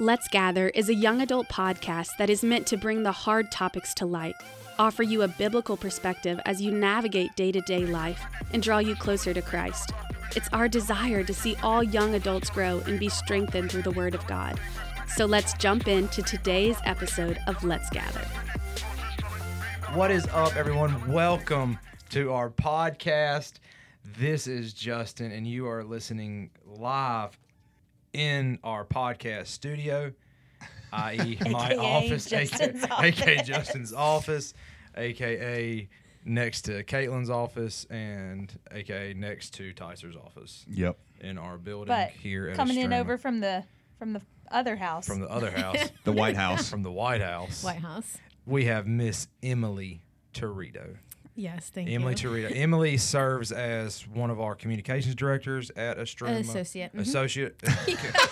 Let's 0.00 0.28
Gather 0.28 0.70
is 0.70 0.88
a 0.88 0.94
young 0.94 1.20
adult 1.20 1.48
podcast 1.48 2.16
that 2.16 2.30
is 2.30 2.42
meant 2.42 2.66
to 2.68 2.78
bring 2.78 3.02
the 3.02 3.12
hard 3.12 3.52
topics 3.52 3.92
to 3.96 4.06
light, 4.06 4.34
offer 4.78 5.02
you 5.02 5.20
a 5.20 5.28
biblical 5.28 5.76
perspective 5.76 6.40
as 6.46 6.58
you 6.62 6.70
navigate 6.70 7.36
day 7.36 7.52
to 7.52 7.60
day 7.60 7.84
life, 7.84 8.18
and 8.54 8.62
draw 8.62 8.78
you 8.78 8.94
closer 8.94 9.34
to 9.34 9.42
Christ. 9.42 9.92
It's 10.34 10.48
our 10.54 10.68
desire 10.68 11.22
to 11.22 11.34
see 11.34 11.54
all 11.62 11.82
young 11.82 12.14
adults 12.14 12.48
grow 12.48 12.78
and 12.86 12.98
be 12.98 13.10
strengthened 13.10 13.70
through 13.70 13.82
the 13.82 13.90
Word 13.90 14.14
of 14.14 14.26
God. 14.26 14.58
So 15.16 15.26
let's 15.26 15.52
jump 15.52 15.86
into 15.86 16.22
today's 16.22 16.78
episode 16.86 17.38
of 17.46 17.62
Let's 17.62 17.90
Gather. 17.90 18.24
What 19.92 20.10
is 20.10 20.26
up, 20.28 20.56
everyone? 20.56 21.12
Welcome 21.12 21.78
to 22.08 22.32
our 22.32 22.48
podcast. 22.48 23.58
This 24.02 24.46
is 24.46 24.72
Justin, 24.72 25.30
and 25.30 25.46
you 25.46 25.68
are 25.68 25.84
listening 25.84 26.52
live 26.64 27.38
in 28.12 28.58
our 28.64 28.84
podcast 28.84 29.46
studio, 29.48 30.12
i.e., 30.92 31.38
my 31.50 31.70
AKA 31.70 31.76
office, 31.78 32.26
Justin's 32.26 32.84
aka, 32.84 33.06
aka 33.08 33.42
Justin's 33.42 33.92
office, 33.92 34.54
aka 34.96 35.88
next 36.24 36.62
to 36.62 36.82
Caitlin's 36.84 37.30
office, 37.30 37.86
and 37.90 38.52
aka 38.72 39.14
next 39.14 39.54
to 39.54 39.72
Tyser's 39.72 40.16
office 40.16 40.64
Yep. 40.68 40.98
in 41.20 41.38
our 41.38 41.56
building 41.58 41.88
But 41.88 42.10
here 42.10 42.48
at 42.48 42.56
coming 42.56 42.76
in 42.78 42.92
over 42.92 43.16
from 43.16 43.40
the 43.40 43.64
from 43.98 44.12
the 44.14 44.22
other 44.50 44.76
house. 44.76 45.06
from 45.06 45.20
the 45.20 45.28
other 45.30 45.50
house, 45.56 45.90
The 46.04 46.12
White 46.12 46.36
House. 46.36 46.68
from 46.68 46.82
the 46.82 46.90
White 46.92 47.20
House. 47.20 47.62
White 47.62 47.78
House. 47.80 48.18
We 48.46 48.64
have 48.64 48.86
Miss 48.86 49.28
Emily 49.42 50.02
Territo. 50.34 50.96
Yes, 51.40 51.70
thank 51.70 51.88
Emily 51.88 52.14
you. 52.20 52.28
Emily 52.28 52.42
Territo. 52.44 52.56
Emily 52.56 52.96
serves 52.98 53.50
as 53.50 54.06
one 54.08 54.28
of 54.30 54.40
our 54.40 54.54
communications 54.54 55.14
directors 55.14 55.70
at 55.74 55.96
Istrouma. 55.96 56.40
associate, 56.40 56.94
mhm. 56.94 57.00
Associate. 57.00 57.56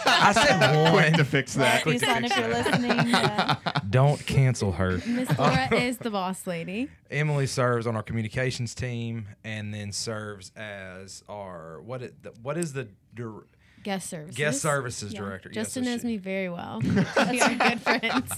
I 0.05 0.33
said 0.33 0.93
Quick 0.93 1.15
to 1.15 1.25
fix 1.25 1.55
that. 1.55 1.85
Peace 1.85 2.03
on 2.03 2.25
if 2.25 2.37
you're 2.37 2.49
listening. 2.49 3.15
Uh, 3.19 3.55
Don't 3.89 4.25
cancel 4.27 4.73
her. 4.73 5.01
Miss 5.07 5.29
Laura 5.39 5.75
is 5.75 5.97
the 5.99 6.11
boss 6.11 6.47
lady. 6.47 6.91
Emily 7.11 7.47
serves 7.47 7.87
on 7.87 7.97
our 7.97 8.03
communications 8.03 8.75
team 8.75 9.29
and 9.45 9.73
then 9.73 9.93
serves 9.93 10.53
as 10.57 11.23
our 11.29 11.81
what 11.81 12.03
it, 12.03 12.15
what 12.43 12.59
is 12.59 12.75
the 12.75 12.89
dir- 13.15 13.47
Guest 13.83 14.11
services. 14.11 14.37
guest 14.37 14.61
services 14.61 15.13
Yeah. 15.15 15.21
director? 15.21 15.51
Yes, 15.53 15.67
Justin 15.69 15.85
so 15.85 15.91
knows 15.91 16.01
she- 16.03 16.07
me 16.09 16.17
very 16.19 16.49
well. 16.51 16.81
we 16.83 17.41
are 17.41 17.55
good 17.55 17.81
friends. 17.81 18.31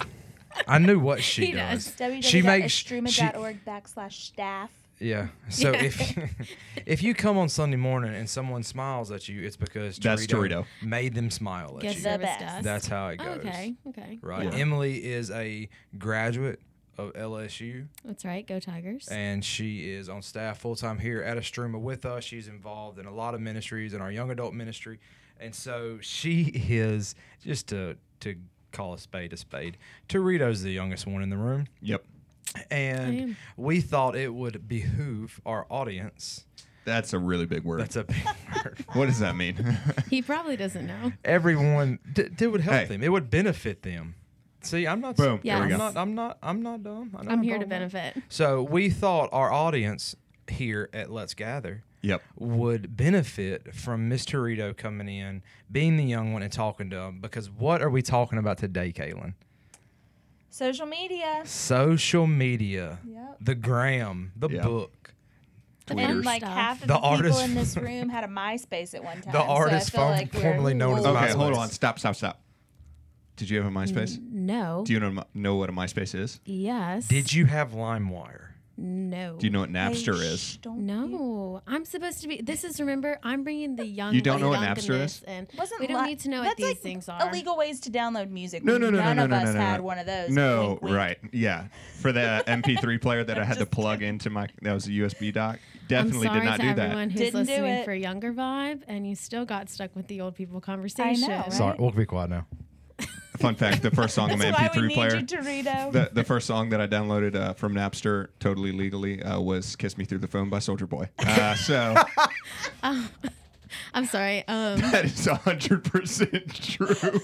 I 0.66 0.78
knew 0.78 0.98
what 0.98 1.22
she 1.22 1.46
He 1.46 1.52
does. 1.52 1.90
does. 1.92 2.24
She 2.24 2.42
makes 2.42 2.72
she, 2.72 2.94
www.istrouma.org 2.96 3.64
backslash 3.64 4.12
staff. 4.12 4.70
Yeah. 4.98 5.28
So 5.48 5.72
Yeah. 5.72 5.82
if 5.84 6.56
if 6.86 7.02
you 7.02 7.14
come 7.14 7.38
on 7.38 7.48
Sunday 7.48 7.76
morning 7.78 8.14
and 8.14 8.28
someone 8.28 8.62
smiles 8.62 9.10
at 9.10 9.28
you, 9.28 9.42
it's 9.42 9.56
because 9.56 9.96
That's 9.98 10.26
Territo, 10.26 10.64
Territo. 10.64 10.66
made 10.82 11.14
them 11.14 11.30
smile 11.30 11.76
at 11.76 11.82
Guest 11.82 11.96
you. 11.96 12.02
The 12.02 12.08
service 12.10 12.26
best. 12.26 12.40
desk. 12.40 12.64
That's 12.64 12.86
how 12.86 13.08
it 13.08 13.20
Oh, 13.22 13.24
goes. 13.36 13.38
okay. 13.46 13.74
Okay. 13.88 14.18
Right. 14.20 14.52
Yeah. 14.52 14.58
Emily 14.58 15.02
is 15.04 15.30
a 15.30 15.68
graduate 15.98 16.60
of 16.98 17.14
LSU 17.14 17.86
That's 18.04 18.26
right. 18.26 18.46
Go 18.46 18.60
Tigers. 18.60 19.08
and 19.08 19.42
she 19.42 19.90
is 19.90 20.10
on 20.10 20.20
staff 20.20 20.58
full 20.58 20.76
time 20.76 20.98
here 20.98 21.22
at 21.22 21.38
Istrouma 21.38 21.80
with 21.80 22.04
us. 22.04 22.22
She's 22.24 22.46
involved 22.46 22.98
in 22.98 23.06
a 23.06 23.14
lot 23.14 23.34
of 23.34 23.40
ministries 23.40 23.94
in 23.94 24.02
our 24.02 24.12
young 24.12 24.30
adult 24.30 24.52
ministry. 24.52 25.00
And 25.38 25.54
so 25.54 25.98
she 26.02 26.50
is 26.68 27.14
just 27.42 27.68
to 27.68 27.96
to 28.20 28.34
call 28.72 28.94
a 28.94 28.98
spade 28.98 29.32
a 29.32 29.36
spade. 29.36 29.76
Territo's 30.08 30.62
the 30.62 30.70
youngest 30.72 31.06
one 31.06 31.22
in 31.22 31.30
the 31.30 31.36
room. 31.36 31.66
Yep. 31.82 32.04
And 32.70 33.36
we 33.56 33.80
thought 33.80 34.16
it 34.16 34.34
would 34.34 34.66
behoove 34.68 35.40
our 35.46 35.66
audience. 35.70 36.46
That's 36.84 37.12
a 37.12 37.18
really 37.18 37.46
big 37.46 37.62
word. 37.62 37.80
That's 37.80 37.96
a 37.96 38.04
big 38.04 38.16
word. 38.64 38.84
what 38.94 39.06
does 39.06 39.20
that 39.20 39.36
mean? 39.36 39.78
he 40.10 40.22
probably 40.22 40.56
doesn't 40.56 40.86
know. 40.86 41.12
Everyone, 41.24 41.98
d- 42.12 42.28
it 42.38 42.46
would 42.48 42.62
help 42.62 42.76
Hey. 42.76 42.84
them. 42.86 43.02
It 43.02 43.10
would 43.10 43.30
benefit 43.30 43.82
them. 43.82 44.16
See, 44.62 44.86
I'm 44.86 45.00
not. 45.00 45.16
Boom. 45.16 45.41
There 45.44 45.56
I'm 45.56 45.68
go. 45.68 45.76
not. 45.76 45.96
I'm 45.96 46.14
not. 46.14 46.38
I'm 46.42 46.62
not 46.62 46.82
dumb. 46.82 47.14
I 47.16 47.22
know 47.22 47.30
I'm 47.30 47.38
what 47.38 47.44
here 47.44 47.58
to 47.58 47.64
talking 47.64 47.72
about. 47.72 47.92
benefit. 47.92 48.22
So 48.28 48.62
we 48.62 48.91
thought 48.91 49.28
our 49.32 49.50
audience 49.52 50.16
here 50.48 50.91
at 50.92 51.10
Let's 51.10 51.32
Gather 51.34 51.82
yep. 52.03 52.22
would 52.37 52.97
benefit 52.97 53.75
from 53.75 54.09
Miss 54.09 54.25
Territo 54.25 54.77
coming 54.77 55.09
in, 55.09 55.43
being 55.71 55.97
the 55.97 56.05
young 56.05 56.33
one, 56.33 56.43
and 56.43 56.53
talking 56.53 56.91
to 56.91 56.97
them. 56.97 57.21
Because 57.21 57.50
what 57.50 57.83
are 57.83 57.91
we 57.91 58.03
talking 58.03 58.38
about 58.38 58.59
today, 58.59 58.93
Kaylin? 58.93 59.34
Social 60.50 60.87
media. 60.87 61.43
Social 61.44 62.27
media, 62.27 62.99
Yep. 63.06 63.37
the 63.41 63.55
gram, 63.55 64.33
the 64.37 64.49
Yep. 64.49 64.62
book, 64.65 65.15
And 65.88 66.25
like 66.25 66.43
Stuff. 66.43 66.53
half 66.55 66.83
of 66.83 66.88
The 66.88 66.94
the, 66.99 67.22
people 67.25 67.38
in 67.41 67.55
this 67.55 67.77
room 67.88 68.09
had 68.11 68.22
a 68.22 68.28
MySpace 68.28 68.94
at 68.94 69.03
one 69.03 69.21
time. 69.22 69.32
The 69.32 69.41
artist 69.43 69.91
feel 69.91 70.03
form- 70.03 70.12
like 70.12 70.32
formerly 70.32 70.75
known 70.75 70.99
as 70.99 71.05
old. 71.06 71.17
Okay, 71.17 71.27
MySpace. 71.27 71.34
hold 71.34 71.55
on. 71.55 71.69
Stop, 71.69 71.99
stop, 71.99 72.15
stop. 72.17 72.41
Did 73.37 73.50
you 73.50 73.61
have 73.61 73.67
a 73.67 73.75
MySpace? 73.75 74.21
No. 74.22 74.84
Do 74.87 74.93
you 74.93 75.00
know, 75.00 75.25
know 75.34 75.56
what 75.56 75.69
a 75.69 75.72
MySpace 75.72 76.15
is? 76.15 76.41
yes. 76.44 77.09
Did 77.09 77.32
you 77.32 77.47
have 77.47 77.72
LimeWire? 77.72 78.50
No. 78.80 79.36
Do 79.36 79.46
you 79.46 79.50
know 79.50 79.60
what 79.60 79.70
Napster 79.70 80.16
shh, 80.16 80.24
is? 80.24 80.58
don't- 80.62 80.86
No, 80.86 81.60
I'm 81.66 81.84
supposed 81.84 82.22
to 82.22 82.28
be. 82.28 82.41
This 82.41 82.64
is 82.64 82.80
remember. 82.80 83.18
I'm 83.22 83.44
bringing 83.44 83.76
the 83.76 83.84
young. 83.84 84.14
You 84.14 84.22
don't 84.22 84.41
know 84.41 84.48
what 84.48 84.60
Napster 84.60 84.98
is? 85.00 85.22
And 85.24 85.46
Wasn't 85.58 85.80
we 85.80 85.86
don't 85.86 86.02
li- 86.02 86.08
need 86.10 86.20
to 86.20 86.30
know 86.30 86.42
what 86.42 86.56
these 86.56 86.66
like 86.68 86.78
things 86.78 87.08
are. 87.08 87.28
Illegal 87.28 87.56
ways 87.56 87.80
to 87.80 87.90
download 87.90 88.30
music. 88.30 88.64
No, 88.64 88.78
no, 88.78 88.88
no, 88.90 88.98
None 88.98 89.16
no, 89.16 89.24
of 89.24 89.30
no, 89.30 89.36
no, 89.36 89.42
us 89.48 89.54
no, 89.54 89.60
had 89.60 89.76
no. 89.80 89.82
one 89.84 89.98
of 89.98 90.06
those. 90.06 90.30
No, 90.30 90.69
Wink, 90.70 90.82
wink. 90.82 90.96
right. 90.96 91.19
Yeah. 91.32 91.64
For 92.00 92.12
the 92.12 92.42
MP3 92.48 93.00
player 93.00 93.22
that 93.24 93.38
I 93.38 93.44
had 93.44 93.58
to 93.58 93.66
plug 93.66 94.02
into 94.02 94.30
my, 94.30 94.48
that 94.62 94.72
was 94.72 94.86
a 94.86 94.90
USB 94.90 95.32
dock. 95.32 95.58
Definitely 95.88 96.28
did 96.28 96.44
not 96.44 96.56
to 96.56 96.62
do 96.62 96.69
everyone 96.69 96.96
that. 97.08 97.10
who's 97.12 97.20
Didn't 97.20 97.32
do 97.46 97.52
listening 97.52 97.70
it. 97.74 97.84
for 97.84 97.92
younger 97.94 98.32
vibe, 98.32 98.82
and 98.88 99.06
you 99.06 99.14
still 99.16 99.44
got 99.44 99.69
stuck 99.69 99.94
with 99.96 100.06
the 100.06 100.20
old 100.20 100.36
people 100.36 100.60
conversation. 100.60 101.30
I 101.30 101.40
right? 101.40 101.52
Sorry, 101.52 101.76
we'll 101.78 101.90
be 101.90 102.06
quiet 102.06 102.30
now. 102.30 102.46
Fun 103.40 103.54
fact 103.54 103.82
the 103.82 103.90
first 103.90 104.14
song 104.14 104.30
on 104.30 104.38
my 104.38 104.50
That's 104.50 104.58
why 104.58 104.80
we 104.80 104.82
MP3 104.82 104.88
need 104.88 104.94
player. 104.94 105.16
you, 105.16 105.24
Territo. 105.26 105.92
the, 105.92 106.10
the 106.12 106.24
first 106.24 106.46
song 106.46 106.68
that 106.70 106.80
I 106.80 106.86
downloaded 106.86 107.34
uh, 107.34 107.54
from 107.54 107.74
Napster 107.74 108.28
totally 108.38 108.70
legally 108.72 109.22
uh, 109.22 109.40
was 109.40 109.76
"Kiss 109.76 109.96
Me 109.96 110.04
Through 110.04 110.18
the 110.18 110.28
Phone" 110.28 110.48
by 110.50 110.58
Soulja 110.58 110.88
Boy. 110.88 111.08
Uh, 111.18 111.54
so 111.54 111.94
I'm 113.94 114.04
sorry. 114.06 114.46
Um, 114.48 114.78
that 114.90 115.04
is 115.06 115.26
hundred 115.26 115.84
percent 115.84 116.54
true. 116.54 117.20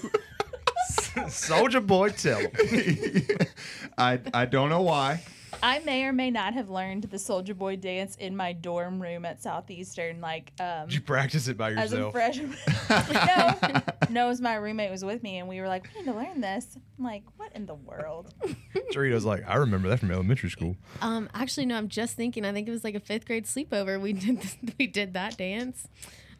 Soulja 1.27 1.85
Boy, 1.85 2.09
tell 2.09 2.39
'em. 2.39 2.49
I 3.97 4.19
I 4.33 4.45
don't 4.45 4.69
know 4.69 4.81
why. 4.81 5.21
I 5.63 5.79
may 5.79 6.03
or 6.05 6.13
may 6.13 6.29
not 6.31 6.53
have 6.53 6.69
learned 6.69 7.03
the 7.03 7.17
Soulja 7.17 7.57
Boy 7.57 7.75
dance 7.75 8.15
in 8.15 8.35
my 8.35 8.53
dorm 8.53 9.01
room 9.01 9.25
at 9.25 9.41
Southeastern, 9.41 10.21
like 10.21 10.51
um, 10.59 10.85
Did 10.87 10.95
you 10.95 11.01
practice 11.01 11.47
it 11.47 11.57
by 11.57 11.69
yourself? 11.71 11.85
as 11.85 11.93
a 11.93 11.95
yourself? 11.97 12.13
freshman. 12.13 12.57
no, 13.73 13.81
no, 14.09 14.25
it 14.25 14.29
was 14.29 14.41
my 14.41 14.55
roommate 14.55 14.91
was 14.91 15.03
with 15.03 15.23
me, 15.23 15.37
and 15.39 15.47
we 15.47 15.59
were 15.59 15.67
like, 15.67 15.87
we 15.93 16.01
need 16.01 16.11
to 16.11 16.17
learn 16.17 16.41
this. 16.41 16.77
I'm 16.97 17.03
like, 17.03 17.23
what 17.37 17.51
in 17.55 17.65
the 17.65 17.75
world? 17.75 18.33
Territo's 18.91 19.25
like, 19.25 19.43
I 19.47 19.55
remember 19.55 19.89
that 19.89 19.99
from 19.99 20.11
elementary 20.11 20.49
school. 20.49 20.75
um, 21.01 21.29
actually, 21.33 21.65
no. 21.65 21.75
I'm 21.75 21.89
just 21.89 22.15
thinking. 22.15 22.45
I 22.45 22.53
think 22.53 22.67
it 22.67 22.71
was 22.71 22.83
like 22.83 22.95
a 22.95 22.99
fifth 22.99 23.25
grade 23.25 23.45
sleepover. 23.45 23.99
We 23.99 24.13
did 24.13 24.41
this, 24.41 24.57
we 24.79 24.87
did 24.87 25.13
that 25.13 25.37
dance. 25.37 25.87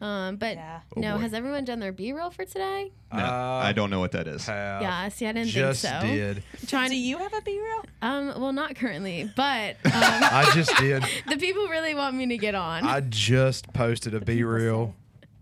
Um, 0.00 0.36
but 0.36 0.54
Yeah. 0.56 0.80
Oh, 0.96 1.00
no, 1.00 1.14
boy. 1.16 1.22
has 1.22 1.34
everyone 1.34 1.64
done 1.64 1.80
their 1.80 1.92
BeReal 1.92 2.32
for 2.32 2.44
today? 2.44 2.92
No, 3.12 3.18
Uh, 3.18 3.60
I 3.64 3.72
don't 3.72 3.90
know 3.90 3.98
what 4.00 4.12
that 4.12 4.28
is. 4.28 4.46
Have 4.46 4.82
yeah. 4.82 5.08
See, 5.08 5.26
I 5.26 5.32
didn't 5.32 5.48
just 5.48 5.82
think 5.82 6.00
so. 6.02 6.06
did. 6.06 6.42
Trying 6.68 6.90
Do 6.90 6.96
you 6.96 7.18
have 7.18 7.32
a 7.34 7.40
B 7.40 7.58
roll? 7.58 7.84
Um, 8.02 8.40
well, 8.40 8.52
not 8.52 8.76
currently, 8.76 9.30
but 9.34 9.76
um, 9.86 9.92
I 9.94 10.50
just 10.54 10.74
did. 10.76 11.02
the 11.28 11.36
people 11.36 11.66
really 11.68 11.94
want 11.94 12.14
me 12.16 12.26
to 12.28 12.38
get 12.38 12.54
on. 12.54 12.84
I 12.84 13.00
just 13.00 13.72
posted 13.72 14.14
a 14.14 14.20
B 14.20 14.42
people 14.42 14.50
reel 14.50 14.94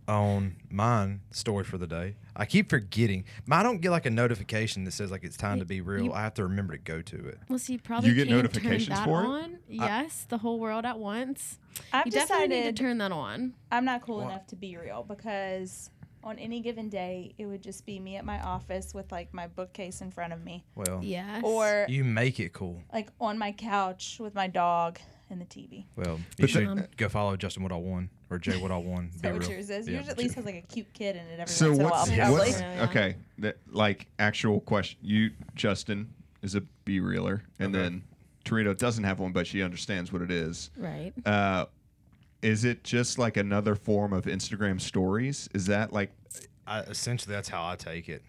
on 0.08 0.56
mine 0.70 1.20
story 1.30 1.64
for 1.64 1.78
the 1.78 1.86
day. 1.86 2.16
I 2.34 2.44
keep 2.46 2.68
forgetting. 2.70 3.24
I 3.50 3.62
don't 3.62 3.80
get 3.80 3.90
like 3.90 4.06
a 4.06 4.10
notification 4.10 4.84
that 4.84 4.92
says 4.92 5.10
like 5.10 5.24
it's 5.24 5.36
time 5.36 5.58
to 5.58 5.64
be 5.64 5.80
real. 5.80 6.04
you- 6.06 6.12
I 6.12 6.22
have 6.22 6.34
to 6.34 6.44
remember 6.44 6.74
to 6.76 6.82
go 6.82 7.02
to 7.02 7.28
it. 7.28 7.38
well, 7.48 7.58
so 7.58 7.72
you 7.72 7.78
probably 7.78 8.10
You 8.10 8.14
get 8.14 8.28
notifications 8.28 8.88
turn 8.88 8.96
that 8.96 9.04
for 9.04 9.22
it? 9.22 9.26
on. 9.26 9.58
Yes, 9.68 10.26
the 10.28 10.38
whole 10.38 10.58
world 10.60 10.84
at 10.84 10.98
once. 10.98 11.58
I've 11.92 12.06
you 12.06 12.12
definitely 12.12 12.48
need 12.48 12.54
decided 12.56 12.76
to 12.76 12.82
turn 12.82 12.98
that 12.98 13.12
on. 13.12 13.54
I'm 13.72 13.84
not 13.84 14.02
cool 14.02 14.18
What? 14.18 14.30
enough 14.30 14.46
to 14.48 14.56
be 14.56 14.76
real 14.76 15.02
because 15.02 15.90
on 16.26 16.38
any 16.40 16.60
given 16.60 16.88
day, 16.88 17.32
it 17.38 17.46
would 17.46 17.62
just 17.62 17.86
be 17.86 18.00
me 18.00 18.16
at 18.16 18.24
my 18.24 18.40
office 18.40 18.92
with 18.92 19.12
like 19.12 19.32
my 19.32 19.46
bookcase 19.46 20.00
in 20.00 20.10
front 20.10 20.32
of 20.32 20.42
me, 20.44 20.64
Well, 20.74 20.98
yeah. 21.02 21.40
or 21.44 21.86
you 21.88 22.02
make 22.02 22.40
it 22.40 22.52
cool. 22.52 22.82
like 22.92 23.08
on 23.20 23.38
my 23.38 23.52
couch 23.52 24.16
with 24.18 24.34
my 24.34 24.48
dog 24.48 24.98
and 25.30 25.40
the 25.40 25.44
TV. 25.44 25.84
Well, 25.94 26.16
you 26.16 26.24
But 26.40 26.50
should 26.50 26.68
the- 26.68 26.88
go 26.96 27.08
follow 27.08 27.36
Justin 27.36 27.62
What 27.62 27.70
I 27.70 27.76
Won 27.76 28.10
or 28.28 28.38
Jay 28.38 28.60
What 28.60 28.72
I 28.72 28.76
Won. 28.76 29.06
Is 29.14 29.14
Be 29.14 29.20
that 29.28 29.32
what 29.34 29.42
real. 29.42 29.50
yours 29.52 29.70
is? 29.70 29.86
Yeah. 29.88 29.94
Yours 29.94 30.08
at 30.08 30.18
least 30.18 30.34
has 30.34 30.44
like 30.44 30.56
a 30.56 30.62
cute 30.62 30.92
kid 30.92 31.14
in 31.14 31.22
it 31.26 31.38
every 31.38 31.46
So 31.46 31.68
once 31.68 31.78
in 31.78 31.84
a 31.84 31.88
while, 31.90 32.00
what's, 32.00 32.10
probably. 32.16 32.38
what's 32.38 32.60
Yeah. 32.60 32.84
okay? 32.90 33.16
That 33.38 33.56
like 33.70 34.08
actual 34.18 34.58
question. 34.60 34.98
You 35.02 35.30
Justin 35.54 36.12
is 36.42 36.56
a 36.56 36.60
B 36.84 36.98
reeler, 36.98 37.44
and 37.60 37.74
Okay. 37.74 37.82
then 37.84 38.02
Territo 38.44 38.76
doesn't 38.76 39.02
have 39.04 39.20
one, 39.20 39.30
but 39.32 39.46
she 39.46 39.62
understands 39.62 40.12
what 40.12 40.22
it 40.22 40.30
is. 40.32 40.70
right. 40.76 41.12
Uh, 41.24 41.66
is 42.42 42.64
it 42.64 42.84
just 42.84 43.18
like 43.18 43.36
another 43.36 43.74
form 43.74 44.12
of 44.12 44.24
Instagram 44.24 44.80
stories? 44.80 45.48
Is 45.54 45.66
that 45.66 45.92
like 45.92 46.10
I, 46.66 46.80
essentially, 46.80 47.34
that's 47.34 47.48
how 47.48 47.66
I 47.66 47.76
take 47.76 48.08
it. 48.08 48.22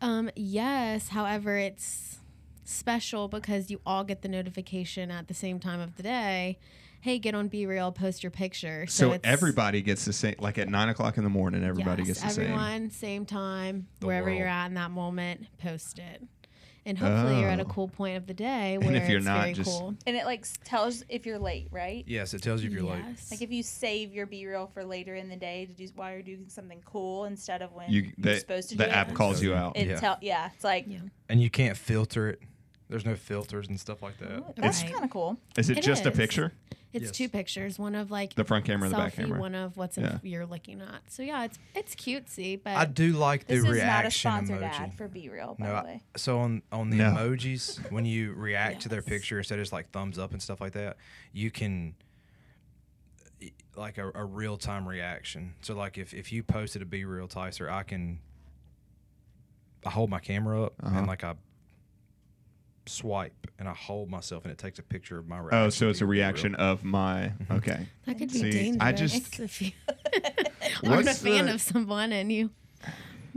Um, 0.00 0.30
yes. 0.36 1.08
However, 1.08 1.56
it's 1.56 2.18
special 2.64 3.28
because 3.28 3.70
you 3.70 3.80
all 3.84 4.04
get 4.04 4.22
the 4.22 4.28
notification 4.28 5.10
at 5.10 5.28
the 5.28 5.34
same 5.34 5.58
time 5.58 5.80
of 5.80 5.96
the 5.96 6.02
day. 6.02 6.58
hey, 7.02 7.18
get 7.18 7.34
on 7.34 7.48
Be 7.48 7.64
Real, 7.64 7.90
post 7.92 8.22
your 8.22 8.30
picture. 8.30 8.86
So, 8.86 9.14
it's- 9.14 9.20
everybody 9.24 9.80
gets 9.80 10.04
the 10.04 10.12
same. 10.12 10.34
Like 10.38 10.58
at 10.58 10.68
nine 10.68 10.90
o'clock 10.90 11.16
in 11.16 11.24
the 11.24 11.30
morning, 11.30 11.64
everybody 11.64 12.02
yes, 12.02 12.08
gets 12.08 12.20
the 12.22 12.28
same. 12.42 12.44
everyone, 12.52 12.90
same 12.90 13.24
time, 13.24 13.86
The 14.00 14.06
wherever 14.06 14.30
you're 14.30 14.46
at 14.46 14.66
in 14.66 14.74
that 14.74 14.90
moment, 14.90 15.46
post 15.58 15.98
it. 15.98 16.22
And 16.86 16.96
hopefully 16.96 17.40
you're 17.40 17.50
at 17.50 17.60
a 17.60 17.64
Oh. 17.64 17.66
cool 17.66 17.88
point 17.88 18.16
of 18.16 18.26
the 18.26 18.32
day 18.34 18.78
where 18.80 18.94
if 18.94 19.08
you're 19.08 19.18
it's 19.18 19.26
not, 19.26 19.40
very 19.42 19.52
just- 19.52 19.68
cool. 19.78 19.94
And 20.06 20.16
it 20.16 20.24
like 20.24 20.46
tells 20.64 21.04
if 21.08 21.26
you're 21.26 21.38
late, 21.38 21.68
right? 21.70 22.04
Yes, 22.06 22.32
it 22.32 22.42
tells 22.42 22.62
you 22.62 22.68
if 22.70 22.74
you're 22.74 22.82
late. 22.84 23.02
Yes. 23.06 23.30
Like 23.30 23.42
if 23.42 23.50
you 23.52 23.62
save 23.62 24.12
your 24.14 24.26
BeReal 24.26 24.72
for 24.72 24.84
later 24.84 25.14
in 25.14 25.28
the 25.28 25.36
day 25.36 25.66
to 25.66 25.72
do 25.72 25.86
while 25.94 26.10
you're 26.12 26.22
doing 26.22 26.46
something 26.48 26.80
cool 26.84 27.26
instead 27.26 27.60
of 27.62 27.72
when 27.72 27.90
You 27.90 28.10
you're 28.16 28.38
supposed 28.38 28.70
to 28.70 28.76
the 28.76 28.84
do 28.84 28.90
app 28.90 29.10
it. 29.10 29.14
calls 29.14 29.42
you 29.42 29.54
out. 29.54 29.76
It 29.76 29.88
Yeah. 29.88 30.00
tell 30.00 30.18
yeah, 30.22 30.50
it's 30.54 30.64
like 30.64 30.86
Yeah. 30.88 31.00
And 31.28 31.42
you 31.42 31.50
can't 31.50 31.76
filter 31.76 32.30
it. 32.30 32.40
There's 32.88 33.04
no 33.04 33.14
filters 33.14 33.68
and 33.68 33.78
stuff 33.78 34.02
like 34.02 34.18
that. 34.18 34.38
"Ooh, 34.38 34.44
that's 34.56 34.82
Right. 34.82 34.90
kind 34.92 35.04
of 35.04 35.10
cool. 35.10 35.38
Is 35.56 35.70
it, 35.70 35.78
It 35.78 35.84
just 35.84 36.06
a 36.06 36.10
picture? 36.10 36.52
It's 36.92 37.04
Yes. 37.04 37.10
two 37.12 37.28
pictures, 37.28 37.78
one 37.78 37.94
of 37.94 38.10
like 38.10 38.34
The 38.34 38.44
front 38.44 38.64
camera 38.64 38.86
and 38.86 38.92
the 38.94 38.98
back 38.98 39.14
camera. 39.14 39.38
one 39.38 39.54
of 39.54 39.76
what's 39.76 39.96
in 39.96 40.02
Yeah. 40.04 40.18
you're 40.24 40.44
looking 40.46 40.80
at. 40.80 41.02
So 41.08 41.22
yeah, 41.22 41.44
it's 41.44 41.58
it's 41.74 41.94
cutesy, 41.94 42.60
but 42.62 42.76
I 42.76 42.84
do 42.84 43.12
like 43.12 43.46
the 43.46 43.54
This 43.54 43.58
is 43.58 43.64
not 43.64 43.70
a 43.70 43.74
reaction 43.74 44.30
sponsored 44.30 44.60
emoji. 44.60 44.80
ad 44.80 44.94
for 44.96 45.08
BeReal, 45.08 45.56
by 45.58 45.66
No, 45.66 45.72
the 45.82 45.88
I- 45.88 46.00
so 46.16 46.40
on 46.40 46.62
on 46.72 46.90
the 46.90 46.96
No. 46.96 47.12
emojis, 47.14 47.78
when 47.92 48.04
you 48.04 48.32
react 48.36 48.80
to 48.82 48.88
their 48.88 49.02
picture 49.02 49.38
instead 49.38 49.58
of 49.58 49.62
just 49.62 49.72
like 49.72 49.90
thumbs 49.90 50.18
up 50.18 50.32
and 50.32 50.42
stuff 50.42 50.60
like 50.60 50.72
that, 50.72 50.96
you 51.32 51.50
can 51.52 51.94
like 53.76 53.96
a, 53.98 54.10
a 54.14 54.24
real 54.24 54.56
time 54.56 54.86
reaction. 54.88 55.54
So 55.62 55.74
like 55.74 55.96
if 55.96 56.12
if 56.12 56.32
you 56.32 56.42
posted 56.42 56.82
a 56.82 56.84
be 56.84 57.04
real 57.04 57.28
Tyser, 57.28 57.70
I 57.70 57.84
can 57.84 58.18
I 59.86 59.90
hold 59.90 60.10
my 60.10 60.18
camera 60.18 60.64
up 60.64 60.74
Uh-huh. 60.82 60.98
and 60.98 61.06
like 61.06 61.22
I 61.24 61.34
swipe 62.90 63.46
and 63.58 63.68
I 63.68 63.72
hold 63.74 64.10
myself 64.10 64.44
and 64.44 64.52
it 64.52 64.58
takes 64.58 64.78
a 64.78 64.82
picture 64.82 65.18
of 65.18 65.28
my 65.28 65.38
reaction. 65.38 65.58
Oh, 65.58 65.70
so 65.70 65.88
it's 65.90 66.00
a 66.00 66.04
Be 66.04 66.10
Real. 66.10 66.20
reaction 66.26 66.54
of 66.56 66.84
my. 66.84 67.32
Mm-hmm. 67.42 67.52
Okay. 67.54 67.86
that 68.06 68.18
could 68.18 68.32
be 68.32 68.38
See, 68.38 68.50
dangerous. 68.50 68.78
I 68.80 68.92
just- 68.92 69.40
if 69.40 69.62
you 69.62 69.72
aren't 70.84 71.08
a 71.08 71.14
fan 71.14 71.46
the- 71.46 71.54
of 71.54 71.60
someone 71.60 72.12
and 72.12 72.30
you 72.32 72.50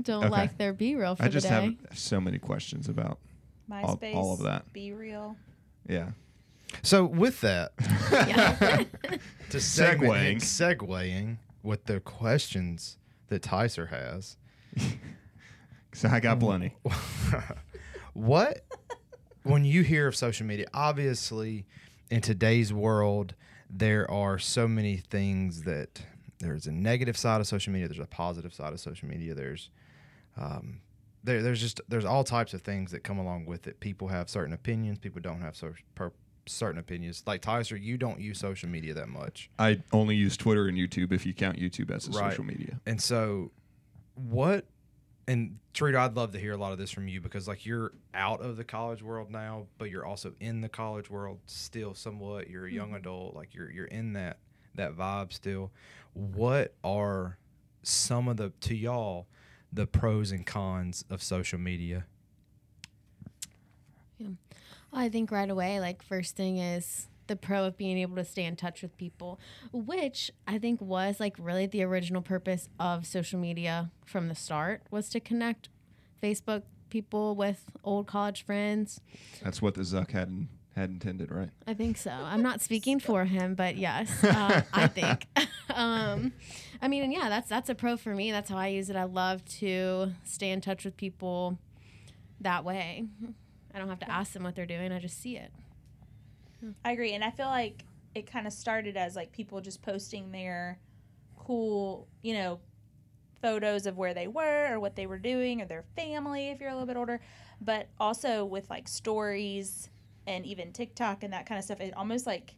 don't 0.02 0.24
Okay. 0.26 0.30
like 0.32 0.58
their 0.58 0.74
BeReal 0.74 1.16
for 1.18 1.24
I 1.24 1.28
the 1.28 1.34
just 1.34 1.48
day. 1.48 1.54
have 1.54 1.76
so 1.98 2.20
many 2.20 2.40
questions 2.40 2.88
about. 2.90 3.20
all- 3.72 3.98
MySpace, 3.98 4.16
all 4.16 4.34
of 4.34 4.42
that. 4.44 4.72
B 4.74 4.92
real. 4.92 5.36
Yeah. 5.88 6.12
So 6.82 7.06
with 7.06 7.40
that, 7.42 7.78
to 7.78 9.58
Segueing. 9.58 10.38
segwaying, 10.38 10.78
segueing 10.78 11.38
with 11.62 11.86
the 11.86 12.00
questions 12.00 12.98
that 13.28 13.42
Tyser 13.44 13.90
has. 13.90 14.38
So 15.96 16.10
I 16.10 16.20
got 16.20 16.40
plenty. 16.40 16.76
what 18.14 18.66
when 19.44 19.66
you 19.66 19.84
hear 19.84 20.08
of 20.08 20.16
social 20.16 20.46
media 20.46 20.66
obviously 20.74 21.66
in 22.10 22.22
today's 22.22 22.72
world 22.74 23.36
there 23.70 24.10
are 24.10 24.38
so 24.38 24.68
many 24.68 24.98
things 24.98 25.64
that 25.64 26.02
there's 26.40 26.68
a 26.68 26.72
negative 26.72 27.18
side 27.18 27.40
of 27.42 27.48
social 27.48 27.72
media 27.74 27.88
there's 27.88 28.00
a 28.00 28.06
positive 28.06 28.54
side 28.54 28.74
of 28.74 28.80
social 28.80 29.08
media 29.08 29.34
there's 29.34 29.70
um, 30.38 30.80
there, 31.24 31.42
there's 31.42 31.62
just 31.62 31.80
there's 31.88 32.06
all 32.06 32.24
types 32.24 32.54
of 32.54 32.62
things 32.62 32.92
that 32.92 33.04
come 33.04 33.18
along 33.18 33.46
with 33.46 33.68
it 33.68 33.80
people 33.80 34.08
have 34.10 34.30
certain 34.30 34.54
opinions 34.54 34.98
people 35.00 35.22
don't 35.22 35.42
have 35.42 35.56
so, 35.56 35.74
per, 35.96 36.12
certain 36.46 36.80
opinions 36.80 37.24
like 37.26 37.42
Tyser 37.42 37.82
you 37.82 37.98
don't 37.98 38.20
use 38.20 38.38
social 38.40 38.68
media 38.68 38.94
that 38.94 39.08
much 39.08 39.50
I 39.58 39.80
only 39.94 40.16
use 40.16 40.36
Twitter 40.36 40.68
and 40.68 40.78
YouTube 40.78 41.12
if 41.14 41.26
you 41.26 41.34
count 41.34 41.58
YouTube 41.58 41.90
as 41.92 42.08
a 42.08 42.12
Right. 42.12 42.32
social 42.32 42.44
media. 42.44 42.82
And 42.86 43.02
so, 43.02 43.52
what? 44.16 44.66
And 45.28 45.60
Territo, 45.74 45.96
I'd 45.96 46.16
love 46.16 46.34
to 46.34 46.40
hear 46.40 46.52
a 46.52 46.58
lot 46.58 46.74
of 46.74 46.78
this 46.78 46.92
from 46.92 47.08
you 47.08 47.22
because, 47.22 47.48
like, 47.48 47.66
you're 47.66 47.94
out 48.14 48.42
of 48.42 48.58
the 48.58 48.64
college 48.64 49.02
world 49.02 49.32
now, 49.32 49.68
but 49.78 49.90
you're 49.90 50.06
also 50.06 50.34
in 50.42 50.60
the 50.60 50.68
college 50.68 51.10
world 51.10 51.40
still, 51.46 51.94
somewhat. 51.94 52.50
You're 52.50 52.66
a 52.66 52.72
young 52.72 52.88
mm-hmm. 52.88 52.98
adult, 52.98 53.36
like 53.36 53.54
you're 53.54 53.72
you're 53.72 53.86
in 53.86 54.14
that 54.14 54.38
that 54.76 54.98
vibe 54.98 55.32
still. 55.32 55.72
What 56.14 56.74
are 56.84 57.38
some 57.84 58.28
of 58.28 58.38
the 58.38 58.52
to 58.62 58.76
y'all 58.76 59.28
the 59.72 59.88
pros 59.88 60.32
and 60.32 60.46
cons 60.46 61.06
of 61.10 61.24
social 61.24 61.60
media? 61.60 62.06
Yeah. 64.18 64.30
I 64.92 65.10
think 65.10 65.32
right 65.32 65.50
away, 65.50 65.80
like 65.80 66.04
first 66.04 66.36
thing 66.36 66.58
is 66.58 67.08
the 67.28 67.36
pro 67.36 67.66
of 67.66 67.78
being 67.78 67.98
able 67.98 68.16
to 68.16 68.26
stay 68.26 68.46
in 68.46 68.56
touch 68.56 68.82
with 68.82 68.98
people, 68.98 69.40
which 69.72 70.32
I 70.48 70.58
think 70.58 70.82
was 70.82 71.20
like 71.20 71.36
really 71.38 71.66
the 71.66 71.84
original 71.84 72.22
purpose 72.22 72.70
of 72.80 73.06
social 73.06 73.40
media 73.40 73.92
from 74.06 74.28
the 74.28 74.36
start 74.36 74.84
was 74.92 75.10
to 75.10 75.20
connect 75.20 75.70
Facebook 76.22 76.64
people 76.90 77.36
with 77.36 77.66
old 77.84 78.08
college 78.08 78.46
friends. 78.46 79.02
That's 79.42 79.62
what 79.62 79.74
the 79.74 79.82
Zuck 79.82 80.12
had 80.12 80.28
in, 80.28 80.50
had 80.76 80.90
intended, 80.90 81.32
right? 81.32 81.50
I 81.68 81.74
think 81.74 81.98
so. 81.98 82.12
I'm 82.12 82.42
not 82.42 82.62
speaking 82.62 83.00
for 83.00 83.26
him, 83.26 83.56
but 83.56 83.78
yes, 83.78 84.24
uh, 84.24 84.62
I 84.74 84.88
think. 84.88 85.28
um, 85.74 86.34
I 86.82 86.88
mean, 86.88 87.04
and 87.04 87.14
yeah, 87.14 87.30
that's 87.30 87.50
that's 87.50 87.70
a 87.70 87.76
pro 87.76 87.98
for 87.98 88.14
me. 88.14 88.32
That's 88.32 88.50
how 88.50 88.58
I 88.58 88.68
use 88.68 88.90
it. 88.90 88.96
I 88.96 89.06
love 89.06 89.44
to 89.60 90.14
stay 90.24 90.52
in 90.52 90.62
touch 90.62 90.86
with 90.86 90.96
people 90.96 91.58
that 92.42 92.64
way. 92.64 93.06
I 93.74 93.80
don't 93.80 93.90
have 93.90 94.00
to 94.00 94.12
ask 94.12 94.34
them 94.34 94.44
what 94.44 94.56
they're 94.56 94.66
doing. 94.66 94.92
I 94.92 95.00
just 95.00 95.20
see 95.20 95.36
it. 95.36 95.52
I 96.86 96.92
agree, 96.92 97.14
and 97.14 97.24
I 97.24 97.32
feel 97.32 97.48
like 97.48 97.86
it 98.16 98.30
kind 98.30 98.46
of 98.48 98.54
started 98.54 98.96
as 98.98 99.16
like 99.16 99.32
people 99.32 99.60
just 99.62 99.82
posting 99.82 100.32
their 100.32 100.80
cool, 101.38 102.08
you 102.22 102.34
know, 102.34 102.60
photos 103.42 103.86
of 103.86 103.98
where 103.98 104.14
they 104.14 104.28
were 104.28 104.74
or 104.74 104.80
what 104.80 104.96
they 104.96 105.06
were 105.06 105.20
doing 105.20 105.62
or 105.62 105.66
their 105.66 105.84
family 105.96 106.50
if 106.50 106.60
you're 106.62 106.70
a 106.70 106.74
little 106.74 106.88
bit 106.88 106.96
older, 106.98 107.20
but 107.60 107.90
also 108.00 108.46
with 108.46 108.70
like 108.70 108.88
stories 108.88 109.90
and 110.26 110.46
even 110.46 110.72
TikTok 110.72 111.24
and 111.24 111.34
that 111.34 111.46
kind 111.46 111.60
of 111.60 111.66
stuff. 111.66 111.82
It 111.82 111.94
almost 111.98 112.26
like 112.26 112.56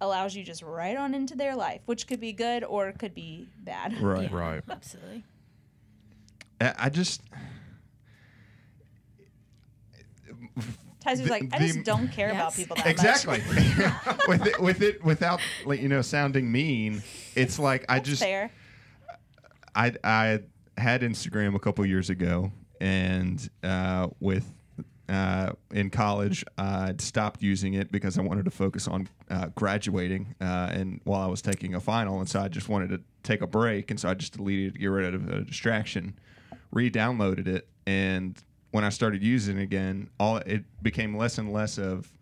allows 0.00 0.34
you 0.34 0.44
just 0.44 0.62
right 0.62 0.96
on 0.96 1.14
into 1.14 1.34
their 1.36 1.56
life, 1.56 1.80
which 1.86 2.06
could 2.06 2.20
be 2.20 2.32
good 2.32 2.64
or 2.64 2.92
could 2.92 3.14
be 3.14 3.48
bad. 3.64 4.00
Right. 4.00 4.30
Yeah, 4.30 4.36
Right. 4.36 4.62
Absolutely. 4.70 5.24
I 6.60 6.74
I 6.78 6.88
just. 6.90 7.22
Tyler's 11.00 11.22
The- 11.22 11.30
like, 11.30 11.48
I 11.52 11.58
the- 11.58 11.66
just 11.66 11.84
don't 11.84 12.08
care 12.08 12.30
about 12.30 12.54
people 12.54 12.76
that 12.76 12.86
Exactly. 12.86 13.38
much. 13.38 14.18
with 14.28 14.46
it, 14.46 14.60
with 14.60 14.82
it, 14.82 15.04
without 15.04 15.40
like 15.64 15.80
you 15.80 15.88
know 15.88 16.02
sounding 16.02 16.50
mean, 16.52 17.02
it's 17.34 17.58
like 17.58 17.84
I 17.88 17.94
That's 17.96 18.08
just 18.10 18.22
fair. 18.22 18.50
I 19.74 19.94
I 20.04 20.40
had 20.76 21.02
Instagram 21.02 21.54
a 21.54 21.58
couple 21.58 21.84
years 21.86 22.10
ago, 22.10 22.52
and 22.80 23.48
uh, 23.62 24.08
with 24.20 24.52
uh, 25.08 25.52
in 25.72 25.90
college, 25.90 26.44
I'd 26.58 27.00
stopped 27.00 27.42
using 27.42 27.74
it 27.74 27.90
because 27.90 28.16
I 28.18 28.22
wanted 28.22 28.44
to 28.44 28.50
focus 28.50 28.86
on 28.88 29.08
uh, 29.28 29.46
graduating, 29.54 30.34
uh, 30.40 30.70
and 30.72 31.00
while 31.04 31.22
I 31.22 31.26
was 31.26 31.42
taking 31.42 31.74
a 31.74 31.80
final, 31.80 32.20
and 32.20 32.28
so 32.28 32.40
I 32.40 32.48
just 32.48 32.68
wanted 32.68 32.90
to 32.90 33.00
take 33.22 33.42
a 33.42 33.46
break, 33.46 33.90
and 33.90 33.98
so 33.98 34.08
I 34.08 34.14
just 34.14 34.36
deleted 34.36 34.68
it, 34.68 34.72
to 34.74 34.78
get 34.78 34.86
rid 34.86 35.14
of 35.14 35.28
a 35.28 35.40
distraction, 35.42 36.18
re-downloaded 36.70 37.46
it, 37.48 37.68
and 37.86 38.40
when 38.70 38.84
I 38.84 38.88
started 38.88 39.22
using 39.22 39.58
it 39.58 39.62
again, 39.62 40.10
all 40.18 40.38
it 40.38 40.64
became 40.82 41.16
less 41.16 41.38
and 41.38 41.52
less 41.52 41.78
of 41.78 42.12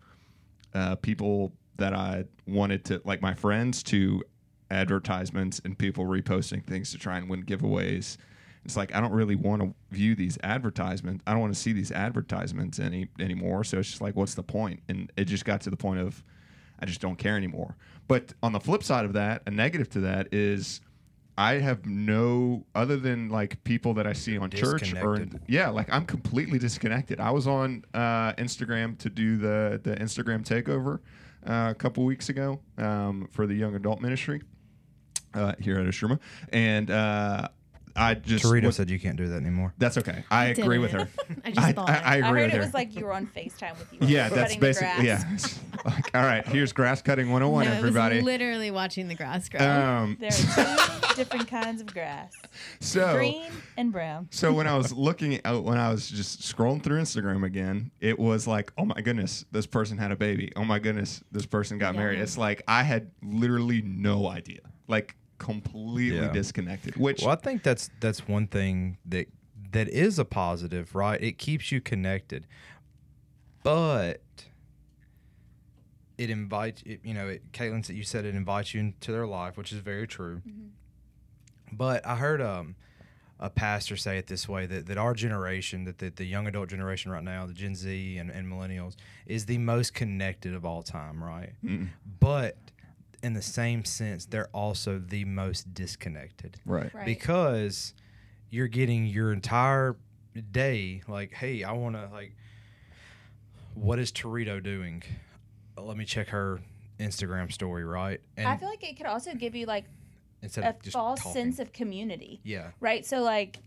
uh, 0.73 0.95
people 0.95 1.53
that 1.77 1.93
I 1.93 2.25
wanted 2.47 2.85
to 2.85 3.01
like 3.05 3.21
my 3.21 3.33
friends 3.33 3.83
to 3.83 4.23
advertisements 4.71 5.61
and 5.63 5.77
people 5.77 6.05
reposting 6.05 6.65
things 6.65 6.91
to 6.91 6.97
try 6.97 7.17
and 7.17 7.29
win 7.29 7.43
giveaways. 7.43 8.17
It's 8.65 8.75
like 8.75 8.93
I 8.93 8.99
don't 8.99 9.13
really 9.13 9.35
want 9.35 9.61
to 9.61 9.73
view 9.91 10.15
these 10.15 10.37
advertisements. 10.43 11.23
I 11.25 11.31
don't 11.31 11.41
want 11.41 11.53
to 11.53 11.59
see 11.59 11.71
these 11.71 11.91
advertisements 11.91 12.79
any 12.79 13.09
anymore. 13.19 13.63
So 13.63 13.79
it's 13.79 13.89
just 13.89 14.01
like, 14.01 14.15
what's 14.15 14.35
the 14.35 14.43
point? 14.43 14.81
And 14.89 15.11
it 15.17 15.25
just 15.25 15.45
got 15.45 15.61
to 15.61 15.69
the 15.69 15.77
point 15.77 15.99
of 15.99 16.23
I 16.79 16.85
just 16.85 17.01
don't 17.01 17.17
care 17.17 17.35
anymore. 17.35 17.75
But 18.07 18.33
on 18.41 18.53
the 18.53 18.59
flip 18.59 18.83
side 18.83 19.05
of 19.05 19.13
that, 19.13 19.43
a 19.45 19.51
negative 19.51 19.89
to 19.91 19.99
that 20.01 20.33
is 20.33 20.81
I 21.39 21.59
have 21.59 21.85
no 21.85 22.65
other 22.75 22.97
than 22.97 23.29
like 23.29 23.63
people 23.63 23.93
that 23.93 24.05
I 24.05 24.11
see 24.11 24.37
on 24.37 24.49
church 24.49 24.93
or 24.93 25.15
in, 25.15 25.39
yeah, 25.47 25.69
like 25.69 25.87
I'm 25.89 26.05
completely 26.05 26.59
disconnected. 26.59 27.21
I 27.21 27.31
was 27.31 27.47
on 27.47 27.85
uh, 27.93 28.33
Instagram 28.33 28.97
to 28.99 29.09
do 29.09 29.37
the 29.37 29.79
the 29.81 29.95
Instagram 29.95 30.43
takeover 30.43 30.99
uh, 31.49 31.71
a 31.71 31.75
couple 31.75 32.03
weeks 32.03 32.27
ago 32.27 32.59
um, 32.77 33.29
for 33.31 33.47
the 33.47 33.53
young 33.53 33.73
adult 33.75 34.01
ministry 34.01 34.41
uh, 35.33 35.53
here 35.59 35.79
at 35.79 35.85
Istrouma, 35.85 36.19
and 36.51 36.91
uh, 36.91 37.47
I 37.95 38.13
just 38.13 38.45
Territo 38.45 38.67
was- 38.67 38.75
said 38.75 38.89
you 38.89 38.99
can't 38.99 39.17
do 39.17 39.27
that 39.27 39.37
anymore. 39.37 39.73
that's 39.77 39.97
okay. 39.97 40.23
I 40.31 40.45
I 40.45 40.45
agree 40.47 40.77
with 40.77 40.91
her. 40.91 41.07
I 41.45 41.51
just 41.51 41.67
I, 41.67 41.71
thought 41.73 41.89
I. 41.89 41.93
I 41.93 41.99
I 41.99 42.15
agree 42.17 42.27
heard 42.27 42.35
with 42.35 42.53
it 42.53 42.57
her. 42.57 42.59
was 42.65 42.73
like 42.73 42.95
you 42.95 43.05
were 43.05 43.13
on 43.13 43.27
FaceTime 43.27 43.77
with 43.79 43.91
you. 43.93 43.99
yeah, 44.07 44.29
that's 44.29 44.55
basically 44.55 45.05
yeah. 45.07 45.23
Like, 45.85 46.13
all 46.13 46.23
right, 46.23 46.45
here's 46.45 46.73
grass 46.73 47.01
cutting 47.01 47.27
101, 47.31 47.65
No, 47.65 47.71
it 47.71 47.75
everybody. 47.77 48.15
was 48.17 48.25
literally 48.25 48.69
watching 48.69 49.07
the 49.07 49.15
grass 49.15 49.47
grow. 49.47 49.61
Um, 49.65 50.17
There 50.19 50.27
are 50.29 50.77
two 51.01 51.15
different 51.15 51.47
kinds 51.47 51.79
of 51.79 51.87
grass 51.93 52.33
so 52.81 53.13
green 53.15 53.49
and 53.77 53.89
brown. 53.91 54.27
So 54.31 54.51
when 54.51 54.67
I 54.67 54.75
was 54.75 54.91
looking 54.91 55.35
at 55.45 55.63
when 55.63 55.77
I 55.77 55.89
was 55.89 56.09
just 56.09 56.41
scrolling 56.41 56.83
through 56.83 56.99
Instagram 57.01 57.45
again, 57.45 57.91
it 58.01 58.19
was 58.19 58.45
like, 58.45 58.73
oh 58.77 58.83
my 58.85 58.99
goodness, 59.01 59.45
this 59.53 59.65
person 59.65 59.97
had 59.97 60.11
a 60.11 60.17
baby. 60.17 60.51
Oh 60.57 60.65
my 60.65 60.79
goodness, 60.79 61.23
this 61.31 61.45
person 61.45 61.77
got 61.77 61.93
Yeah. 61.93 62.01
married. 62.01 62.19
It's 62.19 62.37
like 62.37 62.61
I 62.67 62.83
had 62.83 63.11
literally 63.23 63.81
no 63.81 64.27
idea, 64.27 64.59
like 64.89 65.15
completely 65.39 66.17
Yeah. 66.19 66.31
disconnected. 66.31 66.95
Which 66.95 67.21
Well, 67.21 67.31
I 67.31 67.35
think 67.35 67.63
that's 67.63 67.89
that's 67.99 68.27
one 68.27 68.47
thing 68.47 68.97
that 69.05 69.27
that 69.71 69.87
is 69.89 70.19
a 70.19 70.25
positive, 70.25 70.93
right? 70.95 71.21
It 71.21 71.37
keeps 71.37 71.71
you 71.71 71.81
connected. 71.81 72.45
But 73.63 74.21
it 76.17 76.29
invites 76.29 76.81
it, 76.85 76.99
you 77.03 77.13
know 77.13 77.27
it, 77.29 77.51
Caitlin 77.51 77.85
said 77.85 77.95
you 77.95 78.03
said 78.03 78.25
it 78.25 78.35
invites 78.35 78.73
you 78.73 78.79
into 78.81 79.11
their 79.11 79.27
life, 79.27 79.57
which 79.57 79.71
is 79.71 79.79
very 79.79 80.07
true. 80.07 80.41
But 81.71 82.05
I 82.05 82.15
heard 82.15 82.41
um 82.41 82.75
a 83.41 83.49
pastor 83.49 83.95
say 83.95 84.17
it 84.17 84.27
this 84.27 84.49
way 84.49 84.65
that, 84.65 84.85
that 84.87 84.97
our 84.97 85.13
generation, 85.13 85.85
that 85.85 85.99
the, 85.99 86.09
the 86.09 86.25
young 86.25 86.45
adult 86.45 86.67
generation 86.67 87.09
right 87.09 87.23
now, 87.23 87.45
the 87.45 87.53
Gen 87.53 87.73
Z 87.73 88.17
and, 88.17 88.29
and 88.29 88.45
millennials, 88.51 88.97
is 89.25 89.45
the 89.45 89.57
most 89.57 89.93
connected 89.93 90.53
of 90.53 90.65
all 90.65 90.83
time, 90.83 91.23
right? 91.23 91.53
But 92.19 92.57
in 93.21 93.33
the 93.33 93.41
same 93.41 93.85
sense, 93.85 94.25
they're 94.25 94.49
also 94.53 94.99
the 94.99 95.25
most 95.25 95.73
disconnected 95.73 96.57
Right. 96.65 96.93
Right. 96.93 97.05
because 97.05 97.93
you're 98.49 98.67
getting 98.67 99.05
your 99.05 99.31
entire 99.33 99.95
day 100.51 101.01
like 101.07 101.33
hey 101.33 101.63
i 101.63 101.71
want 101.71 101.95
to 101.95 102.07
like 102.13 102.33
what 103.73 103.99
is 103.99 104.11
Territo 104.11 104.61
doing 104.63 105.03
let 105.77 105.97
me 105.97 106.05
check 106.05 106.29
her 106.29 106.59
instagram 106.99 107.51
story 107.51 107.83
right 107.83 108.19
and 108.37 108.47
I 108.47 108.57
feel 108.57 108.69
like 108.69 108.83
it 108.83 108.95
could 108.97 109.05
also 109.05 109.33
give 109.35 109.55
you 109.55 109.65
like 109.65 109.85
instead 110.41 110.63
a 110.65 110.69
of 110.69 110.81
just 110.81 110.93
false 110.93 111.19
talking. 111.19 111.33
sense 111.33 111.59
of 111.59 111.71
community. 111.73 112.41
yeah 112.43 112.71
right? 112.79 113.05
So 113.05 113.21
like, 113.21 113.59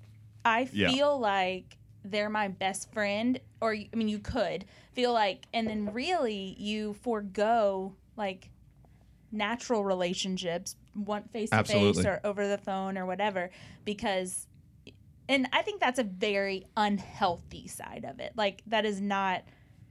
I 0.44 0.68
Yeah. 0.72 0.88
feel 0.88 1.18
like 1.18 1.76
they're 2.04 2.30
my 2.30 2.48
best 2.48 2.92
friend, 2.92 3.38
or 3.60 3.74
I 3.74 3.88
mean, 3.94 4.08
you 4.08 4.18
could 4.18 4.64
feel 4.92 5.12
like, 5.12 5.46
and 5.54 5.66
then 5.68 5.92
really 5.92 6.56
you 6.58 6.94
forego 6.94 7.94
like 8.16 8.50
natural 9.32 9.84
relationships, 9.84 10.76
one 10.94 11.24
face 11.24 11.50
to 11.50 11.56
face 11.64 11.96
or 12.06 12.20
over 12.24 12.46
the 12.46 12.58
phone 12.58 12.96
or 12.98 13.06
whatever, 13.06 13.50
because. 13.84 14.46
And 15.28 15.48
I 15.52 15.62
think 15.62 15.80
that's 15.80 15.98
a 16.00 16.04
very 16.04 16.66
unhealthy 16.76 17.66
side 17.68 18.04
of 18.06 18.20
it. 18.20 18.32
Like 18.36 18.62
that 18.66 18.84
is 18.84 19.00
not 19.00 19.44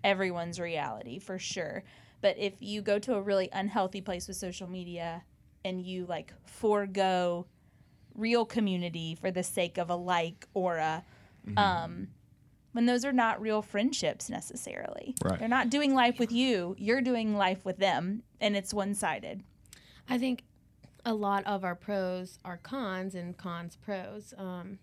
everyone's 0.03 0.59
reality 0.59 1.19
for 1.19 1.39
sure. 1.39 1.83
But 2.21 2.37
if 2.37 2.53
you 2.59 2.81
go 2.81 2.99
to 2.99 3.15
a 3.15 3.21
really 3.21 3.49
unhealthy 3.51 4.01
place 4.01 4.27
with 4.27 4.37
social 4.37 4.69
media 4.69 5.23
and 5.65 5.81
you 5.81 6.05
like 6.05 6.33
forego 6.45 7.47
real 8.13 8.45
community 8.45 9.15
for 9.15 9.31
the 9.31 9.41
sake 9.41 9.77
of 9.77 9.89
a 9.89 9.95
like 9.95 10.47
or 10.53 10.77
a 10.77 11.03
um 11.57 12.07
when 12.71 12.85
those 12.85 13.03
are 13.03 13.13
not 13.13 13.41
real 13.41 13.61
friendships 13.61 14.29
necessarily. 14.29 15.15
Right. 15.23 15.39
They're 15.39 15.47
not 15.47 15.69
doing 15.69 15.93
life 15.93 16.19
with 16.19 16.31
you, 16.31 16.75
you're 16.77 17.01
doing 17.01 17.35
life 17.35 17.65
with 17.65 17.77
them 17.77 18.23
and 18.39 18.55
it's 18.55 18.73
one-sided. 18.73 19.43
I 20.09 20.17
think 20.17 20.43
a 21.05 21.13
lot 21.13 21.45
of 21.45 21.63
our 21.63 21.75
pros 21.75 22.39
are 22.45 22.57
cons 22.57 23.15
and 23.15 23.37
cons 23.37 23.77
pros. 23.81 24.33
Um, 24.37 24.79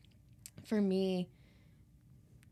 for 0.64 0.80
me, 0.80 1.28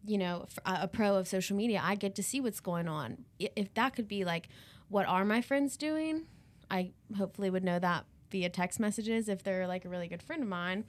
you 0.05 0.19
know, 0.19 0.47
a 0.64 0.87
pro 0.87 1.16
of 1.16 1.26
social 1.26 1.57
media, 1.57 1.81
I 1.83 1.97
get 1.97 2.14
to 2.14 2.23
see 2.23 2.40
what's 2.40 2.61
going 2.61 2.88
on. 2.88 3.25
If 3.38 3.75
that 3.75 3.95
could 3.95 4.07
be 4.07 4.25
like, 4.25 4.49
what 4.88 5.07
are 5.07 5.25
my 5.25 5.40
friends 5.40 5.76
doing? 5.76 6.26
I 6.71 6.93
hopefully 7.16 7.50
would 7.50 7.64
know 7.64 7.78
that 7.78 8.05
via 8.31 8.49
text 8.49 8.78
messages 8.78 9.28
if 9.28 9.43
they're 9.43 9.66
like 9.66 9.85
a 9.85 9.88
really 9.88 10.09
good 10.09 10.23
friend 10.23 10.43
of 10.43 10.49
mine. 10.49 10.85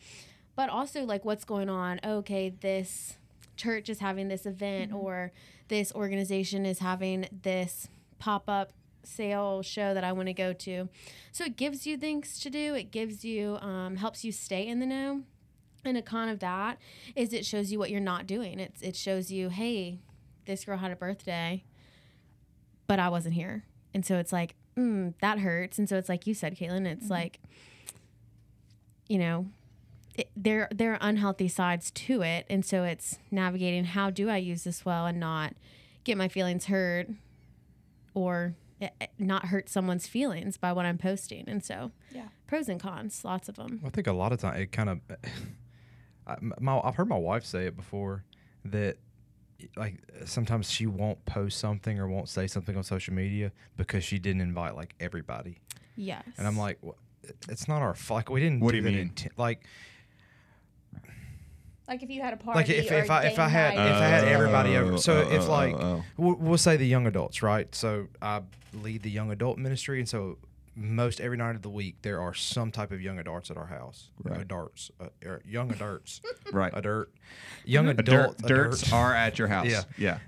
But 0.55 0.69
also, 0.69 1.03
like, 1.03 1.23
what's 1.23 1.45
going 1.45 1.69
on? 1.69 1.99
Okay, 2.03 2.49
this 2.49 3.17
church 3.57 3.89
is 3.89 3.99
having 3.99 4.27
this 4.27 4.45
event, 4.45 4.93
or 4.93 5.31
this 5.67 5.91
organization 5.93 6.65
is 6.65 6.79
having 6.79 7.27
this 7.43 7.89
pop 8.19 8.47
up 8.47 8.71
sale 9.03 9.61
show 9.61 9.93
that 9.93 10.03
I 10.03 10.11
want 10.11 10.27
to 10.27 10.33
go 10.33 10.53
to. 10.53 10.89
So 11.31 11.45
it 11.45 11.55
gives 11.55 11.87
you 11.87 11.97
things 11.97 12.39
to 12.39 12.49
do. 12.49 12.73
It 12.75 12.91
gives 12.91 13.23
you, 13.25 13.57
um, 13.57 13.97
helps 13.97 14.23
you 14.23 14.31
stay 14.31 14.67
in 14.67 14.79
the 14.79 14.85
know. 14.85 15.23
And 15.85 15.97
a 15.97 16.01
con 16.01 16.27
of 16.27 16.39
that 16.39 16.79
is 17.15 17.31
it 17.31 17.45
shows 17.45 17.71
you 17.71 17.79
what 17.79 17.89
you're 17.89 18.01
not 18.01 18.27
doing. 18.27 18.59
It's 18.59 18.81
it 18.81 18.95
shows 18.95 19.31
you, 19.31 19.49
hey, 19.49 19.99
this 20.45 20.65
girl 20.65 20.77
had 20.77 20.91
a 20.91 20.95
birthday, 20.95 21.63
but 22.87 22.99
I 22.99 23.09
wasn't 23.09 23.35
here, 23.35 23.63
and 23.93 24.05
so 24.05 24.17
it's 24.17 24.33
like, 24.33 24.55
mm, 24.75 25.13
that 25.21 25.39
hurts. 25.39 25.77
And 25.77 25.87
so 25.87 25.97
it's 25.97 26.09
like 26.09 26.27
you 26.27 26.33
said, 26.33 26.57
Caitlin, 26.57 26.85
it's 26.85 27.09
like, 27.09 27.39
you 29.07 29.17
know, 29.17 29.47
it, 30.17 30.29
there 30.35 30.67
there 30.73 30.93
are 30.93 30.97
unhealthy 31.01 31.47
sides 31.47 31.91
to 31.91 32.21
it, 32.23 32.45
and 32.49 32.65
so 32.65 32.83
it's 32.83 33.19
navigating 33.31 33.85
how 33.85 34.09
do 34.09 34.29
I 34.29 34.37
use 34.37 34.63
this 34.63 34.83
well 34.83 35.05
and 35.05 35.19
not 35.19 35.53
get 36.03 36.17
my 36.17 36.27
feelings 36.27 36.65
hurt, 36.65 37.07
or 38.13 38.55
eh, 38.81 38.89
eh, 39.01 39.07
not 39.19 39.45
hurt 39.45 39.69
someone's 39.69 40.07
feelings 40.07 40.57
by 40.57 40.73
what 40.73 40.85
I'm 40.85 40.97
posting. 40.97 41.47
And 41.47 41.63
so, 41.63 41.91
Yeah. 42.11 42.27
pros 42.47 42.67
and 42.69 42.79
cons, 42.79 43.23
lots 43.23 43.47
of 43.49 43.55
them. 43.55 43.81
I 43.85 43.89
think 43.89 44.07
a 44.07 44.13
lot 44.13 44.31
of 44.31 44.39
time 44.39 44.59
it 44.61 44.71
kind 44.71 44.89
of. 44.89 44.99
I, 46.27 46.35
my, 46.59 46.79
I've 46.79 46.95
heard 46.95 47.07
my 47.07 47.17
wife 47.17 47.45
say 47.45 47.67
it 47.67 47.75
before 47.77 48.25
that 48.65 48.97
like 49.77 49.95
sometimes 50.25 50.69
she 50.69 50.85
won't 50.85 51.23
post 51.25 51.57
something 51.57 51.97
or 51.99 52.07
won't 52.07 52.27
say 52.29 52.47
something 52.47 52.75
on 52.75 52.83
social 52.83 53.13
media 53.13 53.51
because 53.77 54.03
she 54.03 54.19
didn't 54.19 54.41
invite 54.41 54.75
like 54.75 54.93
everybody, 54.99 55.59
Yes. 55.95 56.23
and 56.37 56.45
I'm 56.45 56.57
like, 56.57 56.77
"Wha- 56.81 56.93
it's 57.49 57.67
not 57.67 57.81
our 57.81 57.93
fault. 57.95 58.17
Like 58.19 58.29
we 58.29 58.39
didn't. 58.41 58.59
What 58.59 58.71
do 58.71 58.77
you 58.77 58.83
that 58.83 58.91
mean? 58.91 59.09
inten- 59.15 59.31
like 59.37 59.65
Like 61.87 62.03
if 62.03 62.09
you 62.09 62.21
had 62.21 62.33
a 62.33 62.37
party 62.37 62.59
like 62.59 62.69
if, 62.69 62.91
or 62.91 62.95
if 62.95 63.09
a 63.09 63.13
I 63.13 63.23
if 63.27 63.39
I 63.39 63.47
had 63.47 63.75
night. 63.75 63.87
if 63.87 63.93
I 63.95 64.07
had 64.07 64.23
everybody 64.25 64.75
over. 64.75 64.97
So 64.97 65.17
Oh, 65.25 65.31
if 65.33 65.43
oh, 65.47 65.51
like 65.51 65.73
oh, 65.75 65.79
oh. 65.81 66.03
We'll, 66.17 66.35
we'll 66.35 66.57
say 66.57 66.75
the 66.77 66.85
young 66.87 67.07
adults, 67.07 67.41
right? 67.41 67.73
So 67.73 68.07
I 68.21 68.41
lead 68.73 69.03
the 69.03 69.09
young 69.11 69.31
adult 69.31 69.57
ministry, 69.57 69.99
and 69.99 70.07
so 70.09 70.37
most 70.75 71.19
every 71.21 71.37
night 71.37 71.55
of 71.55 71.61
the 71.63 71.69
week 71.69 71.95
there 72.03 72.19
are 72.21 72.33
some 72.33 72.71
type 72.71 72.91
of 72.91 73.01
young 73.01 73.17
adults 73.19 73.49
at 73.49 73.57
our 73.57 73.65
house. 73.67 74.09
Right. 74.21 74.41
Adults, 74.41 74.91
uh, 74.99 75.07
er, 75.25 75.41
young 75.45 75.71
adults, 75.71 76.21
Right. 76.51 76.71
adult, 76.75 77.07
young 77.65 77.87
A 77.87 77.91
adult, 77.91 78.37
dirt, 78.37 78.47
dirts 78.71 78.91
are 78.93 79.15
at 79.15 79.39
your 79.39 79.47
house. 79.47 79.67
Yeah. 79.67 79.83
Yeah. 79.97 80.19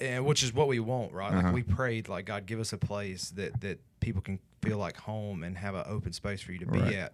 and 0.00 0.26
which 0.26 0.42
is 0.42 0.52
what 0.52 0.66
we 0.68 0.80
want, 0.80 1.12
right? 1.12 1.32
Uh-huh. 1.32 1.42
Like 1.44 1.54
we 1.54 1.62
prayed, 1.62 2.08
like 2.08 2.24
God 2.26 2.46
give 2.46 2.58
us 2.60 2.72
a 2.72 2.78
place 2.78 3.30
that 3.36 3.60
that 3.60 3.78
people 4.00 4.20
can 4.22 4.38
feel 4.60 4.76
like 4.78 4.96
home 4.96 5.42
and 5.44 5.56
have 5.56 5.74
an 5.74 5.84
open 5.86 6.12
space 6.12 6.40
for 6.42 6.52
you 6.52 6.58
to 6.58 6.66
be 6.66 6.78
Right. 6.80 6.94
at. 6.94 7.12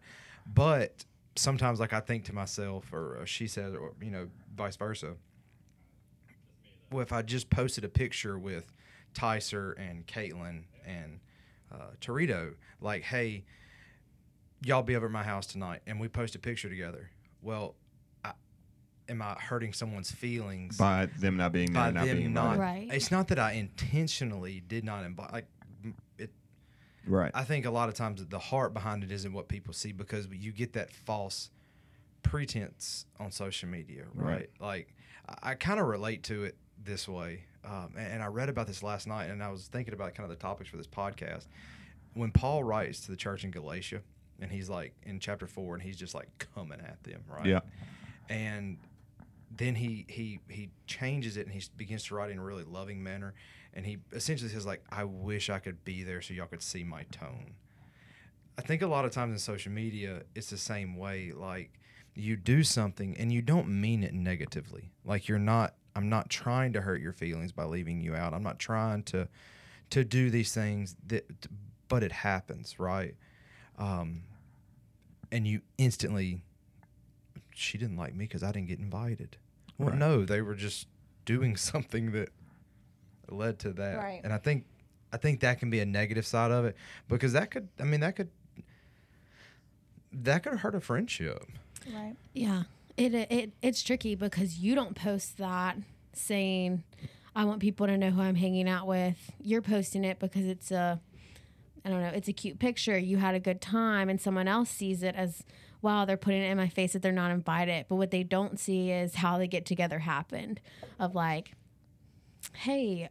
But 0.52 1.04
sometimes, 1.36 1.80
like 1.80 1.92
I 1.92 2.00
think 2.00 2.24
to 2.24 2.34
myself, 2.34 2.92
or, 2.92 3.20
or 3.20 3.26
she 3.26 3.46
says, 3.46 3.74
or 3.74 3.92
you 4.00 4.10
know, 4.10 4.28
vice 4.56 4.76
versa. 4.76 5.14
Well, 6.90 7.02
if 7.02 7.12
I 7.12 7.22
just 7.22 7.50
posted 7.50 7.84
a 7.84 7.88
picture 7.88 8.38
with 8.38 8.72
Tyser 9.14 9.74
and 9.78 10.06
Caitlin 10.06 10.64
and 10.86 11.20
uh, 11.72 11.90
Torito, 12.00 12.54
like, 12.80 13.02
hey, 13.02 13.44
y'all 14.64 14.82
be 14.82 14.96
over 14.96 15.06
at 15.06 15.12
my 15.12 15.22
house 15.22 15.46
tonight, 15.46 15.82
and 15.86 15.98
we 16.00 16.08
post 16.08 16.34
a 16.34 16.38
picture 16.38 16.68
together. 16.68 17.10
Well, 17.42 17.74
I, 18.24 18.32
am 19.08 19.20
I 19.20 19.34
hurting 19.34 19.72
someone's 19.72 20.10
feelings? 20.10 20.76
By 20.78 21.06
them 21.18 21.36
not 21.36 21.52
being 21.52 21.72
there, 21.72 21.82
by 21.82 21.90
not 21.90 22.06
them 22.06 22.16
being 22.18 22.32
not. 22.32 22.58
Right. 22.58 22.88
It's 22.90 23.10
not 23.10 23.28
that 23.28 23.38
I 23.38 23.52
intentionally 23.52 24.62
did 24.66 24.84
not 24.84 25.04
invite. 25.04 25.32
Like, 25.32 25.46
m- 25.46 25.46
it. 25.55 25.55
Right. 27.06 27.30
I 27.34 27.44
think 27.44 27.66
a 27.66 27.70
lot 27.70 27.88
of 27.88 27.94
times 27.94 28.24
the 28.26 28.38
heart 28.38 28.74
behind 28.74 29.04
it 29.04 29.12
isn't 29.12 29.32
what 29.32 29.48
people 29.48 29.72
see 29.72 29.92
because 29.92 30.26
you 30.28 30.52
get 30.52 30.72
that 30.74 30.90
false 30.92 31.50
pretense 32.22 33.06
on 33.20 33.30
social 33.30 33.68
media, 33.68 34.04
right? 34.14 34.32
Right. 34.32 34.50
Like, 34.60 34.94
I, 35.28 35.50
I 35.50 35.54
kind 35.54 35.78
of 35.80 35.86
relate 35.86 36.22
to 36.24 36.44
it 36.44 36.56
this 36.82 37.08
way, 37.08 37.44
um, 37.64 37.92
and, 37.96 38.14
and 38.14 38.22
I 38.22 38.26
read 38.26 38.48
about 38.48 38.66
this 38.66 38.82
last 38.82 39.06
night, 39.06 39.30
and 39.30 39.42
I 39.42 39.50
was 39.50 39.66
thinking 39.68 39.94
about 39.94 40.14
kind 40.14 40.30
of 40.30 40.36
the 40.36 40.40
topics 40.42 40.70
for 40.70 40.76
this 40.76 40.86
podcast. 40.86 41.46
When 42.14 42.30
Paul 42.30 42.64
writes 42.64 43.00
to 43.02 43.10
the 43.10 43.16
church 43.16 43.44
in 43.44 43.50
Galatia, 43.50 44.02
and 44.40 44.50
he's 44.50 44.68
like 44.68 44.92
in 45.04 45.20
chapter 45.20 45.46
four, 45.46 45.74
and 45.74 45.82
he's 45.82 45.96
just 45.96 46.14
like 46.14 46.28
coming 46.54 46.80
at 46.80 47.02
them, 47.04 47.22
right? 47.30 47.46
Yeah. 47.46 47.60
and 48.28 48.78
then 49.56 49.74
he 49.76 50.04
he 50.08 50.40
he 50.48 50.68
changes 50.86 51.36
it 51.36 51.46
and 51.46 51.54
he 51.54 51.62
begins 51.76 52.04
to 52.04 52.14
write 52.14 52.30
in 52.30 52.38
a 52.38 52.42
really 52.42 52.64
loving 52.64 53.02
manner 53.02 53.32
and 53.76 53.86
he 53.86 53.98
essentially 54.12 54.50
says 54.50 54.66
like 54.66 54.82
i 54.90 55.04
wish 55.04 55.48
i 55.50 55.58
could 55.60 55.84
be 55.84 56.02
there 56.02 56.20
so 56.20 56.34
y'all 56.34 56.46
could 56.46 56.62
see 56.62 56.82
my 56.82 57.04
tone 57.12 57.54
i 58.58 58.62
think 58.62 58.82
a 58.82 58.86
lot 58.86 59.04
of 59.04 59.12
times 59.12 59.32
in 59.32 59.38
social 59.38 59.70
media 59.70 60.22
it's 60.34 60.50
the 60.50 60.58
same 60.58 60.96
way 60.96 61.30
like 61.32 61.70
you 62.14 62.34
do 62.36 62.64
something 62.64 63.16
and 63.18 63.30
you 63.32 63.40
don't 63.42 63.68
mean 63.68 64.02
it 64.02 64.14
negatively 64.14 64.90
like 65.04 65.28
you're 65.28 65.38
not 65.38 65.74
i'm 65.94 66.08
not 66.08 66.28
trying 66.30 66.72
to 66.72 66.80
hurt 66.80 67.00
your 67.00 67.12
feelings 67.12 67.52
by 67.52 67.62
leaving 67.64 68.00
you 68.00 68.14
out 68.16 68.32
i'm 68.34 68.42
not 68.42 68.58
trying 68.58 69.02
to 69.02 69.28
to 69.90 70.02
do 70.04 70.30
these 70.30 70.52
things 70.52 70.96
that 71.06 71.24
but 71.88 72.02
it 72.02 72.10
happens 72.10 72.80
right 72.80 73.14
um 73.78 74.22
and 75.30 75.46
you 75.46 75.60
instantly 75.78 76.42
she 77.54 77.78
didn't 77.78 77.96
like 77.96 78.14
me 78.14 78.26
because 78.26 78.42
I 78.42 78.52
didn't 78.52 78.68
get 78.68 78.78
invited. 78.78 79.38
Well, 79.78 79.88
Right. 79.90 79.98
no, 79.98 80.24
they 80.26 80.42
were 80.42 80.54
just 80.54 80.88
doing 81.24 81.56
something 81.70 82.12
that 82.12 82.28
led 83.30 83.58
to 83.60 83.72
that. 83.72 83.96
Right. 83.98 84.20
And 84.24 84.32
I 84.32 84.38
think 84.38 84.64
I 85.12 85.16
think 85.16 85.40
that 85.40 85.58
can 85.58 85.70
be 85.70 85.80
a 85.80 85.86
negative 85.86 86.26
side 86.26 86.50
of 86.50 86.64
it 86.64 86.76
because 87.08 87.32
that 87.32 87.50
could 87.50 87.68
I 87.80 87.84
mean 87.84 88.00
that 88.00 88.16
could 88.16 88.30
that 90.12 90.42
could 90.42 90.58
hurt 90.58 90.74
a 90.74 90.80
friendship. 90.80 91.44
right. 91.92 92.14
Yeah, 92.32 92.64
it, 92.96 93.14
it 93.14 93.52
it's 93.62 93.82
tricky 93.82 94.14
because 94.14 94.58
you 94.58 94.74
don't 94.74 94.94
post 94.94 95.38
that 95.38 95.76
saying, 96.12 96.82
"I 97.34 97.44
want 97.44 97.60
people 97.60 97.86
to 97.86 97.96
know 97.96 98.10
who 98.10 98.22
I'm 98.22 98.34
hanging 98.36 98.68
out 98.68 98.86
with." 98.86 99.32
You're 99.40 99.62
posting 99.62 100.04
it 100.04 100.18
because 100.18 100.46
it's 100.46 100.70
a, 100.70 101.00
I 101.84 101.90
don't 101.90 102.00
know, 102.00 102.08
it's 102.14 102.28
a 102.28 102.32
cute 102.32 102.58
picture. 102.58 102.96
You 102.96 103.18
had 103.18 103.34
a 103.34 103.40
good 103.40 103.60
time, 103.60 104.08
and 104.08 104.20
someone 104.20 104.48
else 104.48 104.70
sees 104.70 105.02
it 105.02 105.14
as, 105.14 105.44
"Wow, 105.82 106.04
they're 106.06 106.16
putting 106.16 106.42
it 106.42 106.50
in 106.50 106.56
my 106.56 106.68
face 106.68 106.94
that 106.94 107.02
they're 107.02 107.12
not 107.12 107.30
invited." 107.30 107.86
But 107.88 107.96
what 107.96 108.10
they 108.10 108.22
don't 108.22 108.58
see 108.58 108.90
is 108.90 109.16
how 109.16 109.36
they 109.36 109.48
get 109.48 109.66
together 109.66 109.98
happened, 109.98 110.60
of 110.98 111.14
like, 111.14 111.52
"Hey, 112.54 113.10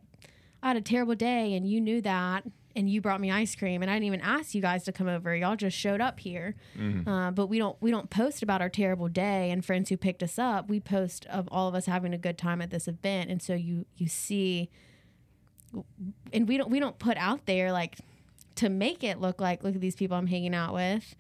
I 0.64 0.70
had 0.70 0.78
a 0.78 0.82
terrible 0.82 1.16
day, 1.16 1.54
and 1.56 1.68
you 1.70 1.80
knew 1.82 2.02
that." 2.02 2.44
and 2.78 2.90
you 2.90 3.00
brought 3.00 3.22
me 3.22 3.32
ice 3.32 3.56
cream 3.56 3.82
and 3.82 3.90
I 3.90 3.94
didn't 3.94 4.08
even 4.08 4.20
ask 4.20 4.54
you 4.54 4.62
guys 4.62 4.84
to 4.84 4.92
come 4.92 5.08
over. 5.08 5.34
Y'all 5.34 5.56
just 5.56 5.78
showed 5.78 6.02
up 6.02 6.20
here. 6.20 6.56
Uh, 7.08 7.32
but 7.32 7.48
we 7.48 7.58
don't 7.58 7.78
we 7.82 7.90
don't 7.90 8.10
post 8.10 8.44
about 8.44 8.60
our 8.62 8.68
terrible 8.68 9.08
day 9.08 9.50
and 9.50 9.64
friends 9.64 9.88
who 9.88 9.96
picked 9.96 10.22
us 10.22 10.38
up. 10.38 10.68
We 10.68 10.82
post 10.82 11.26
of 11.28 11.48
all 11.54 11.70
of 11.70 11.74
us 11.76 11.86
having 11.86 12.14
a 12.14 12.18
good 12.18 12.38
time 12.38 12.62
at 12.62 12.72
this 12.72 12.90
event. 12.90 13.32
And 13.32 13.42
so 13.42 13.54
you 13.54 13.86
you 13.96 14.10
see 14.10 14.70
and 16.34 16.50
we 16.50 16.58
don't 16.58 16.70
we 16.70 16.82
don't 16.82 17.00
put 17.00 17.16
out 17.16 17.46
there 17.46 17.72
like 17.72 17.98
to 18.56 18.68
make 18.68 19.06
it 19.06 19.22
look 19.22 19.40
like 19.40 19.64
look 19.64 19.76
at 19.76 19.80
these 19.82 19.96
people 19.96 20.18
I'm 20.18 20.28
hanging 20.28 20.54
out 20.54 20.74
with. 20.74 21.16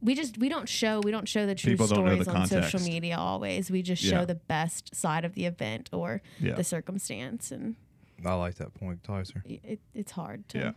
We 0.00 0.14
just 0.14 0.38
we 0.38 0.48
don't 0.48 0.68
show 0.68 1.00
we 1.00 1.10
don't 1.10 1.28
show 1.28 1.46
the 1.46 1.56
true 1.56 1.72
People 1.72 1.88
stories 1.88 2.26
the 2.26 2.32
on 2.32 2.46
social 2.46 2.80
media 2.80 3.16
always. 3.16 3.72
We 3.72 3.82
just 3.82 4.02
show 4.04 4.20
Yeah. 4.20 4.24
the 4.24 4.36
best 4.36 4.94
side 4.94 5.24
of 5.24 5.34
the 5.34 5.46
event 5.46 5.88
or 5.92 6.22
Yeah. 6.38 6.54
the 6.54 6.62
circumstance 6.62 7.50
and 7.50 7.74
I 8.24 8.34
like 8.34 8.56
that 8.56 8.74
point, 8.74 9.02
Tyser. 9.02 9.42
it, 9.44 9.80
it's 9.94 10.12
hard 10.12 10.48
to 10.50 10.58
Yeah. 10.58 10.72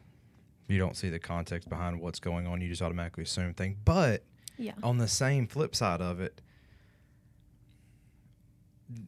You 0.67 0.77
don't 0.77 0.95
see 0.95 1.09
the 1.09 1.19
context 1.19 1.67
behind 1.69 1.99
what's 1.99 2.19
going 2.19 2.47
on. 2.47 2.61
You 2.61 2.69
just 2.69 2.81
automatically 2.81 3.23
assume 3.23 3.53
things. 3.53 3.75
But 3.83 4.23
yeah. 4.57 4.73
on 4.83 4.97
the 4.99 5.07
same 5.07 5.47
flip 5.47 5.75
side 5.75 6.01
of 6.01 6.21
it, 6.21 6.39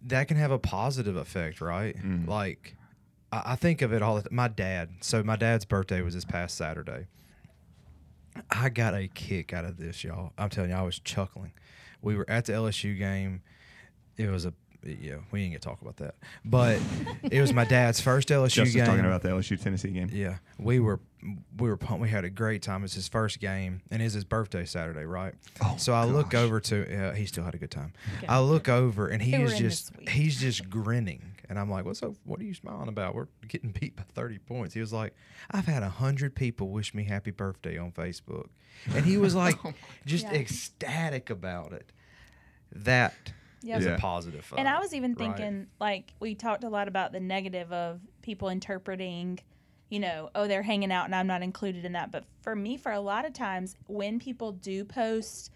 that 0.05 0.27
can 0.27 0.37
have 0.37 0.51
a 0.51 0.59
positive 0.59 1.15
effect, 1.15 1.61
right? 1.61 1.95
Mhm. 1.97 2.27
Like, 2.27 2.75
I, 3.31 3.41
I 3.53 3.55
think 3.55 3.81
of 3.81 3.93
it 3.93 4.01
all. 4.01 4.21
My 4.31 4.47
dad. 4.47 4.89
So 5.01 5.23
my 5.23 5.35
dad's 5.35 5.65
birthday 5.65 6.01
was 6.01 6.13
this 6.13 6.25
past 6.25 6.55
Saturday. 6.55 7.07
I 8.49 8.69
got 8.69 8.95
a 8.95 9.07
kick 9.07 9.53
out 9.53 9.63
of 9.65 9.77
this, 9.77 10.03
y'all. 10.03 10.33
I'm 10.37 10.49
telling 10.49 10.71
you, 10.71 10.75
I 10.75 10.81
was 10.81 10.99
chuckling. 10.99 11.53
We 12.01 12.15
were 12.15 12.29
at 12.29 12.45
the 12.45 12.53
LSU 12.53 12.97
game. 12.97 13.41
It 14.17 14.29
was 14.29 14.45
a 14.45 14.53
yeah. 14.85 15.15
We 15.31 15.43
ain't 15.43 15.51
gonna 15.53 15.59
talk 15.59 15.81
about 15.81 15.97
that, 15.97 16.15
but 16.45 16.79
it 17.31 17.39
was 17.41 17.53
my 17.53 17.65
dad's 17.65 17.99
first 18.01 18.29
LSU 18.29 18.49
Justin's 18.49 18.75
game. 18.75 18.85
talking 18.85 19.05
about 19.05 19.21
the 19.21 19.29
LSU 19.29 19.61
Tennessee 19.61 19.91
game. 19.91 20.09
Yeah, 20.11 20.37
we 20.57 20.79
were 20.79 20.99
we 21.57 21.69
were 21.69 21.77
pumped. 21.77 22.01
We 22.01 22.09
had 22.09 22.25
a 22.25 22.29
great 22.29 22.61
time. 22.61 22.83
It's 22.83 22.93
his 22.95 23.07
first 23.07 23.39
game, 23.39 23.81
and 23.91 24.01
it's 24.01 24.13
his 24.13 24.25
birthday 24.25 24.65
Saturday, 24.65 25.05
right? 25.05 25.33
Oh, 25.63 25.75
so 25.77 25.93
I 25.93 26.03
look 26.05 26.33
over 26.33 26.59
to. 26.59 26.85
Yeah, 26.89 27.15
he 27.15 27.25
still 27.25 27.43
had 27.43 27.55
a 27.55 27.57
good 27.57 27.71
time. 27.71 27.93
Okay. 28.17 28.27
I 28.27 28.39
look 28.39 28.67
over, 28.69 29.07
and 29.07 29.21
he 29.21 29.31
They 29.31 29.39
were 29.39 29.45
is 29.45 29.57
just 29.57 29.91
he's 30.09 30.39
just 30.39 30.69
grinning, 30.69 31.35
and 31.49 31.57
I'm 31.57 31.69
like, 31.69 31.85
"What's 31.85 32.03
up? 32.03 32.13
What 32.25 32.39
are 32.41 32.43
you 32.43 32.53
smiling 32.53 32.89
about? 32.89 33.15
We're 33.15 33.27
getting 33.47 33.71
beat 33.71 33.95
by 33.95 34.03
30 34.13 34.39
points." 34.39 34.73
He 34.73 34.79
was 34.81 34.91
like, 34.93 35.15
"I've 35.51 35.65
had 35.67 35.81
a 35.83 35.89
hundred 35.89 36.35
people 36.35 36.69
wish 36.69 36.93
me 36.93 37.03
happy 37.05 37.31
birthday 37.31 37.77
on 37.77 37.91
Facebook," 37.93 38.47
and 38.93 39.05
he 39.05 39.17
was 39.17 39.33
like, 39.43 39.55
just 40.05 40.25
Yeah. 40.25 40.33
ecstatic 40.39 41.29
about 41.29 41.71
it. 41.73 41.91
That 42.75 43.31
is 43.63 43.85
Yeah. 43.85 43.95
a 43.95 43.99
positive. 43.99 44.53
And 44.57 44.67
I 44.67 44.79
was 44.79 44.93
even 44.93 45.11
right? 45.11 45.35
thinking, 45.35 45.67
like, 45.79 46.13
we 46.19 46.35
talked 46.35 46.63
a 46.63 46.69
lot 46.69 46.87
about 46.87 47.11
the 47.11 47.19
negative 47.19 47.71
of 47.71 48.01
people 48.21 48.49
interpreting, 48.49 49.39
you 49.89 49.99
know, 49.99 50.29
oh, 50.35 50.47
they're 50.47 50.63
hanging 50.63 50.91
out 50.91 51.05
and 51.05 51.15
I'm 51.15 51.27
not 51.27 51.41
included 51.41 51.85
in 51.85 51.93
that. 51.93 52.11
But 52.11 52.25
for 52.41 52.55
me, 52.55 52.77
for 52.77 52.91
a 52.91 52.99
lot 52.99 53.25
of 53.25 53.33
times, 53.33 53.75
when 53.87 54.19
people 54.19 54.51
do 54.51 54.83
post, 54.85 55.51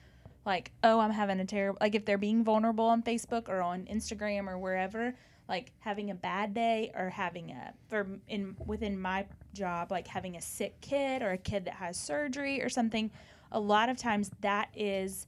like, 0.45 0.71
oh, 0.83 0.99
I'm 0.99 1.11
having 1.11 1.39
a 1.39 1.45
terrible, 1.45 1.77
like, 1.81 1.95
if 1.95 2.05
they're 2.05 2.17
being 2.17 2.43
vulnerable 2.43 2.85
on 2.85 3.03
Facebook 3.03 3.49
or 3.49 3.61
on 3.61 3.83
Instagram 3.85 4.47
or 4.47 4.57
wherever, 4.57 5.15
like 5.49 5.71
having 5.79 6.11
a 6.11 6.15
bad 6.15 6.53
day 6.53 6.91
or 6.93 7.09
having 7.09 7.51
a, 7.51 7.73
for 7.89 8.05
in 8.27 8.55
within 8.65 8.99
my 8.99 9.25
job, 9.53 9.91
like 9.91 10.07
having 10.07 10.35
a 10.35 10.41
sick 10.41 10.79
kid 10.81 11.21
or 11.21 11.31
a 11.31 11.37
kid 11.37 11.65
that 11.65 11.75
has 11.75 11.97
surgery 11.97 12.61
or 12.61 12.69
something, 12.69 13.09
a 13.51 13.59
lot 13.59 13.87
of 13.87 13.97
times 13.97 14.29
that 14.41 14.67
is 14.75 15.25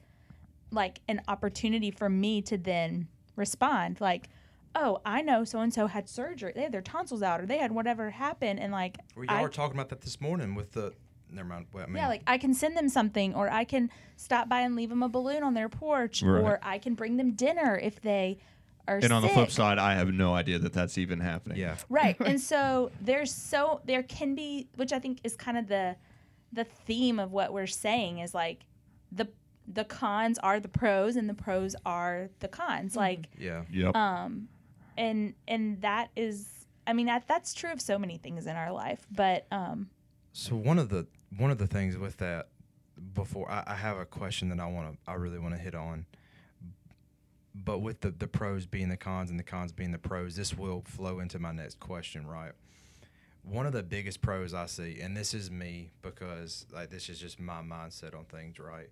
like 0.71 1.01
an 1.07 1.21
opportunity 1.27 1.91
for 1.91 2.09
me 2.09 2.41
to 2.43 2.57
then 2.57 3.07
respond 3.35 3.99
like 4.01 4.29
oh 4.75 4.99
i 5.05 5.21
know 5.21 5.43
so 5.43 5.59
and 5.59 5.73
so 5.73 5.87
had 5.87 6.07
surgery 6.07 6.51
they 6.55 6.61
had 6.63 6.71
their 6.71 6.81
tonsils 6.81 7.23
out 7.23 7.39
or 7.41 7.45
they 7.45 7.57
had 7.57 7.71
whatever 7.71 8.09
happen 8.11 8.59
and 8.59 8.71
like 8.71 8.97
Well, 9.15 9.25
y'all 9.25 9.35
I, 9.37 9.41
were 9.41 9.49
talking 9.49 9.75
about 9.75 9.89
that 9.89 10.01
this 10.01 10.19
morning 10.21 10.55
with 10.55 10.71
the. 10.73 10.93
Never 11.31 11.47
mind. 11.47 11.67
Well, 11.71 11.83
I 11.83 11.87
mean, 11.87 11.97
yeah 11.97 12.07
like 12.07 12.23
i 12.27 12.37
can 12.39 12.53
send 12.55 12.75
them 12.75 12.89
something 12.89 13.35
or 13.35 13.51
i 13.51 13.63
can 13.63 13.89
stop 14.17 14.49
by 14.49 14.61
and 14.61 14.75
leave 14.75 14.89
them 14.89 15.03
a 15.03 15.09
balloon 15.09 15.43
on 15.43 15.53
their 15.53 15.69
porch 15.69 16.21
Right. 16.23 16.41
or 16.41 16.59
i 16.63 16.79
can 16.79 16.95
bring 16.95 17.17
them 17.17 17.33
dinner 17.33 17.77
if 17.81 18.01
they 18.01 18.39
are 18.87 18.97
And 18.97 19.13
on 19.13 19.21
the 19.21 19.29
flip 19.29 19.51
side, 19.51 19.77
I 19.77 19.93
have 19.93 20.11
no 20.11 20.33
idea 20.33 20.57
that 20.57 20.73
that's 20.73 20.97
even 20.97 21.19
happening. 21.19 21.59
yeah. 21.59 21.75
right 21.89 22.19
and 22.25 22.41
so 22.41 22.89
there's 22.99 23.31
so 23.31 23.81
there 23.85 24.01
can 24.03 24.33
be 24.35 24.67
which 24.75 24.91
i 24.91 24.97
think 24.99 25.19
is 25.23 25.35
kind 25.35 25.57
of 25.57 25.67
the 25.67 25.95
the 26.51 26.63
theme 26.63 27.19
of 27.19 27.31
what 27.31 27.53
we're 27.53 27.67
saying 27.67 28.17
is 28.19 28.33
like 28.33 28.65
the 29.11 29.27
the 29.71 29.83
cons 29.85 30.37
are 30.39 30.59
the 30.59 30.67
pros 30.67 31.15
and 31.15 31.29
the 31.29 31.33
pros 31.33 31.75
are 31.85 32.29
the 32.39 32.47
cons 32.47 32.95
like 32.95 33.27
Yeah. 33.37 33.63
Yep. 33.71 33.95
um 33.95 34.47
and 34.97 35.35
and 35.47 35.81
that 35.81 36.09
is 36.15 36.47
i 36.87 36.93
mean 36.93 37.05
that 37.05 37.27
that's 37.27 37.53
true 37.53 37.71
of 37.71 37.79
so 37.79 37.97
many 37.99 38.17
things 38.17 38.47
in 38.47 38.55
our 38.55 38.71
life 38.71 39.05
but 39.11 39.45
um 39.51 39.89
So 40.33 40.55
one 40.55 40.79
of 40.79 40.89
the 40.89 41.05
one 41.37 41.51
of 41.51 41.57
the 41.59 41.67
things 41.67 41.97
with 41.97 42.17
that 42.17 42.47
before 43.13 43.49
I, 43.49 43.63
I 43.67 43.75
have 43.75 43.97
a 43.97 44.05
question 44.05 44.49
that 44.49 44.59
I 44.59 44.65
want 44.65 44.91
to 44.93 44.97
I 45.11 45.13
really 45.15 45.39
want 45.39 45.53
to 45.53 45.59
hit 45.59 45.75
on. 45.75 46.05
But 47.55 47.79
with 47.79 48.01
the 48.01 48.11
the 48.11 48.27
pros 48.27 48.65
being 48.65 48.89
the 48.89 48.97
cons 48.97 49.29
and 49.29 49.39
the 49.39 49.43
cons 49.43 49.71
being 49.71 49.91
the 49.91 49.97
pros, 49.97 50.35
this 50.35 50.57
will 50.57 50.81
flow 50.85 51.19
into 51.19 51.39
my 51.39 51.51
next 51.51 51.79
question, 51.79 52.27
right? 52.27 52.51
One 53.43 53.65
of 53.65 53.73
the 53.73 53.83
biggest 53.83 54.21
pros 54.21 54.53
I 54.53 54.65
see, 54.67 54.99
and 55.01 55.15
this 55.17 55.33
is 55.33 55.49
me 55.49 55.91
because 56.01 56.65
like 56.71 56.89
this 56.89 57.09
is 57.09 57.19
just 57.19 57.39
my 57.39 57.61
mindset 57.61 58.15
on 58.17 58.25
things, 58.25 58.59
right? 58.59 58.89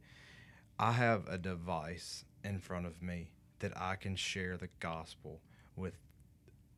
I 0.79 0.91
have 0.93 1.27
a 1.27 1.37
device 1.37 2.23
in 2.43 2.59
front 2.59 2.85
of 2.85 3.01
me 3.01 3.31
that 3.59 3.73
I 3.79 3.95
can 3.95 4.15
share 4.15 4.57
the 4.57 4.69
gospel 4.79 5.41
with 5.75 5.97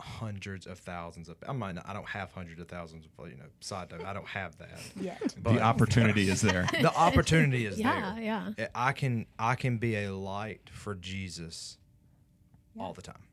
hundreds 0.01 0.65
of 0.65 0.79
thousands 0.79 1.27
of 1.27 1.35
I 1.45 1.51
might 1.51 1.75
not, 1.75 1.85
I 1.87 1.91
don't 1.91 2.07
have 2.07 2.31
hundreds 2.31 2.61
of 2.61 2.69
thousands 2.69 3.05
of 3.17 3.29
you 3.29 3.35
know 3.35 3.43
side 3.59 3.91
note 3.91 4.05
I 4.05 4.13
don't 4.13 4.27
have 4.29 4.57
that 4.59 4.79
yet 5.01 5.35
but 5.43 5.53
the 5.53 5.61
opportunity 5.61 6.29
is 6.29 6.39
there. 6.39 6.67
the 6.81 6.95
opportunity 6.95 7.65
is 7.65 7.77
Yeah, 7.77 8.13
there 8.15 8.23
yeah 8.23 8.49
yeah. 8.57 8.67
I 8.73 8.93
can 8.93 9.25
I 9.37 9.55
can 9.55 9.77
be 9.77 9.95
a 9.97 10.13
light 10.15 10.69
for 10.71 10.95
Jesus 10.95 11.77
Yeah. 12.75 12.83
all 12.83 12.93
the 12.93 13.01
time 13.01 13.23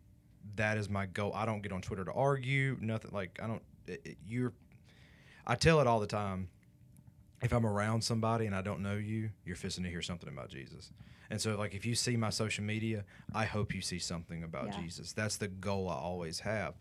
that 0.57 0.77
is 0.77 0.91
my 0.91 1.07
goal 1.07 1.33
I 1.37 1.47
don't 1.47 1.63
get 1.63 1.71
on 1.71 1.83
Twitter 1.83 2.05
to 2.05 2.13
argue 2.13 2.77
nothing 2.81 3.13
like 3.13 3.39
I 3.41 3.47
don't 3.47 3.63
it, 3.87 4.01
it- 4.05 4.19
you're 4.27 4.53
I 5.47 5.55
tell 5.55 5.81
it 5.81 5.87
all 5.87 6.01
the 6.01 6.09
time 6.09 6.49
if 7.43 7.53
I'm 7.53 7.67
around 7.67 8.03
somebody 8.03 8.47
and 8.47 8.55
I 8.55 8.63
don't 8.63 8.81
know 8.81 8.97
you 8.97 9.31
you're 9.45 9.57
fixing 9.57 9.85
to 9.85 9.91
hear 9.91 10.03
something 10.03 10.29
about 10.29 10.49
Jesus. 10.49 10.91
And 11.31 11.41
so 11.41 11.57
like 11.57 11.75
if 11.75 11.85
you 11.85 11.95
see 11.95 12.17
my 12.17 12.31
social 12.31 12.65
media 12.65 13.05
I 13.35 13.45
hope 13.45 13.75
you 13.75 13.81
see 13.81 13.99
something 13.99 14.43
about 14.43 14.69
Yeah. 14.69 14.81
Jesus. 14.81 15.13
That's 15.13 15.37
the 15.37 15.49
goal 15.49 15.89
I 15.89 15.95
always 15.97 16.41
have. 16.41 16.75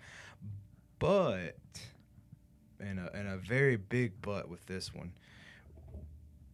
But 1.00 1.58
and 2.80 3.00
a, 3.00 3.12
and 3.15 3.28
a 3.28 3.38
very 3.38 3.76
big 3.78 4.13
but 4.22 4.50
with 4.50 4.65
this 4.65 4.94
one 4.94 5.12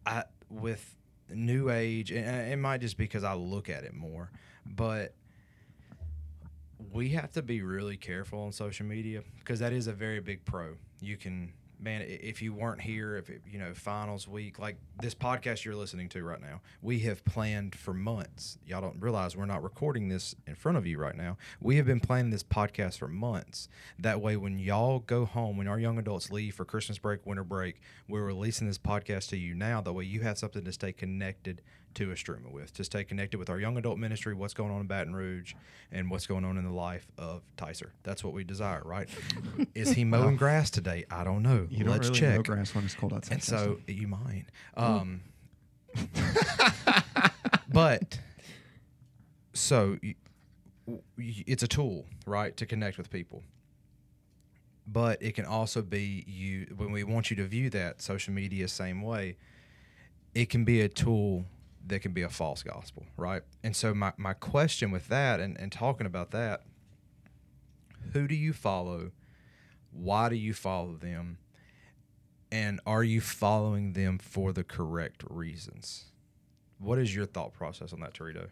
I 0.06 0.24
with 0.48 0.96
new 1.28 1.70
age 1.70 2.10
and 2.10 2.24
and 2.26 2.52
it 2.52 2.56
might 2.56 2.80
just 2.80 2.96
be 2.96 3.04
because 3.04 3.24
I 3.24 3.34
look 3.34 3.68
at 3.68 3.84
it 3.84 3.94
more 3.94 4.30
but 4.66 5.14
we 6.92 7.10
have 7.10 7.32
to 7.32 7.42
be 7.42 7.62
really 7.62 7.96
careful 7.96 8.40
on 8.40 8.52
social 8.52 8.86
media 8.86 9.22
because 9.38 9.60
that 9.60 9.72
is 9.72 9.86
a 9.86 9.92
very 9.92 10.20
big 10.20 10.44
pro. 10.44 10.74
You 11.00 11.16
can 11.16 11.52
man 11.82 12.02
if 12.02 12.40
you 12.40 12.52
weren't 12.52 12.80
here 12.80 13.16
if 13.16 13.28
it, 13.28 13.42
you 13.50 13.58
know 13.58 13.74
finals 13.74 14.28
week 14.28 14.58
like 14.58 14.76
this 15.00 15.14
podcast 15.14 15.64
you're 15.64 15.74
listening 15.74 16.08
to 16.08 16.22
right 16.22 16.40
now 16.40 16.60
we 16.80 17.00
have 17.00 17.24
planned 17.24 17.74
for 17.74 17.94
months. 17.94 18.58
Y'all 18.66 18.80
don't 18.80 19.00
realize 19.00 19.36
we're 19.36 19.46
not 19.46 19.62
recording 19.62 20.08
this 20.08 20.34
in 20.46 20.54
front 20.54 20.78
of 20.78 20.86
you 20.86 20.98
right 20.98 21.16
now. 21.16 21.36
We 21.60 21.76
have 21.76 21.86
been 21.86 22.00
planning 22.00 22.30
this 22.30 22.42
podcast 22.42 22.98
for 22.98 23.08
months. 23.08 23.68
That 23.98 24.20
way 24.20 24.36
when 24.36 24.58
y'all 24.58 25.00
go 25.00 25.24
home 25.24 25.56
when 25.56 25.68
our 25.68 25.78
young 25.78 25.98
adults 25.98 26.30
leave 26.30 26.54
for 26.54 26.64
christmas 26.64 26.98
break 26.98 27.24
winter 27.26 27.44
break 27.44 27.80
we're 28.08 28.24
releasing 28.24 28.66
this 28.66 28.78
podcast 28.78 29.28
to 29.30 29.36
you 29.36 29.54
now. 29.54 29.80
That 29.80 29.92
way 29.92 30.04
you 30.04 30.20
have 30.20 30.38
something 30.38 30.64
to 30.64 30.72
stay 30.72 30.92
connected 30.92 31.62
to 31.94 32.08
Istrouma 32.08 32.50
with 32.50 32.72
to 32.74 32.84
stay 32.84 33.04
connected 33.04 33.38
with 33.38 33.50
our 33.50 33.60
young 33.60 33.76
adult 33.76 33.98
ministry 33.98 34.32
what's 34.34 34.54
going 34.54 34.70
on 34.70 34.80
in 34.80 34.86
baton 34.86 35.14
rouge 35.14 35.52
and 35.90 36.10
what's 36.10 36.26
going 36.26 36.42
on 36.44 36.56
in 36.56 36.64
the 36.64 36.72
life 36.72 37.06
of 37.18 37.42
tyser. 37.56 37.90
That's 38.02 38.24
what 38.24 38.32
we 38.32 38.44
desire 38.44 38.82
right? 38.84 39.08
Is 39.74 39.92
he 39.92 40.04
mowing 40.04 40.36
grass 40.36 40.70
today? 40.70 41.04
I 41.10 41.24
don't 41.24 41.42
know 41.42 41.66
You 41.78 41.84
don't 41.84 41.92
let's 41.94 42.08
really 42.08 42.20
check 42.20 42.36
mow 42.36 42.42
grass 42.42 42.74
when 42.74 42.84
it's 42.84 42.94
cold 42.94 43.12
outside. 43.12 43.32
and 43.34 43.42
so 43.42 43.76
Justin. 43.76 43.96
you 43.96 44.06
might. 44.08 44.44
Um, 44.76 45.22
but 47.72 48.18
so 49.52 49.96
y- 50.02 50.14
w- 50.86 51.02
y- 51.18 51.44
it's 51.46 51.62
a 51.62 51.68
tool, 51.68 52.04
right, 52.26 52.56
to 52.56 52.66
connect 52.66 52.98
with 52.98 53.10
people. 53.10 53.42
But 54.86 55.22
it 55.22 55.34
can 55.34 55.44
also 55.46 55.80
be 55.80 56.24
you 56.26 56.74
when 56.76 56.92
we 56.92 57.04
want 57.04 57.30
you 57.30 57.36
to 57.36 57.44
view 57.44 57.70
that 57.70 58.02
social 58.02 58.34
media 58.34 58.68
same 58.68 59.00
way. 59.02 59.36
It 60.34 60.48
can 60.50 60.64
be 60.64 60.80
a 60.80 60.88
tool 60.88 61.44
that 61.86 62.00
can 62.00 62.12
be 62.12 62.22
a 62.22 62.28
false 62.28 62.62
gospel, 62.62 63.06
right? 63.16 63.42
And 63.62 63.74
so 63.76 63.94
my, 63.94 64.12
my 64.16 64.32
question 64.34 64.90
with 64.90 65.08
that 65.08 65.40
and, 65.40 65.58
and 65.60 65.70
talking 65.70 66.06
about 66.06 66.30
that, 66.30 66.62
who 68.12 68.26
do 68.26 68.34
you 68.34 68.52
follow? 68.52 69.12
Why 69.90 70.28
do 70.28 70.36
you 70.36 70.54
follow 70.54 70.94
them? 70.94 71.38
And 72.52 72.80
are 72.86 73.02
you 73.02 73.22
following 73.22 73.94
them 73.94 74.18
for 74.18 74.52
the 74.52 74.62
correct 74.62 75.24
reasons? 75.30 76.04
What 76.78 76.98
is 76.98 77.14
your 77.16 77.24
thought 77.24 77.54
process 77.54 77.94
on 77.94 78.00
that, 78.00 78.12
Territo? 78.12 78.48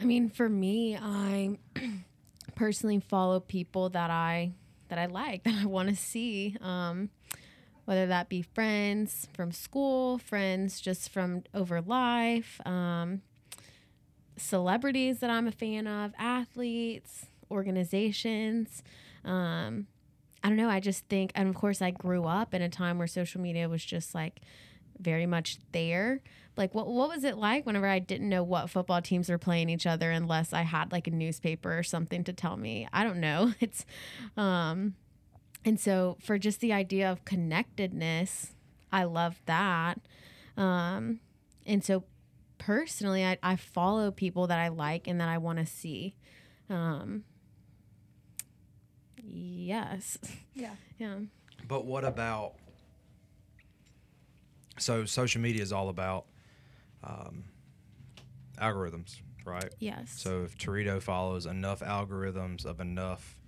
I 0.00 0.04
mean, 0.04 0.30
for 0.30 0.48
me, 0.48 0.96
I 0.96 1.58
personally 2.54 3.00
follow 3.00 3.40
people 3.40 3.88
that 3.90 4.10
I 4.10 4.52
that 4.90 4.98
I 5.00 5.06
like, 5.06 5.42
that 5.44 5.56
I 5.60 5.66
want 5.66 5.88
to 5.88 5.96
see. 5.96 6.56
Um, 6.60 7.10
whether 7.84 8.06
that 8.06 8.28
be 8.28 8.42
friends 8.42 9.26
from 9.32 9.50
school, 9.50 10.18
friends 10.18 10.80
just 10.80 11.08
from 11.08 11.42
over 11.52 11.80
life, 11.80 12.60
um, 12.64 13.22
celebrities 14.36 15.18
that 15.18 15.30
I'm 15.30 15.48
a 15.48 15.52
fan 15.52 15.88
of, 15.88 16.12
athletes, 16.16 17.26
organizations. 17.50 18.84
Um, 19.24 19.86
I 20.42 20.48
don't 20.48 20.56
know. 20.56 20.68
I 20.68 20.80
just 20.80 21.06
think, 21.08 21.32
and 21.34 21.48
of 21.48 21.54
course, 21.54 21.82
I 21.82 21.90
grew 21.90 22.24
up 22.24 22.54
in 22.54 22.62
a 22.62 22.68
time 22.68 22.98
where 22.98 23.06
social 23.06 23.40
media 23.40 23.68
was 23.68 23.84
just 23.84 24.14
like 24.14 24.40
very 24.98 25.26
much 25.26 25.58
there. 25.72 26.20
Like, 26.56 26.74
what 26.74 26.86
what 26.88 27.08
was 27.08 27.24
it 27.24 27.36
like 27.36 27.66
whenever 27.66 27.86
I 27.86 27.98
didn't 27.98 28.28
know 28.28 28.42
what 28.42 28.70
football 28.70 29.00
teams 29.00 29.28
were 29.28 29.38
playing 29.38 29.68
each 29.68 29.86
other 29.86 30.10
unless 30.10 30.52
I 30.52 30.62
had 30.62 30.92
like 30.92 31.06
a 31.06 31.12
newspaper 31.12 31.76
or 31.76 31.82
something 31.82 32.24
to 32.24 32.32
tell 32.32 32.56
me? 32.56 32.88
I 32.92 33.04
don't 33.04 33.20
know. 33.20 33.52
It's, 33.60 33.84
um, 34.36 34.94
and 35.64 35.78
so 35.78 36.16
for 36.20 36.38
just 36.38 36.60
the 36.60 36.72
idea 36.72 37.10
of 37.10 37.24
connectedness, 37.24 38.54
I 38.92 39.04
love 39.04 39.40
that. 39.46 40.00
Um, 40.56 41.20
and 41.66 41.84
so 41.84 42.04
personally, 42.58 43.24
I, 43.24 43.38
I 43.42 43.56
follow 43.56 44.10
people 44.10 44.46
that 44.46 44.58
I 44.58 44.68
like 44.68 45.06
and 45.06 45.20
that 45.20 45.28
I 45.28 45.38
want 45.38 45.58
to 45.58 45.66
see. 45.66 46.14
Um, 46.70 47.24
yes. 49.32 50.18
Yeah. 50.54 50.74
Yeah. 50.98 51.18
But 51.68 51.84
what 51.84 52.04
about? 52.04 52.54
So 54.78 55.04
social 55.04 55.40
media 55.40 55.62
is 55.62 55.72
all 55.72 55.88
about 55.90 56.26
um, 57.04 57.44
algorithms, 58.60 59.20
right? 59.44 59.72
Yes. 59.78 60.12
So 60.16 60.42
if 60.42 60.58
Territo 60.58 61.00
follows 61.00 61.46
enough 61.46 61.80
algorithms 61.80 62.64
of 62.64 62.80
enough 62.80 63.38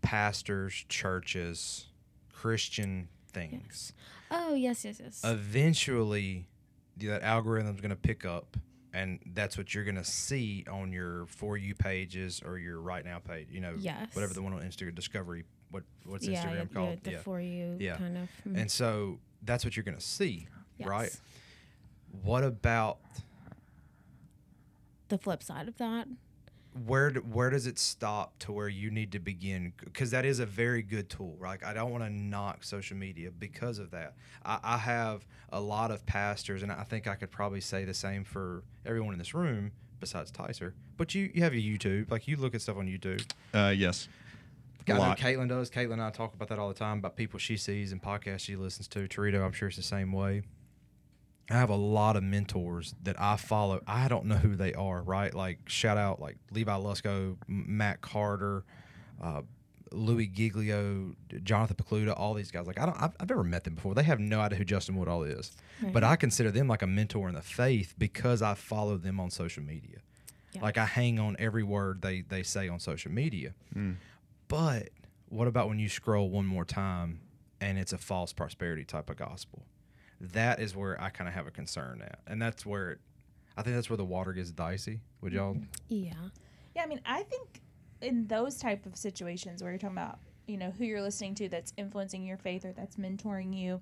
pastors, 0.00 0.86
churches, 0.88 1.86
Christian 2.32 3.08
things, 3.30 3.92
oh, 4.30 4.54
yes, 4.54 4.84
yes, 4.86 5.00
yes. 5.02 5.20
eventually 5.22 6.46
that 6.96 7.22
algorithm's 7.22 7.80
going 7.82 7.90
to 7.90 7.96
pick 7.96 8.24
up 8.24 8.56
and 8.94 9.18
that's 9.34 9.56
what 9.58 9.74
you're 9.74 9.84
going 9.84 9.96
to 9.96 10.04
see 10.04 10.64
on 10.70 10.92
your 10.92 11.26
for 11.26 11.56
you 11.56 11.74
pages 11.74 12.40
or 12.44 12.58
your 12.58 12.80
right 12.80 13.04
now 13.04 13.18
page 13.18 13.46
you 13.50 13.60
know 13.60 13.74
Yes. 13.78 14.08
whatever 14.14 14.32
the 14.34 14.42
one 14.42 14.52
on 14.52 14.60
instagram 14.62 14.94
discovery 14.94 15.44
what 15.70 15.82
what's 16.04 16.26
yeah, 16.26 16.44
instagram 16.44 16.68
yeah, 16.72 16.74
called 16.80 16.98
the 17.02 17.12
for 17.18 17.40
you 17.40 17.76
Yeah. 17.78 17.96
kind 17.98 18.16
of. 18.18 18.28
mm, 18.48 18.58
and 18.60 18.70
so 18.70 19.18
that's 19.42 19.64
what 19.64 19.76
you're 19.76 19.84
going 19.84 19.98
to 19.98 20.04
see 20.04 20.48
right 20.84 21.14
what 22.22 22.42
about 22.44 22.98
The 25.08 25.18
flip 25.18 25.42
side 25.42 25.68
of 25.68 25.76
that. 25.78 26.06
Where 26.86 27.10
do, 27.10 27.20
where 27.20 27.50
does 27.50 27.66
it 27.66 27.78
stop 27.78 28.38
to 28.40 28.52
where 28.52 28.68
you 28.68 28.90
need 28.90 29.12
to 29.12 29.18
begin 29.18 29.72
because 29.84 30.10
that 30.12 30.24
is 30.24 30.38
a 30.38 30.46
very 30.46 30.82
good 30.82 31.08
tool 31.10 31.36
right 31.38 31.58
i 31.64 31.72
don't 31.72 31.90
want 31.90 32.04
to 32.04 32.10
knock 32.10 32.62
social 32.64 32.96
media 32.96 33.30
because 33.30 33.78
of 33.78 33.90
that 33.92 34.14
I, 34.44 34.58
I 34.62 34.76
have 34.78 35.26
a 35.50 35.60
lot 35.60 35.90
of 35.90 36.04
pastors 36.06 36.62
and 36.62 36.70
i 36.70 36.82
think 36.84 37.06
i 37.06 37.14
could 37.14 37.30
probably 37.30 37.60
say 37.60 37.84
the 37.84 37.94
same 37.94 38.24
for 38.24 38.62
everyone 38.86 39.12
in 39.12 39.18
this 39.18 39.34
room 39.34 39.72
besides 40.00 40.30
Tyser. 40.30 40.72
but 40.96 41.14
you, 41.14 41.30
you 41.34 41.42
have 41.42 41.54
your 41.54 41.78
youtube 41.78 42.10
like 42.10 42.28
you 42.28 42.36
look 42.36 42.54
at 42.54 42.62
stuff 42.62 42.76
on 42.76 42.86
youtube 42.86 43.24
Uh, 43.54 43.72
yes. 43.76 44.08
I 44.88 44.92
know. 44.92 45.14
Caitlin 45.16 45.48
does. 45.50 45.68
Caitlin 45.70 45.92
and 45.94 46.02
I 46.02 46.08
talk 46.10 46.32
about 46.32 46.48
that 46.48 46.58
all 46.58 46.68
the 46.68 46.74
time 46.74 46.98
about 46.98 47.14
people 47.14 47.38
she 47.38 47.58
sees 47.58 47.92
and 47.92 48.02
podcasts 48.02 48.40
she 48.40 48.56
listens 48.56 48.88
to. 48.88 49.00
Territo, 49.06 49.44
I'm 49.44 49.52
sure 49.52 49.68
it's 49.68 49.76
the 49.76 49.82
same 49.82 50.12
way. 50.12 50.40
I 51.50 51.54
have 51.54 51.70
a 51.70 51.76
lot 51.76 52.16
of 52.16 52.22
mentors 52.22 52.94
that 53.04 53.18
I 53.20 53.36
follow. 53.36 53.80
I 53.86 54.08
don't 54.08 54.26
know 54.26 54.36
who 54.36 54.54
they 54.54 54.74
are, 54.74 55.02
right? 55.02 55.32
Like 55.32 55.60
shout 55.68 55.96
out 55.96 56.20
like 56.20 56.36
Levi 56.52 56.74
Lusko, 56.76 57.36
Matt 57.46 58.02
Carter, 58.02 58.64
uh, 59.22 59.42
Louie 59.90 60.26
Giglio, 60.26 61.14
Jonathan 61.42 61.76
Pokluda, 61.76 62.12
all 62.18 62.34
these 62.34 62.50
guys. 62.50 62.66
Like 62.66 62.78
I 62.78 62.84
don't, 62.84 63.00
I've, 63.02 63.12
I've 63.18 63.28
never 63.30 63.44
met 63.44 63.64
them 63.64 63.74
before. 63.76 63.94
They 63.94 64.02
have 64.02 64.20
no 64.20 64.40
idea 64.40 64.58
who 64.58 64.64
Justin 64.64 64.96
Woodall 64.96 65.22
is, 65.22 65.50
but 65.92 66.04
I 66.04 66.16
consider 66.16 66.50
them 66.50 66.68
like 66.68 66.82
a 66.82 66.86
mentor 66.86 67.28
in 67.30 67.34
the 67.34 67.40
faith 67.42 67.94
because 67.96 68.42
I 68.42 68.52
follow 68.54 68.98
them 68.98 69.18
on 69.18 69.30
social 69.30 69.62
media. 69.62 69.98
Yeah. 70.52 70.62
Like 70.62 70.76
I 70.76 70.84
hang 70.84 71.18
on 71.18 71.36
every 71.38 71.62
word 71.62 72.02
they 72.02 72.20
they 72.22 72.42
say 72.42 72.68
on 72.68 72.78
social 72.80 73.10
media. 73.10 73.54
But 74.48 74.90
what 75.30 75.48
about 75.48 75.68
when 75.68 75.78
you 75.78 75.88
scroll 75.88 76.28
one 76.28 76.44
more 76.46 76.64
time 76.66 77.20
and 77.60 77.78
it's 77.78 77.92
a 77.94 77.98
false 77.98 78.34
prosperity 78.34 78.84
type 78.84 79.08
of 79.08 79.16
gospel? 79.16 79.62
That 80.20 80.60
is 80.60 80.74
where 80.74 81.00
I 81.00 81.10
kind 81.10 81.28
of 81.28 81.34
have 81.34 81.46
a 81.46 81.50
concern 81.50 82.02
at, 82.02 82.18
and 82.26 82.40
that's 82.42 82.66
where 82.66 82.90
it, 82.92 82.98
I 83.56 83.62
think 83.62 83.76
that's 83.76 83.88
where 83.90 83.96
the 83.96 84.04
water 84.04 84.32
gets 84.32 84.50
dicey. 84.50 85.00
Would 85.20 85.32
y'all? 85.32 85.56
Yeah. 85.88 86.12
Yeah, 86.74 86.82
I 86.82 86.86
mean, 86.86 87.00
I 87.06 87.22
think 87.24 87.62
in 88.00 88.26
those 88.26 88.58
type 88.58 88.86
of 88.86 88.96
situations 88.96 89.62
where 89.62 89.72
you're 89.72 89.78
talking 89.78 89.96
about, 89.96 90.18
you 90.46 90.56
know, 90.56 90.70
who 90.70 90.84
you're 90.84 91.02
listening 91.02 91.34
to 91.36 91.48
that's 91.48 91.72
influencing 91.76 92.24
your 92.24 92.36
faith 92.36 92.64
or 92.64 92.72
that's 92.72 92.96
mentoring 92.96 93.56
you, 93.56 93.80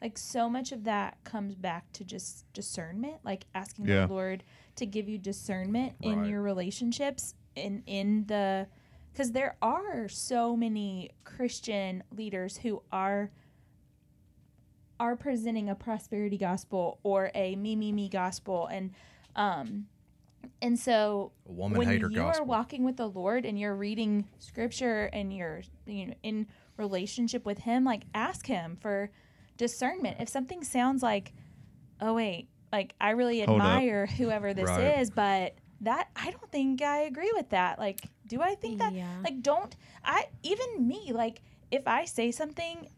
like 0.00 0.16
so 0.16 0.48
much 0.48 0.70
of 0.70 0.84
that 0.84 1.16
comes 1.24 1.56
back 1.56 1.90
to 1.92 2.04
just 2.04 2.44
discernment, 2.52 3.16
like 3.24 3.46
asking 3.54 3.86
Yeah. 3.86 4.06
the 4.06 4.12
Lord 4.12 4.44
to 4.76 4.86
give 4.86 5.08
you 5.08 5.18
discernment 5.18 5.94
in 6.02 6.24
your 6.24 6.40
relationships 6.42 7.34
and 7.56 7.82
in 7.86 8.24
the 8.26 8.68
because 9.12 9.32
there 9.32 9.56
are 9.60 10.08
so 10.08 10.56
many 10.56 11.10
Christian 11.24 12.04
leaders 12.16 12.56
who 12.58 12.80
are 12.92 13.32
are 15.00 15.16
presenting 15.16 15.68
a 15.68 15.74
prosperity 15.74 16.36
gospel 16.38 16.98
or 17.02 17.30
a 17.34 17.54
me 17.56 17.76
me 17.76 17.92
me 17.92 18.08
gospel 18.08 18.66
and 18.66 18.90
um 19.36 19.86
and 20.62 20.78
so 20.78 21.32
woman 21.44 21.78
when 21.78 21.88
hater 21.88 22.08
you 22.10 22.16
gospel. 22.16 22.44
are 22.44 22.46
walking 22.46 22.84
with 22.84 22.96
the 22.96 23.08
Lord 23.08 23.44
and 23.44 23.58
you're 23.58 23.74
reading 23.76 24.28
scripture 24.38 25.08
and 25.12 25.32
you're 25.32 25.62
you 25.86 26.06
know 26.06 26.14
in 26.22 26.46
relationship 26.76 27.44
with 27.44 27.58
him 27.58 27.84
like 27.84 28.04
ask 28.14 28.46
him 28.46 28.76
for 28.80 29.10
discernment 29.56 30.16
if 30.20 30.28
something 30.28 30.62
sounds 30.62 31.02
like 31.02 31.32
oh 32.00 32.14
wait 32.14 32.48
like 32.72 32.94
I 33.00 33.10
really 33.10 33.42
Hold 33.42 33.60
up. 33.60 33.66
admire 33.66 34.06
whoever 34.06 34.54
this 34.54 34.68
Right. 34.68 35.00
is 35.00 35.10
but 35.10 35.56
that 35.80 36.08
I 36.16 36.30
don't 36.30 36.50
think 36.52 36.82
I 36.82 36.98
agree 37.02 37.32
with 37.34 37.50
that 37.50 37.78
like 37.78 38.00
do 38.26 38.40
I 38.42 38.54
think 38.56 38.78
that 38.78 38.92
Yeah. 38.94 39.20
like 39.24 39.42
don't 39.42 39.74
I 40.04 40.24
even 40.42 40.86
me 40.86 41.12
like 41.12 41.42
if 41.70 41.86
I 41.86 42.04
say 42.04 42.30
something 42.30 42.88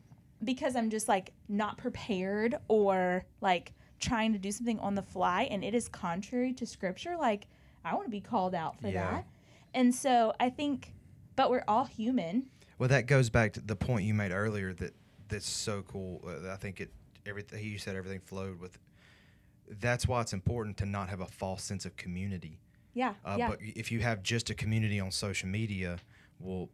because 0.45 0.77
I'm 0.77 0.91
just 0.91 1.09
like 1.09 1.33
not 1.49 1.77
prepared 1.79 2.57
or 2.69 3.25
like 3.41 3.73
trying 3.99 4.33
to 4.33 4.39
do 4.39 4.51
something 4.51 4.79
on 4.81 4.95
the 4.95 5.03
fly 5.03 5.43
and 5.51 5.63
it 5.63 5.75
is 5.75 5.89
contrary 5.89 6.53
to 6.55 6.67
scripture, 6.67 7.17
like 7.19 7.47
I 7.85 7.95
want 7.95 8.07
to 8.07 8.11
be 8.11 8.21
called 8.21 8.55
out 8.55 8.81
for 8.81 8.89
Yeah. 8.89 9.11
that. 9.11 9.27
And 9.75 9.95
so 9.95 10.33
I 10.41 10.51
think, 10.51 10.93
but 11.37 11.51
we're 11.51 11.65
all 11.69 11.85
human. 11.85 12.47
Well, 12.79 12.89
that 12.89 13.07
goes 13.07 13.29
back 13.31 13.53
to 13.55 13.61
the 13.61 13.77
point 13.77 14.05
you 14.05 14.15
made 14.15 14.33
earlier 14.33 14.73
that 14.75 14.95
that's 15.29 15.49
so 15.49 15.83
cool. 15.83 16.23
Uh, 16.27 16.51
I 16.51 16.57
think 16.57 16.81
it 16.81 16.91
everything 17.27 17.63
you 17.63 17.79
said 17.79 17.95
everything 17.95 18.21
flowed 18.21 18.59
with. 18.59 18.79
That's 19.69 20.09
why 20.09 20.21
it's 20.23 20.33
important 20.33 20.77
to 20.79 20.87
not 20.87 21.09
have 21.11 21.21
a 21.21 21.27
false 21.27 21.63
sense 21.63 21.85
of 21.85 21.97
community. 21.97 22.59
Yeah. 22.95 23.15
Uh, 23.25 23.37
yeah. 23.39 23.49
But 23.51 23.59
if 23.63 23.93
you 23.93 24.01
have 24.01 24.23
just 24.23 24.51
a 24.51 24.55
community 24.55 24.99
on 24.99 25.13
social 25.13 25.49
media, 25.49 25.99
well, 26.41 26.69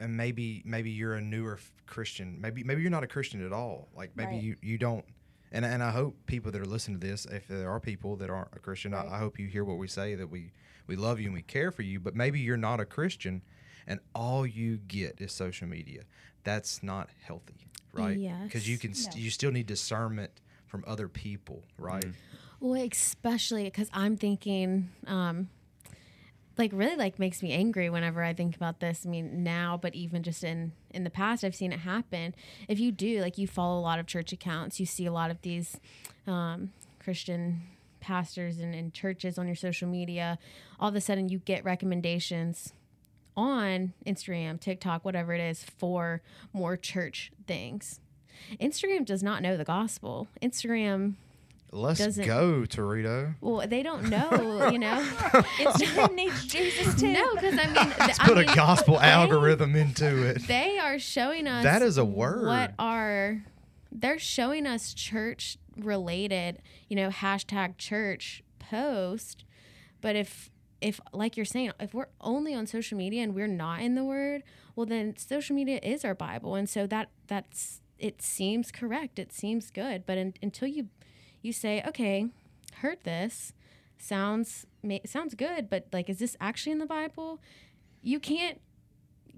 and 0.00 0.16
maybe 0.16 0.62
maybe 0.64 0.90
you're 0.90 1.14
a 1.14 1.20
newer 1.20 1.58
Christian. 1.86 2.40
Maybe 2.40 2.62
maybe 2.64 2.82
you're 2.82 2.90
not 2.90 3.04
a 3.04 3.08
Christian 3.08 3.44
at 3.44 3.52
all. 3.52 3.88
Like 3.96 4.16
maybe 4.16 4.34
Right. 4.34 4.42
you, 4.42 4.56
you 4.62 4.78
don't. 4.78 5.04
And 5.52 5.64
and 5.64 5.82
I 5.82 5.90
hope 5.90 6.14
people 6.26 6.52
that 6.52 6.60
are 6.60 6.66
listening 6.66 7.00
to 7.00 7.06
this, 7.06 7.24
if 7.26 7.48
there 7.48 7.70
are 7.70 7.80
people 7.80 8.16
that 8.16 8.30
aren't 8.30 8.54
a 8.54 8.58
Christian, 8.58 8.92
Right. 8.92 9.06
I, 9.06 9.16
I 9.16 9.18
hope 9.18 9.38
you 9.38 9.46
hear 9.48 9.64
what 9.64 9.78
we 9.78 9.88
say 9.88 10.14
that 10.14 10.28
we 10.28 10.52
we 10.86 10.96
love 10.96 11.20
you 11.20 11.26
and 11.26 11.34
we 11.34 11.42
care 11.42 11.70
for 11.70 11.82
you. 11.82 12.00
But 12.00 12.14
maybe 12.14 12.38
you're 12.40 12.56
not 12.56 12.80
a 12.80 12.84
Christian, 12.84 13.42
and 13.86 14.00
all 14.14 14.46
you 14.46 14.76
get 14.76 15.20
is 15.20 15.32
social 15.32 15.66
media. 15.68 16.02
That's 16.44 16.82
not 16.82 17.08
healthy, 17.22 17.66
right? 17.92 18.18
Because 18.44 18.68
you 18.68 18.78
can 18.78 18.94
st- 18.94 19.16
No. 19.16 19.20
you 19.22 19.30
still 19.30 19.50
need 19.50 19.66
discernment 19.66 20.32
from 20.66 20.84
other 20.86 21.08
people, 21.08 21.64
right? 21.78 22.04
Well, 22.60 22.74
especially 22.90 23.64
because 23.64 23.88
I'm 23.92 24.16
thinking, 24.16 24.90
um, 25.06 25.48
like 26.58 26.72
really 26.74 26.96
like 26.96 27.18
makes 27.18 27.42
me 27.42 27.52
angry 27.52 27.88
whenever 27.88 28.22
I 28.22 28.34
think 28.34 28.56
about 28.56 28.80
this. 28.80 29.04
I 29.06 29.08
mean, 29.08 29.42
now, 29.44 29.78
but 29.80 29.94
even 29.94 30.22
just 30.22 30.42
in 30.42 30.72
in 30.90 31.04
the 31.04 31.10
past, 31.10 31.44
I've 31.44 31.54
seen 31.54 31.72
it 31.72 31.80
happen. 31.80 32.34
If 32.68 32.80
you 32.80 32.92
do, 32.92 33.20
like, 33.20 33.38
you 33.38 33.46
follow 33.46 33.78
a 33.78 33.80
lot 33.80 33.98
of 33.98 34.06
church 34.06 34.32
accounts, 34.32 34.80
you 34.80 34.86
see 34.86 35.06
a 35.06 35.12
lot 35.12 35.30
of 35.30 35.40
these 35.42 35.78
um, 36.26 36.72
Christian 36.98 37.62
pastors 38.00 38.58
and, 38.58 38.74
and 38.74 38.92
churches 38.92 39.38
on 39.38 39.46
your 39.46 39.56
social 39.56 39.88
media. 39.88 40.38
All 40.80 40.88
of 40.88 40.94
a 40.96 41.00
sudden, 41.00 41.28
you 41.28 41.38
get 41.38 41.64
recommendations 41.64 42.72
on 43.36 43.92
Instagram, 44.04 44.60
TikTok, 44.60 45.04
whatever 45.04 45.32
it 45.32 45.40
is, 45.40 45.62
for 45.62 46.22
more 46.52 46.76
church 46.76 47.30
things. 47.46 48.00
Instagram 48.60 49.04
does 49.04 49.22
not 49.22 49.42
know 49.42 49.56
the 49.56 49.64
gospel. 49.64 50.28
Instagram 50.42 51.14
Let's 51.70 51.98
Doesn't- 51.98 52.24
go, 52.24 52.62
Territo. 52.62 53.34
well, 53.40 53.66
they 53.66 53.82
don't 53.82 54.04
know, 54.10 54.68
you 54.70 54.78
know. 54.78 54.98
it's 55.58 55.82
Instagram 55.82 56.14
needs 56.14 56.46
Jesus 56.46 56.98
too. 56.98 57.12
no, 57.12 57.34
because 57.34 57.58
I 57.58 57.66
mean, 57.66 57.74
th- 58.06 58.20
I 58.20 58.24
Put 58.26 58.36
mean, 58.38 58.48
a 58.48 58.54
gospel 58.54 58.94
they- 58.98 59.04
algorithm 59.06 59.76
into 59.76 60.26
it. 60.26 60.46
They 60.46 60.78
are 60.78 60.98
showing 60.98 61.46
us 61.46 61.64
That 61.64 61.82
is 61.82 61.98
a 61.98 62.04
word. 62.04 62.46
What 62.46 62.72
are 62.78 63.42
they're 63.92 64.18
showing 64.18 64.66
us 64.66 64.92
church 64.94 65.56
related, 65.76 66.60
you 66.88 66.96
know, 66.96 67.08
hashtag 67.10 67.78
church 67.78 68.42
post. 68.58 69.44
But 70.00 70.16
if 70.16 70.50
if 70.80 71.00
like 71.12 71.36
you're 71.36 71.44
saying 71.46 71.72
if 71.80 71.92
we're 71.92 72.06
only 72.20 72.54
on 72.54 72.66
social 72.66 72.96
media 72.96 73.22
and 73.22 73.34
we're 73.34 73.46
not 73.48 73.80
in 73.80 73.96
the 73.96 74.04
word 74.04 74.44
well 74.76 74.86
then 74.86 75.16
social 75.16 75.56
media 75.56 75.80
is 75.82 76.04
our 76.04 76.14
bible 76.14 76.54
and 76.54 76.68
so 76.68 76.86
that 76.86 77.08
that's 77.26 77.80
it 77.98 78.22
seems 78.22 78.70
correct 78.70 79.18
it 79.18 79.32
seems 79.32 79.72
good 79.72 80.04
but 80.06 80.16
in, 80.16 80.32
until 80.40 80.68
you 80.68 80.86
you 81.42 81.52
say 81.52 81.82
okay 81.86 82.26
heard 82.82 82.98
this 83.04 83.52
sounds 83.98 84.66
ma- 84.82 84.98
sounds 85.06 85.34
good 85.34 85.68
but 85.70 85.86
like 85.92 86.08
is 86.08 86.18
this 86.18 86.36
actually 86.40 86.72
in 86.72 86.78
the 86.78 86.86
bible 86.86 87.40
you 88.02 88.20
can't 88.20 88.60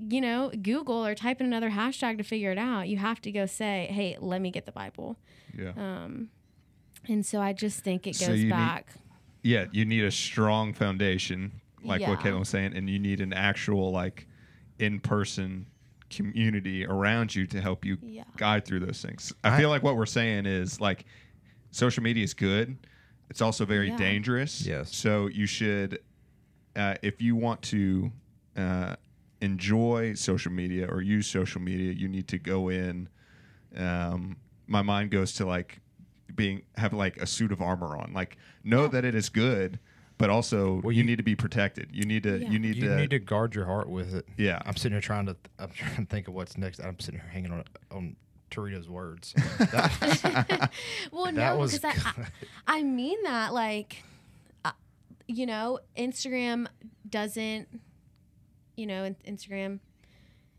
you 0.08 0.20
know 0.20 0.50
google 0.62 1.04
or 1.04 1.14
type 1.14 1.40
in 1.40 1.46
another 1.46 1.70
hashtag 1.70 2.18
to 2.18 2.24
figure 2.24 2.50
it 2.52 2.58
out 2.58 2.88
you 2.88 2.96
have 2.96 3.20
to 3.20 3.30
go 3.30 3.46
say 3.46 3.88
hey 3.90 4.16
let 4.20 4.40
me 4.40 4.50
get 4.50 4.66
the 4.66 4.72
bible 4.72 5.16
Yeah. 5.56 5.72
um 5.76 6.28
and 7.08 7.24
so 7.24 7.40
i 7.40 7.52
just 7.52 7.80
think 7.80 8.06
it 8.06 8.16
So 8.16 8.28
goes 8.28 8.40
need- 8.42 8.50
back 8.50 8.94
yeah, 9.42 9.64
you 9.72 9.86
need 9.86 10.04
a 10.04 10.10
strong 10.10 10.74
foundation, 10.74 11.62
like 11.82 12.02
what 12.02 12.22
Yeah. 12.22 12.30
Caitlin 12.30 12.40
was 12.40 12.50
saying, 12.50 12.76
and 12.76 12.90
you 12.90 12.98
need 12.98 13.22
an 13.22 13.32
actual 13.32 13.90
like 13.90 14.26
in-person 14.78 15.64
community 16.10 16.84
around 16.84 17.34
you 17.34 17.46
to 17.46 17.58
help 17.58 17.86
you 17.86 17.96
Yeah. 18.02 18.24
guide 18.36 18.66
through 18.66 18.80
those 18.80 19.00
things. 19.00 19.32
I, 19.42 19.54
I- 19.54 19.58
feel 19.58 19.70
like 19.70 19.82
what 19.82 19.96
we're 19.96 20.04
saying 20.04 20.44
is 20.44 20.78
like 20.78 21.06
social 21.70 22.02
media 22.02 22.24
is 22.24 22.34
good. 22.34 22.76
It's 23.28 23.40
also 23.40 23.64
very 23.64 23.88
Yeah. 23.90 23.96
dangerous. 23.96 24.66
Yes. 24.66 24.94
So 24.94 25.28
you 25.28 25.46
should, 25.46 26.00
uh, 26.76 26.96
if 27.02 27.20
you 27.22 27.36
want 27.36 27.62
to 27.62 28.10
uh, 28.56 28.96
enjoy 29.40 30.14
social 30.14 30.52
media 30.52 30.86
or 30.86 31.00
use 31.00 31.26
social 31.26 31.60
media, 31.60 31.92
you 31.92 32.08
need 32.08 32.26
to 32.28 32.38
go 32.38 32.68
in. 32.68 33.08
Um, 33.76 34.36
my 34.66 34.82
mind 34.82 35.10
goes 35.10 35.32
to 35.34 35.46
like 35.46 35.80
being 36.34 36.62
have 36.76 36.92
like 36.92 37.16
a 37.18 37.26
suit 37.26 37.52
of 37.52 37.60
armor 37.62 37.96
on. 37.96 38.12
Like 38.12 38.36
know 38.64 38.88
that 38.88 39.04
it 39.04 39.14
is 39.14 39.28
good, 39.28 39.78
but 40.18 40.28
also 40.30 40.80
Well, 40.82 40.92
you, 40.92 40.98
you- 40.98 41.04
need 41.04 41.16
to 41.16 41.22
be 41.22 41.36
protected. 41.36 41.88
You 41.92 42.04
need 42.04 42.24
to 42.24 42.38
Yeah. 42.38 42.48
you 42.50 42.58
need 42.58 42.76
You 42.76 42.88
to 42.88 42.96
need 42.96 43.10
to 43.10 43.18
guard 43.20 43.54
your 43.54 43.66
heart 43.66 43.88
with 43.88 44.14
it. 44.14 44.26
yeah. 44.36 44.60
I'm 44.66 44.76
sitting 44.76 44.92
here 44.92 45.00
trying 45.00 45.26
to. 45.26 45.36
I'm 45.58 45.70
trying 45.70 45.96
to 45.96 46.04
think 46.06 46.26
of 46.28 46.34
what's 46.34 46.58
next. 46.58 46.80
I'm 46.80 46.98
sitting 46.98 47.20
here 47.20 47.30
hanging 47.30 47.52
on 47.52 47.64
on 47.92 48.16
Territo's 48.50 48.88
words. 48.88 49.32
That- 49.58 50.70
Well, 51.12 51.26
That 51.26 51.34
no, 51.34 51.64
because 51.66 51.84
I, 51.84 51.90
I, 52.66 52.78
I 52.78 52.82
mean 52.82 53.22
that 53.24 53.52
like, 53.54 54.02
uh, 54.64 54.72
you 55.26 55.46
know, 55.46 55.78
Instagram 55.96 56.66
doesn't, 57.08 57.68
you 58.76 58.86
know, 58.86 59.14
Instagram, 59.26 59.80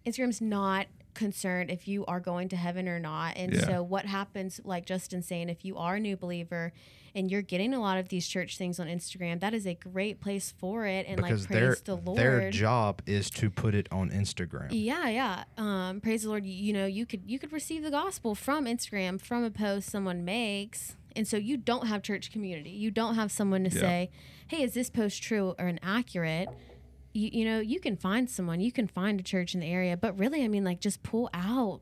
Instagram's 0.05 0.41
not 0.41 0.87
concerned 1.13 1.69
if 1.71 1.87
you 1.87 2.05
are 2.05 2.19
going 2.19 2.49
to 2.49 2.55
heaven 2.55 2.87
or 2.87 2.99
not. 2.99 3.35
And 3.37 3.53
Yeah. 3.53 3.65
so 3.65 3.83
what 3.83 4.05
happens, 4.05 4.59
like 4.63 4.85
Justin 4.85 5.21
saying, 5.21 5.49
if 5.49 5.63
you 5.65 5.77
are 5.77 5.95
a 5.95 5.99
new 5.99 6.15
believer 6.17 6.73
and 7.13 7.29
you're 7.29 7.41
getting 7.41 7.73
a 7.73 7.79
lot 7.81 7.97
of 7.97 8.07
these 8.09 8.27
church 8.27 8.57
things 8.57 8.79
on 8.79 8.87
Instagram, 8.87 9.39
that 9.41 9.53
is 9.53 9.65
a 9.67 9.73
great 9.73 10.21
place 10.21 10.53
for 10.57 10.85
it. 10.85 11.05
And 11.07 11.17
because 11.17 11.41
like 11.43 11.49
their 11.59 11.67
praise 11.71 11.81
the 11.81 11.95
Lord. 11.97 12.17
their 12.17 12.49
job 12.51 13.01
is 13.05 13.29
to 13.31 13.49
put 13.49 13.75
it 13.75 13.87
on 13.91 14.09
Instagram. 14.11 14.67
Yeah, 14.71 15.09
yeah. 15.09 15.43
Um, 15.57 15.99
praise 16.01 16.23
the 16.23 16.29
Lord. 16.29 16.45
You, 16.45 16.53
you 16.53 16.73
know, 16.73 16.85
you 16.85 17.05
could 17.05 17.23
you 17.29 17.37
could 17.39 17.51
receive 17.51 17.83
the 17.83 17.91
gospel 17.91 18.33
from 18.35 18.65
Instagram 18.65 19.19
from 19.19 19.43
a 19.43 19.51
post 19.51 19.89
someone 19.89 20.23
makes, 20.23 20.95
and 21.15 21.27
so 21.27 21.35
you 21.37 21.57
don't 21.57 21.87
have 21.87 22.01
church 22.01 22.31
community. 22.31 22.69
You 22.71 22.91
don't 22.91 23.15
have 23.15 23.31
someone 23.31 23.65
to 23.65 23.75
Yeah. 23.75 23.81
say, 23.81 24.11
"Hey, 24.47 24.63
is 24.63 24.73
this 24.73 24.89
post 24.89 25.21
true 25.21 25.53
or 25.59 25.67
inaccurate?" 25.67 26.47
You, 27.13 27.29
you 27.33 27.45
know, 27.45 27.59
you 27.59 27.79
can 27.79 27.97
find 27.97 28.29
someone, 28.29 28.59
you 28.61 28.71
can 28.71 28.87
find 28.87 29.19
a 29.19 29.23
church 29.23 29.53
in 29.53 29.59
the 29.59 29.67
area, 29.67 29.97
but 29.97 30.17
really, 30.17 30.43
I 30.43 30.47
mean, 30.47 30.63
like, 30.63 30.79
just 30.79 31.03
pull 31.03 31.29
out 31.33 31.81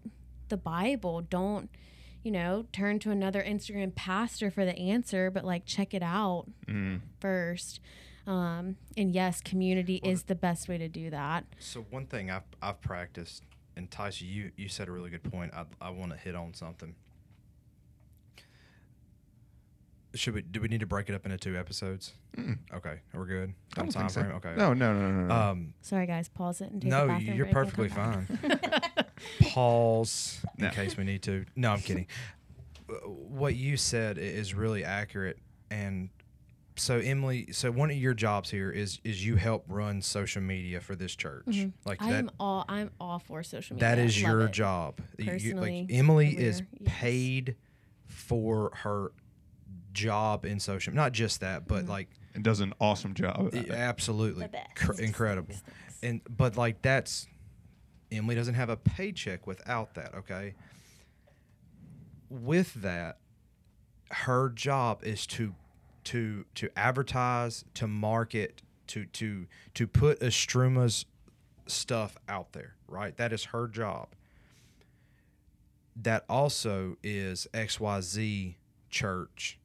the 0.49 0.57
Bible. 0.57 1.21
Don't, 1.21 1.69
you 2.23 2.31
know, 2.31 2.65
turn 2.73 2.99
to 2.99 3.11
another 3.11 3.41
Instagram 3.43 3.93
pastor 3.93 4.49
for 4.49 4.65
the 4.65 4.77
answer, 4.77 5.29
but 5.29 5.45
like, 5.45 5.65
check 5.65 5.93
it 5.93 6.01
out 6.03 6.45
Mm. 6.67 7.01
first. 7.19 7.79
Um, 8.27 8.75
and 8.97 9.11
yes, 9.13 9.41
community 9.41 9.99
is 10.03 10.23
the 10.23 10.35
best 10.35 10.67
way 10.67 10.77
to 10.77 10.87
do 10.87 11.09
that. 11.09 11.45
So 11.59 11.81
one 11.89 12.05
thing 12.05 12.29
I've 12.29 12.43
I've 12.61 12.79
practiced, 12.81 13.43
and 13.75 13.89
Tyson, 13.89 14.27
you 14.27 14.51
you 14.55 14.67
said 14.69 14.87
a 14.87 14.91
really 14.91 15.09
good 15.09 15.23
point. 15.23 15.51
I 15.53 15.65
I 15.81 15.89
want 15.89 16.11
to 16.11 16.17
hit 16.17 16.35
on 16.35 16.53
something. 16.53 16.93
Should 20.15 20.33
we 20.33 20.41
do 20.41 20.59
we 20.61 20.67
need 20.67 20.79
to 20.79 20.87
break 20.87 21.07
it 21.09 21.13
up 21.15 21.25
into 21.25 21.37
two 21.37 21.55
episodes? 21.57 22.13
Okay, 22.73 22.99
we're 23.13 23.25
good. 23.25 23.53
I 23.77 23.81
On 23.81 23.85
don't 23.85 23.93
time 23.93 24.09
think 24.09 24.27
so. 24.27 24.31
Okay. 24.37 24.55
No, 24.57 24.73
no, 24.73 24.93
no, 24.93 25.11
no, 25.11 25.25
no. 25.25 25.33
Um, 25.33 25.73
Sorry, 25.81 26.07
guys. 26.07 26.27
Pause 26.29 26.61
it 26.61 26.71
and 26.71 26.81
take 26.81 26.87
a 26.91 26.95
no, 26.95 27.07
bathroom 27.07 27.35
you're 27.37 27.45
break 27.45 27.47
and 27.47 27.53
perfectly 27.53 27.89
come 27.89 28.25
fine. 28.25 28.59
back. 28.59 29.07
Pause 29.41 30.41
in 30.57 30.63
No. 30.65 30.69
case 30.71 30.97
we 30.97 31.03
need 31.03 31.21
to. 31.23 31.45
No, 31.55 31.71
I'm 31.71 31.79
kidding. 31.79 32.07
Uh, 32.89 32.93
What 33.09 33.55
you 33.55 33.77
said 33.77 34.17
i- 34.17 34.21
is 34.21 34.55
really 34.55 34.83
accurate, 34.83 35.37
and 35.69 36.09
so 36.75 36.97
Emily, 36.97 37.51
so 37.51 37.69
one 37.71 37.91
of 37.91 37.97
your 37.97 38.15
jobs 38.15 38.49
here 38.49 38.71
is 38.71 38.99
is 39.03 39.23
you 39.23 39.35
help 39.35 39.63
run 39.67 40.01
social 40.01 40.41
media 40.41 40.81
for 40.81 40.95
this 40.95 41.15
church. 41.15 41.67
Like 41.85 42.01
I'm 42.01 42.31
all 42.39 42.65
I'm 42.67 42.89
all 42.99 43.19
for 43.19 43.43
social 43.43 43.75
media. 43.75 43.89
That 43.89 43.99
is 43.99 44.19
love 44.23 44.31
your 44.31 44.41
it. 44.47 44.51
job. 44.53 45.01
You- 45.19 45.25
you- 45.25 45.31
Personally, 45.31 45.81
like 45.87 45.93
Emily 45.99 46.33
career, 46.33 46.47
is 46.47 46.61
yes. 46.79 46.91
paid 46.91 47.55
for 48.07 48.71
her 48.77 49.11
job 49.93 50.45
in 50.45 50.59
social. 50.59 50.93
Not 50.93 51.11
just 51.11 51.41
that, 51.41 51.67
but 51.67 51.83
Mm-hmm. 51.83 51.91
like 51.91 52.09
it 52.35 52.43
does 52.43 52.59
an 52.59 52.73
awesome 52.79 53.13
job. 53.13 53.49
At 53.53 53.55
i- 53.55 53.57
it. 53.63 53.71
absolutely 53.71 54.43
The 54.45 54.49
best. 54.49 54.75
cr- 54.75 55.01
incredible. 55.01 55.55
And 56.03 56.21
but 56.29 56.55
like 56.57 56.81
that's 56.81 57.27
Emily 58.11 58.35
doesn't 58.35 58.55
have 58.55 58.69
a 58.69 58.77
paycheck 58.77 59.45
without 59.47 59.93
that. 59.95 60.13
Okay. 60.15 60.55
With 62.29 62.73
that, 62.75 63.17
her 64.11 64.49
job 64.49 65.03
is 65.03 65.25
to 65.27 65.53
to 66.05 66.45
to 66.55 66.69
advertise, 66.77 67.65
to 67.75 67.87
market, 67.87 68.61
to 68.87 69.05
to 69.05 69.47
to 69.73 69.87
put 69.87 70.19
Istrouma's 70.21 71.05
stuff 71.67 72.17
out 72.27 72.53
there. 72.53 72.75
Right. 72.87 73.15
That 73.17 73.33
is 73.33 73.45
her 73.45 73.67
job 73.67 74.09
that 76.01 76.23
also 76.29 76.95
is 77.03 77.45
XYZ 77.53 78.55
church. 78.89 79.58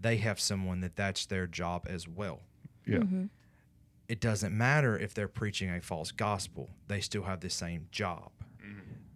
They 0.00 0.16
have 0.18 0.40
someone 0.40 0.80
that 0.80 0.96
that's 0.96 1.26
their 1.26 1.46
job 1.46 1.86
as 1.88 2.08
well. 2.08 2.40
yeah. 2.86 2.98
Mm-hmm. 2.98 3.24
It 4.08 4.20
doesn't 4.20 4.56
matter 4.56 4.98
if 4.98 5.14
they're 5.14 5.28
preaching 5.28 5.70
a 5.70 5.80
false 5.80 6.10
gospel, 6.10 6.70
they 6.88 7.00
still 7.00 7.22
have 7.22 7.40
the 7.40 7.50
same 7.50 7.86
job. 7.92 8.30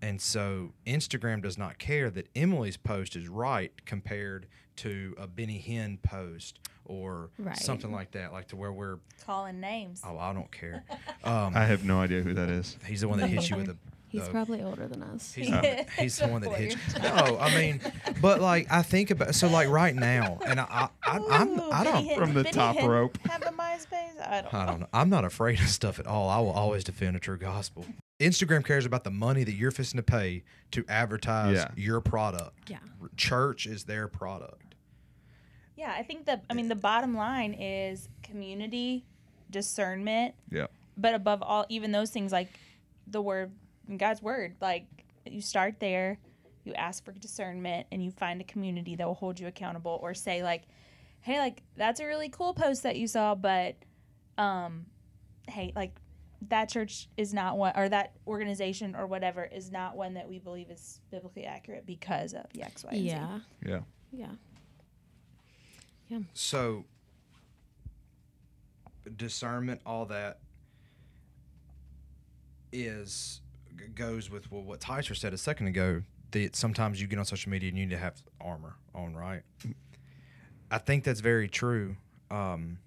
And 0.02 0.20
so 0.20 0.74
Instagram 0.86 1.40
does 1.42 1.56
not 1.56 1.78
care 1.78 2.10
that 2.10 2.28
Emily's 2.36 2.76
post 2.76 3.16
is 3.16 3.26
right 3.26 3.72
compared 3.86 4.46
to 4.76 5.14
a 5.16 5.26
Benny 5.26 5.58
Hinn 5.66 6.00
post 6.02 6.58
or 6.84 7.30
Right. 7.38 7.56
something 7.56 7.90
like 7.90 8.10
that, 8.10 8.30
like 8.30 8.48
to 8.48 8.56
where 8.56 8.70
we're, 8.70 8.98
Calling 9.24 9.60
names. 9.60 10.02
oh, 10.06 10.18
I 10.18 10.34
don't 10.34 10.52
care. 10.52 10.84
Um, 11.24 11.56
I 11.56 11.64
have 11.64 11.84
no 11.86 12.00
idea 12.00 12.20
who 12.20 12.34
that 12.34 12.50
is. 12.50 12.76
he's 12.86 13.00
the 13.00 13.08
one 13.08 13.18
that 13.18 13.28
hits 13.28 13.48
you 13.48 13.56
with 13.56 13.70
a. 13.70 13.76
He's 14.14 14.24
the- 14.26 14.30
probably 14.30 14.62
older 14.62 14.86
than 14.88 15.02
us. 15.02 15.32
He's, 15.34 15.48
Yeah. 15.50 15.60
the, 15.60 16.02
he's 16.02 16.16
the 16.18 16.28
one 16.28 16.40
that 16.42 16.50
Lawyer. 16.50 16.58
hits. 16.68 16.98
No, 17.02 17.38
I 17.40 17.54
mean, 17.54 17.80
but 18.20 18.40
like 18.40 18.66
I 18.70 18.82
think 18.82 19.10
about 19.10 19.34
so 19.34 19.48
like 19.48 19.68
right 19.68 19.94
now, 19.94 20.38
and 20.46 20.60
I, 20.60 20.88
I, 21.02 21.18
I 21.18 21.20
I'm 21.30 21.58
Ooh, 21.58 21.70
I 21.70 21.84
Benny 21.84 21.92
don't 21.92 22.06
Hinn- 22.08 22.18
From 22.18 22.34
the 22.34 22.44
top 22.44 22.76
rope. 22.82 23.18
Have 23.26 23.42
a 23.42 23.46
MySpace? 23.50 24.20
I 24.26 24.40
don't. 24.42 24.54
I 24.54 24.66
don't 24.66 24.80
know. 24.80 24.88
I'm 24.92 25.10
not 25.10 25.24
afraid 25.24 25.60
of 25.60 25.68
stuff 25.68 25.98
at 25.98 26.06
all. 26.06 26.28
I 26.28 26.38
will 26.38 26.52
always 26.52 26.84
defend 26.84 27.16
a 27.16 27.20
true 27.20 27.36
gospel. 27.38 27.84
Instagram 28.20 28.64
cares 28.64 28.86
about 28.86 29.02
the 29.04 29.10
money 29.10 29.42
that 29.44 29.54
you're 29.54 29.72
fixing 29.72 29.98
to 29.98 30.02
pay 30.04 30.44
to 30.70 30.84
advertise 30.88 31.56
Yeah. 31.56 31.68
your 31.76 32.00
product. 32.00 32.70
Yeah. 32.70 32.78
Church 33.16 33.66
is 33.66 33.84
their 33.84 34.06
product. 34.08 34.74
Yeah, 35.76 35.92
I 35.96 36.04
think 36.04 36.26
the. 36.26 36.40
I 36.48 36.54
mean, 36.54 36.68
the 36.68 36.76
bottom 36.76 37.16
line 37.16 37.52
is 37.54 38.08
community, 38.22 39.04
discernment, 39.50 40.34
Yeah. 40.50 40.66
but 40.96 41.14
above 41.14 41.42
all, 41.42 41.66
even 41.68 41.90
those 41.92 42.10
things 42.10 42.30
like 42.32 42.48
the 43.06 43.20
word, 43.20 43.50
God's 43.96 44.22
word. 44.22 44.56
Like 44.60 44.86
you 45.26 45.40
start 45.40 45.80
there, 45.80 46.18
you 46.64 46.72
ask 46.74 47.04
for 47.04 47.12
discernment, 47.12 47.86
and 47.92 48.02
you 48.04 48.10
find 48.10 48.40
a 48.40 48.44
community 48.44 48.96
that 48.96 49.06
will 49.06 49.14
hold 49.14 49.40
you 49.40 49.46
accountable, 49.46 49.98
or 50.02 50.14
say 50.14 50.42
like, 50.42 50.62
"Hey, 51.20 51.38
like 51.38 51.62
that's 51.76 52.00
a 52.00 52.06
really 52.06 52.28
cool 52.28 52.54
post 52.54 52.82
that 52.82 52.96
you 52.96 53.06
saw, 53.06 53.34
but, 53.34 53.76
um, 54.38 54.86
hey, 55.48 55.72
like." 55.76 55.96
That 56.50 56.68
church 56.68 57.08
is 57.16 57.32
not 57.32 57.56
one, 57.56 57.72
or 57.74 57.88
that 57.88 58.12
organization, 58.26 58.94
or 58.94 59.06
whatever, 59.06 59.44
is 59.44 59.72
not 59.72 59.96
one 59.96 60.12
that 60.12 60.28
we 60.28 60.38
believe 60.38 60.68
is 60.68 61.00
biblically 61.10 61.46
accurate 61.46 61.86
because 61.86 62.34
of 62.34 62.44
the 62.52 62.62
X, 62.62 62.84
Y, 62.84 62.90
and 62.90 63.00
Z. 63.00 63.06
Yeah. 63.06 63.40
Yeah. 64.12 64.28
Yeah. 66.08 66.18
So 66.34 66.84
discernment, 69.16 69.80
all 69.86 70.04
that 70.06 70.40
is 72.72 73.40
g- 73.76 73.84
goes 73.94 74.30
with 74.30 74.50
well, 74.50 74.62
what 74.62 74.80
Tyser 74.80 75.16
said 75.16 75.32
a 75.32 75.38
second 75.38 75.66
ago. 75.68 76.02
That 76.32 76.56
sometimes 76.56 77.00
you 77.00 77.06
get 77.06 77.18
on 77.20 77.24
social 77.24 77.50
media 77.50 77.68
and 77.68 77.78
you 77.78 77.86
need 77.86 77.92
to 77.92 77.98
have 77.98 78.20
armor 78.40 78.74
on, 78.94 79.14
right? 79.14 79.42
I 80.70 80.78
think 80.78 81.04
that's 81.04 81.20
very 81.20 81.48
true. 81.48 81.94
Um, 82.30 82.78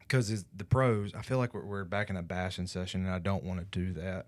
because 0.00 0.44
the 0.56 0.64
pros, 0.64 1.14
I 1.14 1.22
feel 1.22 1.38
like 1.38 1.54
we're, 1.54 1.64
we're 1.64 1.84
back 1.84 2.10
in 2.10 2.16
a 2.16 2.22
bashing 2.22 2.66
session, 2.66 3.06
and 3.06 3.14
I 3.14 3.20
don't 3.20 3.42
want 3.44 3.60
to 3.60 3.64
do 3.66 3.92
that. 3.94 4.26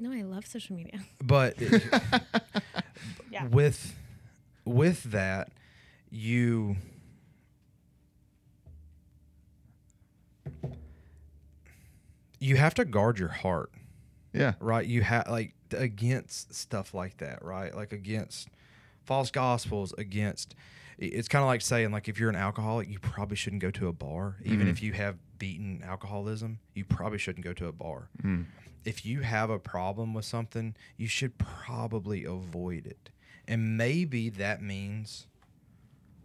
No, 0.00 0.10
I 0.10 0.22
love 0.22 0.44
social 0.46 0.74
media. 0.74 0.98
But 1.22 1.56
Yeah. 3.30 3.44
with 3.46 3.94
with 4.64 5.04
that, 5.04 5.50
you 6.10 6.76
you 12.40 12.56
have 12.56 12.74
to 12.74 12.84
guard 12.84 13.18
your 13.18 13.28
heart, 13.28 13.70
Yeah. 14.38 14.54
right? 14.60 14.86
You 14.86 15.02
have 15.02 15.28
like 15.28 15.54
against 15.72 16.54
stuff 16.54 16.94
like 16.94 17.18
that, 17.18 17.44
right? 17.44 17.74
Like 17.74 17.92
against 17.92 18.48
false 19.04 19.30
gospels, 19.30 19.92
against 19.98 20.54
it's 20.98 21.28
kind 21.28 21.42
of 21.42 21.46
like 21.46 21.60
saying 21.60 21.90
like 21.92 22.08
if 22.08 22.18
you're 22.18 22.30
an 22.30 22.36
alcoholic, 22.36 22.88
you 22.88 22.98
probably 22.98 23.36
shouldn't 23.36 23.62
go 23.62 23.70
to 23.72 23.88
a 23.88 23.92
bar. 23.92 24.36
Even 24.44 24.66
Mhm. 24.66 24.70
if 24.70 24.82
you 24.82 24.92
have 24.94 25.16
beaten 25.38 25.82
alcoholism, 25.84 26.58
you 26.74 26.84
probably 26.84 27.18
shouldn't 27.18 27.44
go 27.44 27.52
to 27.52 27.66
a 27.66 27.72
bar. 27.72 28.08
Mm. 28.22 28.46
If 28.84 29.04
you 29.06 29.20
have 29.20 29.50
a 29.50 29.58
problem 29.58 30.14
with 30.14 30.24
something, 30.24 30.74
you 30.96 31.06
should 31.06 31.38
probably 31.38 32.24
avoid 32.24 32.86
it. 32.86 33.10
And 33.46 33.76
maybe 33.76 34.28
that 34.30 34.60
means 34.62 35.26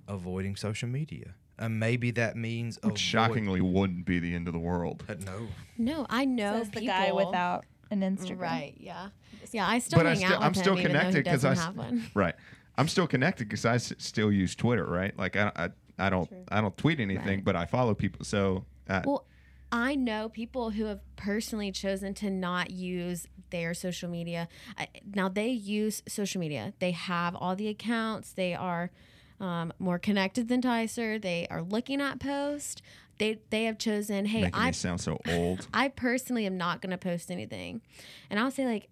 avoiding 0.08 0.56
social 0.56 0.90
media. 0.90 1.36
And 1.58 1.80
maybe 1.80 2.10
that 2.12 2.36
means 2.36 2.78
Which 2.78 2.84
avoid- 2.86 3.00
shockingly 3.00 3.62
wouldn't 3.62 4.06
be 4.06 4.20
the 4.20 4.34
end 4.34 4.48
of 4.48 4.54
the 4.54 4.60
world. 4.60 5.04
Uh, 5.08 5.16
no. 5.26 5.48
No, 5.78 6.06
I 6.10 6.26
know 6.26 6.58
Says 6.60 6.72
the 6.72 6.80
people. 6.82 6.96
guy 6.96 7.12
without 7.12 7.66
an 7.94 8.18
Instagram. 8.18 8.40
Right. 8.40 8.74
Yeah. 8.80 9.10
Yeah. 9.52 9.68
I 9.68 9.80
still 9.80 10.00
But 10.00 10.06
I 10.08 10.10
hang 10.10 10.18
still- 10.20 10.32
out 10.34 10.40
with 10.40 10.46
I'm 10.48 10.54
still 10.54 10.74
him, 10.74 10.80
even 10.80 10.92
though 10.94 11.00
he 11.00 11.04
connected 11.06 11.26
'cause 11.32 11.46
I 11.46 11.50
doesn't 11.50 11.62
s- 11.62 11.66
have 11.66 11.78
one. 11.78 12.04
Right. 12.14 12.36
I'm 12.78 12.88
still 12.88 13.08
connected 13.08 13.48
because 13.48 13.66
I 13.66 13.76
s- 13.76 13.94
still 14.00 14.32
use 14.32 14.56
Twitter. 14.56 14.86
Right. 14.86 15.18
Like 15.18 15.36
I 15.36 15.52
I, 15.56 15.70
I 16.00 16.10
don't 16.10 16.28
True. 16.28 16.44
I 16.50 16.62
don't 16.62 16.76
tweet 16.78 17.00
anything, 17.00 17.38
Right. 17.40 17.44
but 17.46 17.56
I 17.56 17.66
follow 17.66 17.94
people. 17.94 18.26
So 18.26 18.66
uh, 18.90 19.02
Well, 19.06 19.26
I 19.72 19.96
know 19.96 20.30
people 20.30 20.72
who 20.72 20.86
have 20.86 21.00
personally 21.16 21.72
chosen 21.72 22.14
to 22.16 22.30
not 22.30 22.70
use 22.72 23.28
their 23.50 23.74
social 23.74 24.10
media. 24.10 24.48
I, 24.78 24.88
now 25.16 25.30
they 25.30 25.50
use 25.50 26.02
social 26.08 26.40
media. 26.40 26.74
They 26.80 26.92
have 26.92 27.36
all 27.36 27.56
the 27.56 27.68
accounts. 27.68 28.34
They 28.34 28.54
are 28.56 28.92
um, 29.40 29.74
more 29.80 29.98
connected 30.00 30.48
than 30.48 30.62
Tyser. 30.62 31.20
They 31.22 31.48
are 31.50 31.62
looking 31.62 32.02
at 32.02 32.20
posts. 32.20 32.82
They 33.20 33.40
they 33.50 33.66
have 33.66 33.78
chosen. 33.78 34.26
Hey, 34.26 34.42
making 34.42 34.60
I 34.60 34.72
sound 34.72 35.02
so 35.02 35.20
old. 35.28 35.68
I 35.74 35.90
personally 35.90 36.46
am 36.46 36.58
not 36.58 36.82
going 36.82 36.92
to 36.92 36.98
post 36.98 37.32
anything. 37.32 37.82
And 38.30 38.40
I'll 38.40 38.52
say, 38.52 38.66
like, 38.66 38.90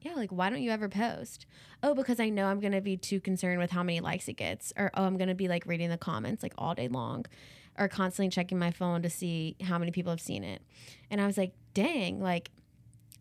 yeah, 0.00 0.14
like, 0.14 0.30
why 0.30 0.50
don't 0.50 0.62
you 0.62 0.70
ever 0.70 0.88
post? 0.88 1.46
Oh, 1.82 1.94
because 1.94 2.20
I 2.20 2.28
know 2.28 2.46
I'm 2.46 2.60
going 2.60 2.72
to 2.72 2.80
be 2.80 2.96
too 2.96 3.20
concerned 3.20 3.58
with 3.58 3.70
how 3.70 3.82
many 3.82 4.00
likes 4.00 4.28
it 4.28 4.34
gets. 4.34 4.72
Or, 4.76 4.90
oh, 4.94 5.04
I'm 5.04 5.16
going 5.16 5.28
to 5.28 5.34
be 5.34 5.48
like 5.48 5.66
reading 5.66 5.90
the 5.90 5.98
comments 5.98 6.42
like 6.42 6.54
all 6.56 6.74
day 6.74 6.88
long 6.88 7.26
or 7.78 7.88
constantly 7.88 8.30
checking 8.30 8.58
my 8.58 8.70
phone 8.70 9.02
to 9.02 9.10
see 9.10 9.56
how 9.62 9.78
many 9.78 9.90
people 9.90 10.10
have 10.10 10.20
seen 10.20 10.44
it. 10.44 10.62
And 11.10 11.20
I 11.20 11.26
was 11.26 11.36
like, 11.36 11.52
dang, 11.74 12.20
like, 12.20 12.50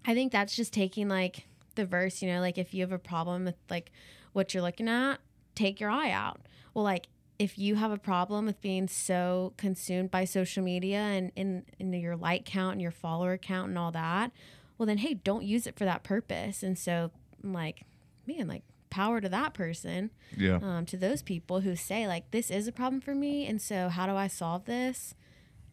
I 0.05 0.13
think 0.13 0.31
that's 0.31 0.55
just 0.55 0.71
taking 0.73 1.09
like 1.09 1.47
the 1.75 1.85
verse, 1.85 2.21
you 2.21 2.31
know, 2.31 2.39
like 2.39 2.57
if 2.57 2.73
you 2.73 2.81
have 2.81 2.91
a 2.91 2.99
problem 2.99 3.45
with 3.45 3.55
like 3.69 3.91
what 4.33 4.53
you're 4.53 4.63
looking 4.63 4.87
at, 4.87 5.17
take 5.55 5.79
your 5.79 5.89
eye 5.89 6.11
out. 6.11 6.41
Well, 6.73 6.83
like, 6.83 7.07
if 7.37 7.57
you 7.57 7.75
have 7.75 7.91
a 7.91 7.97
problem 7.97 8.45
with 8.45 8.61
being 8.61 8.87
so 8.87 9.53
consumed 9.57 10.09
by 10.11 10.25
social 10.25 10.63
media 10.63 10.99
and 10.99 11.31
in, 11.35 11.65
in 11.79 11.91
your 11.93 12.15
like 12.15 12.45
count 12.45 12.73
and 12.73 12.81
your 12.81 12.91
follower 12.91 13.37
count 13.37 13.69
and 13.69 13.77
all 13.77 13.91
that, 13.91 14.31
well 14.77 14.85
then 14.85 14.97
hey, 14.99 15.13
don't 15.15 15.43
use 15.43 15.67
it 15.67 15.77
for 15.77 15.85
that 15.85 16.03
purpose. 16.03 16.63
And 16.63 16.77
so 16.77 17.11
I'm 17.43 17.53
like, 17.53 17.83
man, 18.25 18.47
like 18.47 18.63
power 18.89 19.19
to 19.19 19.27
that 19.29 19.53
person, 19.53 20.11
Yeah. 20.37 20.59
um, 20.61 20.85
to 20.85 20.95
those 20.97 21.21
people 21.21 21.59
who 21.61 21.75
say 21.75 22.07
like 22.07 22.31
this 22.31 22.49
is 22.49 22.67
a 22.67 22.71
problem 22.71 23.01
for 23.01 23.13
me, 23.13 23.45
and 23.45 23.61
so 23.61 23.89
how 23.89 24.05
do 24.07 24.15
I 24.15 24.27
solve 24.27 24.65
this? 24.65 25.13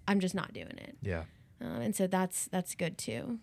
I'm 0.09 0.19
just 0.19 0.35
not 0.35 0.53
doing 0.53 0.77
it. 0.79 0.97
Yeah. 1.01 1.25
Um, 1.61 1.81
and 1.81 1.95
so 1.95 2.09
that's 2.09 2.47
that's 2.47 2.75
good 2.75 2.99
too. 2.99 3.39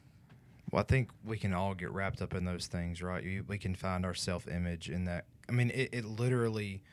Well, 0.71 0.82
I 0.82 0.84
think 0.84 1.10
we 1.23 1.38
can 1.38 1.53
all 1.53 1.73
get 1.73 1.89
wrapped 1.91 2.21
up 2.21 2.34
in 2.36 2.43
those 2.45 2.67
things, 2.67 3.01
right? 3.01 3.23
You, 3.23 3.43
we 3.47 3.58
can 3.58 3.73
find 3.73 4.05
our 4.05 4.13
self 4.13 4.47
image 4.47 4.89
in 4.89 5.05
that. 5.05 5.25
I 5.47 5.53
mean, 5.53 5.71
it, 5.71 5.89
it 5.93 6.05
literally, 6.05 6.84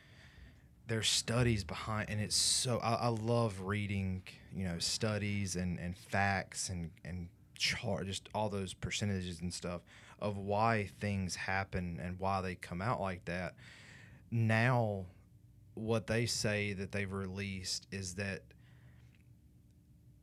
there's 0.87 1.09
studies 1.09 1.65
behind, 1.65 2.09
and 2.11 2.21
it's 2.21 2.37
so, 2.37 2.79
I, 2.79 2.95
I 2.95 3.09
love 3.09 3.63
reading, 3.63 4.23
you 4.55 4.65
know, 4.65 4.79
studies 4.79 5.57
and, 5.57 5.79
and 5.79 5.97
facts 5.97 6.69
and, 6.69 6.91
and 7.05 7.29
chart, 7.57 8.07
just 8.07 8.29
all 8.35 8.49
those 8.49 8.73
percentages 8.75 9.41
and 9.41 9.53
stuff 9.53 9.83
of 10.21 10.37
why 10.39 10.91
things 11.01 11.35
happen 11.35 12.01
and 12.03 12.19
why 12.19 12.41
they 12.41 12.55
come 12.55 12.81
out 12.81 13.01
like 13.01 13.25
that. 13.25 13.55
Now, 14.31 15.07
what 15.75 16.07
they 16.07 16.27
say 16.27 16.73
that 16.73 16.93
they've 16.93 17.13
released 17.13 17.87
is 17.91 18.15
that 18.15 18.43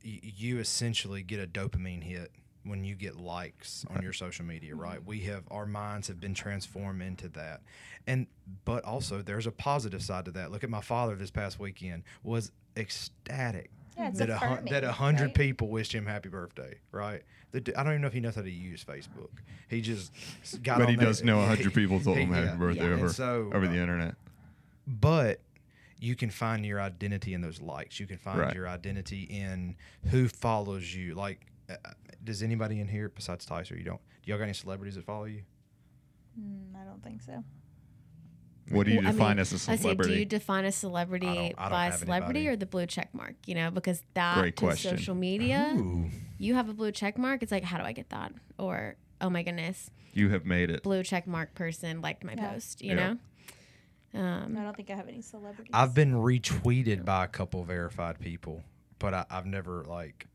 y- 0.04 0.20
you 0.22 0.58
essentially 0.58 1.22
get 1.22 1.40
a 1.40 1.46
dopamine 1.46 2.02
hit 2.02 2.30
when 2.64 2.82
you 2.84 2.94
get 2.94 3.16
likes 3.16 3.84
on 3.94 4.02
your 4.02 4.12
social 4.12 4.44
media 4.44 4.74
right 4.74 5.04
we 5.04 5.20
have 5.20 5.42
our 5.50 5.66
minds 5.66 6.08
have 6.08 6.18
been 6.20 6.34
transformed 6.34 7.02
into 7.02 7.28
that 7.28 7.60
and 8.06 8.26
but 8.64 8.82
also 8.84 9.20
there's 9.22 9.46
a 9.46 9.52
positive 9.52 10.02
side 10.02 10.24
to 10.24 10.30
that 10.30 10.50
look 10.50 10.64
at 10.64 10.70
my 10.70 10.80
father 10.80 11.14
this 11.14 11.30
past 11.30 11.58
weekend 11.60 12.02
was 12.22 12.50
ecstatic 12.76 13.70
Yeah, 13.98 14.10
that 14.14 14.30
a, 14.30 14.36
hun- 14.38 14.66
that 14.70 14.82
a 14.84 14.92
hundred 14.92 15.26
right? 15.26 15.34
people 15.34 15.68
wished 15.68 15.94
him 15.94 16.06
happy 16.06 16.28
birthday 16.28 16.78
right 16.90 17.22
the, 17.52 17.60
d- 17.60 17.74
i 17.74 17.82
don't 17.82 17.92
even 17.92 18.00
know 18.02 18.08
if 18.08 18.14
he 18.14 18.20
knows 18.20 18.34
how 18.34 18.42
to 18.42 18.50
use 18.50 18.84
facebook 18.84 19.30
he 19.68 19.80
just 19.80 20.12
got 20.62 20.78
But 20.78 20.84
on 20.84 20.90
he 20.90 20.96
does 20.96 21.22
know 21.22 21.40
a 21.40 21.46
hundred 21.46 21.74
people 21.74 22.00
told 22.00 22.16
him 22.18 22.32
happy 22.32 22.46
yeah. 22.46 22.54
birthday 22.56 22.88
Yeah. 22.88 22.94
Over 22.94 23.08
so, 23.10 23.50
over 23.54 23.66
uh, 23.66 23.70
the 23.70 23.76
internet. 23.78 24.14
but 24.86 25.40
you 26.00 26.14
can 26.16 26.28
find 26.28 26.66
your 26.66 26.80
identity 26.82 27.32
in 27.32 27.40
those 27.40 27.62
likes. 27.62 27.98
You 27.98 28.06
can 28.06 28.18
find 28.18 28.38
Right. 28.38 28.54
your 28.54 28.68
identity 28.68 29.22
in 29.22 29.74
who 30.10 30.28
follows 30.28 30.94
you. 30.94 31.14
Like, 31.14 31.46
uh, 31.70 31.76
does 32.24 32.42
anybody 32.42 32.80
in 32.80 32.88
here 32.88 33.08
besides 33.08 33.46
Tyser? 33.46 33.76
You 33.76 33.84
don't? 33.84 34.00
Do 34.22 34.30
y'all 34.30 34.38
got 34.38 34.44
any 34.44 34.52
celebrities 34.54 34.94
that 34.96 35.04
follow 35.04 35.24
you? 35.24 35.42
Mm, 36.40 36.74
I 36.80 36.84
don't 36.84 37.02
think 37.02 37.22
so. 37.22 37.44
What 38.70 38.84
do 38.86 38.92
you 38.92 38.98
Well, 38.98 39.08
I 39.08 39.12
define 39.12 39.28
mean, 39.36 39.38
as 39.40 39.52
a 39.52 39.56
I 39.56 39.58
say, 39.58 39.74
do 39.76 39.82
celebrity? 39.82 40.14
you 40.14 40.24
define 40.24 40.64
a 40.64 40.72
celebrity 40.72 41.54
I 41.58 41.62
don't 41.64 41.70
by 41.70 41.84
have 41.86 41.98
celebrity 41.98 42.40
anybody. 42.40 42.54
or 42.54 42.56
the 42.56 42.66
blue 42.66 42.86
check 42.86 43.12
mark? 43.12 43.34
You 43.46 43.54
know, 43.56 43.70
because 43.70 44.02
that 44.14 44.38
Great 44.40 44.56
to 44.56 44.64
question. 44.64 44.96
social 44.96 45.14
media, 45.14 45.74
Ooh. 45.76 46.08
you 46.38 46.54
have 46.54 46.68
a 46.70 46.72
blue 46.72 46.90
check 46.90 47.18
mark. 47.18 47.42
It's 47.42 47.52
like, 47.52 47.62
how 47.64 47.76
do 47.76 47.84
I 47.84 47.92
get 47.92 48.08
that? 48.10 48.32
Or 48.58 48.96
oh 49.20 49.28
my 49.28 49.42
goodness, 49.42 49.90
you 50.14 50.30
have 50.30 50.46
made 50.46 50.70
it. 50.70 50.82
blue 50.82 51.02
check 51.02 51.26
mark 51.26 51.54
person 51.54 52.00
liked 52.00 52.24
my 52.24 52.34
Yeah. 52.36 52.52
post. 52.52 52.80
You 52.82 52.94
Yeah. 52.94 53.14
know. 54.14 54.20
Um, 54.20 54.56
I 54.56 54.62
don't 54.62 54.76
think 54.76 54.90
I 54.90 54.94
have 54.94 55.08
any 55.08 55.20
celebrities. 55.20 55.70
I've 55.74 55.92
been 55.92 56.14
retweeted 56.14 57.04
by 57.04 57.24
a 57.24 57.28
couple 57.28 57.64
verified 57.64 58.18
people, 58.20 58.62
but 58.98 59.12
I, 59.12 59.26
I've 59.28 59.44
never 59.46 59.84
like 59.84 60.26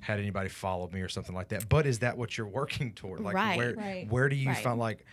had 0.00 0.18
anybody 0.18 0.48
follow 0.48 0.88
me 0.90 1.00
or 1.02 1.08
something 1.08 1.34
like 1.34 1.48
that. 1.48 1.68
But 1.68 1.86
is 1.86 1.98
that 2.00 2.16
what 2.16 2.36
you're 2.38 2.46
working 2.48 2.92
toward? 2.94 3.20
Like, 3.20 3.34
Right. 3.34 3.56
where 3.56 3.74
Right. 3.76 4.06
where 4.08 4.28
do 4.28 4.36
you 4.36 4.48
Right. 4.48 4.56
find 4.58 4.78
like? 4.78 5.04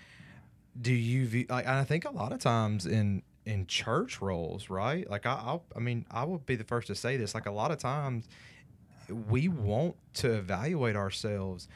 Do 0.79 0.93
you 0.93 1.27
view 1.27 1.45
like? 1.49 1.65
and 1.65 1.75
I 1.75 1.83
think 1.83 2.05
a 2.05 2.11
lot 2.11 2.31
of 2.31 2.39
times 2.39 2.85
in 2.85 3.23
in 3.45 3.65
church 3.67 4.21
roles, 4.21 4.69
right? 4.69 5.09
Like 5.09 5.25
I, 5.25 5.33
I'll, 5.33 5.65
I 5.75 5.79
mean, 5.79 6.05
I 6.11 6.23
will 6.23 6.37
be 6.37 6.55
the 6.55 6.63
first 6.63 6.87
to 6.87 6.95
say 6.95 7.17
this. 7.17 7.33
Like 7.33 7.47
a 7.47 7.51
lot 7.51 7.71
of 7.71 7.79
times, 7.79 8.27
we 9.27 9.47
want 9.47 9.95
to 10.15 10.33
evaluate 10.33 10.95
ourselves 10.95 11.67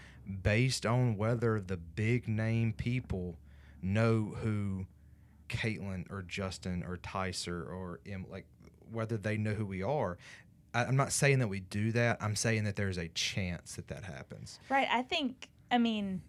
based 0.43 0.85
on 0.85 1.17
whether 1.17 1.59
the 1.59 1.77
big 1.77 2.27
name 2.27 2.73
people 2.73 3.37
know 3.81 4.35
who 4.41 4.85
Caitlin 5.49 6.09
or 6.11 6.21
Justin 6.21 6.83
or 6.87 6.97
Tyser 6.97 7.67
or 7.69 7.99
Em, 8.05 8.25
like 8.29 8.45
whether 8.91 9.17
they 9.17 9.37
know 9.37 9.53
who 9.53 9.65
we 9.65 9.81
are. 9.81 10.17
I, 10.73 10.85
I'm 10.85 10.95
not 10.95 11.11
saying 11.11 11.39
that 11.39 11.47
we 11.47 11.59
do 11.61 11.91
that. 11.93 12.17
I'm 12.21 12.35
saying 12.35 12.63
that 12.65 12.75
there's 12.75 12.97
a 12.97 13.07
chance 13.09 13.75
that 13.75 13.87
that 13.87 14.03
happens. 14.03 14.59
Right. 14.69 14.87
I 14.91 15.01
think, 15.01 15.49
I 15.71 15.77
mean, 15.77 16.21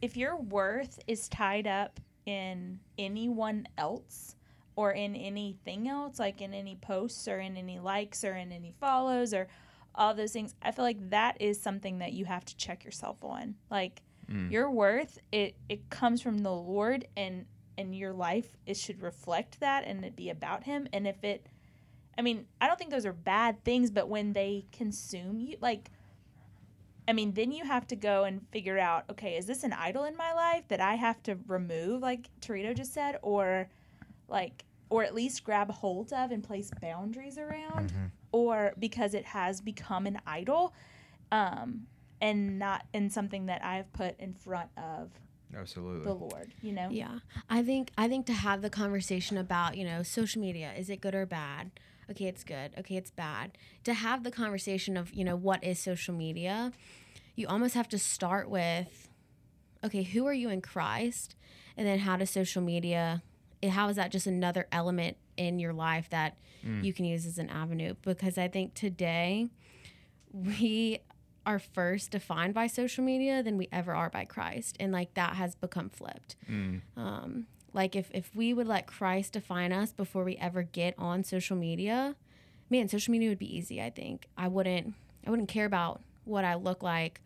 if 0.00 0.16
your 0.16 0.36
worth 0.36 0.98
is 1.06 1.28
tied 1.28 1.66
up 1.66 2.00
in 2.26 2.80
anyone 2.98 3.66
else 3.76 4.36
or 4.76 4.92
in 4.92 5.16
anything 5.16 5.88
else, 5.88 6.18
like 6.18 6.40
in 6.40 6.54
any 6.54 6.76
posts 6.76 7.26
or 7.28 7.38
in 7.40 7.56
any 7.56 7.78
likes 7.78 8.24
or 8.24 8.34
in 8.34 8.52
any 8.52 8.72
follows 8.80 9.34
or 9.34 9.48
all 9.94 10.14
those 10.14 10.32
things, 10.32 10.54
I 10.62 10.70
feel 10.70 10.84
like 10.84 11.10
that 11.10 11.40
is 11.40 11.60
something 11.60 11.98
that 11.98 12.12
you 12.12 12.24
have 12.26 12.44
to 12.44 12.56
check 12.56 12.84
yourself 12.84 13.24
on. 13.24 13.54
Like 13.70 14.02
Mm. 14.30 14.50
your 14.52 14.70
worth, 14.70 15.18
it 15.32 15.56
it 15.70 15.88
comes 15.88 16.20
from 16.20 16.36
the 16.40 16.52
Lord 16.52 17.08
and 17.16 17.46
and 17.78 17.96
your 17.96 18.12
life 18.12 18.50
it 18.66 18.76
should 18.76 19.00
reflect 19.00 19.58
that 19.60 19.84
and 19.86 20.04
it 20.04 20.16
be 20.16 20.28
about 20.28 20.64
him 20.64 20.86
and 20.92 21.06
if 21.06 21.24
it 21.24 21.46
I 22.18 22.22
mean, 22.22 22.46
I 22.60 22.66
don't 22.66 22.76
think 22.76 22.90
those 22.90 23.06
are 23.06 23.12
bad 23.12 23.62
things, 23.64 23.92
but 23.92 24.08
when 24.08 24.32
they 24.32 24.66
consume 24.72 25.40
you, 25.40 25.56
like, 25.60 25.90
I 27.06 27.12
mean, 27.12 27.32
then 27.32 27.52
you 27.52 27.64
have 27.64 27.86
to 27.86 27.96
go 27.96 28.24
and 28.24 28.46
figure 28.50 28.76
out, 28.78 29.04
okay, 29.08 29.36
is 29.36 29.46
this 29.46 29.62
an 29.62 29.72
idol 29.72 30.04
in 30.04 30.16
my 30.16 30.34
life 30.34 30.64
that 30.68 30.80
I 30.80 30.96
have 30.96 31.22
to 31.22 31.38
remove, 31.46 32.02
like 32.02 32.28
Territo 32.40 32.76
just 32.76 32.92
said, 32.92 33.18
or 33.22 33.68
like, 34.28 34.64
or 34.90 35.04
at 35.04 35.14
least 35.14 35.44
grab 35.44 35.70
hold 35.70 36.12
of 36.12 36.32
and 36.32 36.42
place 36.42 36.70
boundaries 36.82 37.38
around, 37.38 37.92
or 38.32 38.74
because 38.78 39.14
it 39.14 39.24
has 39.24 39.60
become 39.60 40.06
an 40.06 40.18
idol, 40.26 40.74
um, 41.30 41.86
and 42.20 42.58
not 42.58 42.84
in 42.92 43.10
something 43.10 43.46
that 43.46 43.64
I've 43.64 43.90
put 43.92 44.18
in 44.18 44.34
front 44.34 44.70
of 44.76 45.10
Absolutely. 45.56 46.04
the 46.04 46.14
Lord, 46.14 46.52
you 46.62 46.72
know? 46.72 46.88
Yeah. 46.90 47.20
I 47.48 47.62
think 47.62 47.90
I 47.96 48.08
think 48.08 48.26
to 48.26 48.32
have 48.32 48.60
the 48.60 48.70
conversation 48.70 49.38
about, 49.38 49.76
you 49.76 49.84
know, 49.84 50.02
social 50.02 50.40
media, 50.40 50.72
is 50.76 50.90
it 50.90 51.00
good 51.00 51.14
or 51.14 51.24
bad? 51.24 51.70
Okay, 52.10 52.26
it's 52.26 52.44
good. 52.44 52.72
Okay, 52.78 52.96
it's 52.96 53.10
bad. 53.10 53.58
To 53.84 53.94
have 53.94 54.24
the 54.24 54.30
conversation 54.30 54.96
of, 54.96 55.12
you 55.12 55.24
know, 55.24 55.36
what 55.36 55.62
is 55.62 55.78
social 55.78 56.14
media? 56.14 56.72
You 57.36 57.46
almost 57.48 57.74
have 57.74 57.88
to 57.90 57.98
start 57.98 58.48
with 58.50 59.08
okay, 59.84 60.02
who 60.02 60.26
are 60.26 60.32
you 60.32 60.48
in 60.50 60.60
Christ? 60.60 61.36
And 61.76 61.86
then 61.86 62.00
how 62.00 62.16
does 62.16 62.30
social 62.30 62.62
media 62.62 63.22
eh, 63.62 63.68
how 63.68 63.88
is 63.88 63.96
that 63.96 64.10
just 64.10 64.26
another 64.26 64.66
element 64.72 65.16
in 65.36 65.58
your 65.58 65.72
life 65.72 66.08
that 66.10 66.36
you 66.82 66.92
can 66.92 67.04
use 67.04 67.26
as 67.26 67.38
an 67.38 67.48
avenue? 67.48 67.94
Because 68.02 68.38
I 68.38 68.48
think 68.48 68.74
today 68.74 69.48
we 70.32 70.98
are 71.46 71.58
first 71.58 72.10
defined 72.10 72.54
by 72.54 72.66
social 72.66 73.04
media 73.04 73.42
than 73.42 73.56
we 73.56 73.68
ever 73.72 73.94
are 73.94 74.10
by 74.10 74.24
Christ. 74.24 74.76
And 74.80 74.92
like 74.92 75.14
that 75.14 75.34
has 75.36 75.54
become 75.54 75.88
flipped. 75.88 76.36
Um, 76.96 77.46
like 77.72 77.94
if, 77.94 78.10
if 78.12 78.34
we 78.34 78.52
would 78.52 78.66
let 78.66 78.86
Christ 78.86 79.34
define 79.34 79.72
us 79.72 79.92
before 79.92 80.24
we 80.24 80.36
ever 80.36 80.62
get 80.62 80.94
on 80.98 81.24
social 81.24 81.56
media, 81.56 82.16
man, 82.70 82.88
social 82.88 83.12
media 83.12 83.28
would 83.28 83.38
be 83.38 83.56
easy, 83.56 83.82
I 83.82 83.90
think. 83.90 84.28
I 84.36 84.48
wouldn't 84.48 84.94
I 85.26 85.30
wouldn't 85.30 85.48
care 85.48 85.66
about 85.66 86.00
what 86.24 86.44
I 86.44 86.54
look 86.54 86.82
like 86.82 87.20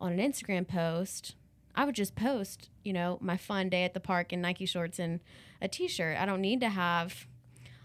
on 0.00 0.12
an 0.12 0.18
Instagram 0.18 0.66
post. 0.66 1.34
I 1.74 1.84
would 1.84 1.94
just 1.94 2.14
post, 2.14 2.68
you 2.84 2.92
know, 2.92 3.18
my 3.20 3.36
fun 3.36 3.68
day 3.68 3.84
at 3.84 3.94
the 3.94 4.00
park 4.00 4.32
in 4.32 4.40
Nike 4.40 4.66
shorts 4.66 4.98
and 4.98 5.20
a 5.60 5.68
t-shirt. 5.68 6.16
I 6.16 6.26
don't 6.26 6.40
need 6.40 6.60
to 6.60 6.68
have 6.68 7.26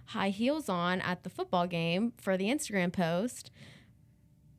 high 0.07 0.29
heels 0.29 0.69
on 0.69 1.01
at 1.01 1.23
the 1.23 1.29
football 1.29 1.67
game 1.67 2.13
for 2.17 2.37
the 2.37 2.45
Instagram 2.45 2.91
post 2.91 3.51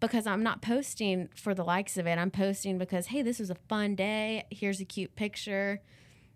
because 0.01 0.26
I'm 0.26 0.42
not 0.42 0.62
posting 0.62 1.28
for 1.34 1.55
the 1.55 1.64
likes 1.64 1.96
of 1.96 2.07
it. 2.07 2.18
I'm 2.18 2.30
posting 2.30 2.78
because, 2.78 3.07
hey, 3.07 3.22
this 3.22 3.38
was 3.38 3.51
a 3.51 3.57
fun 3.68 3.94
day. 3.94 4.46
Here's 4.51 4.80
a 4.80 4.84
cute 4.84 5.14
picture. 5.14 5.80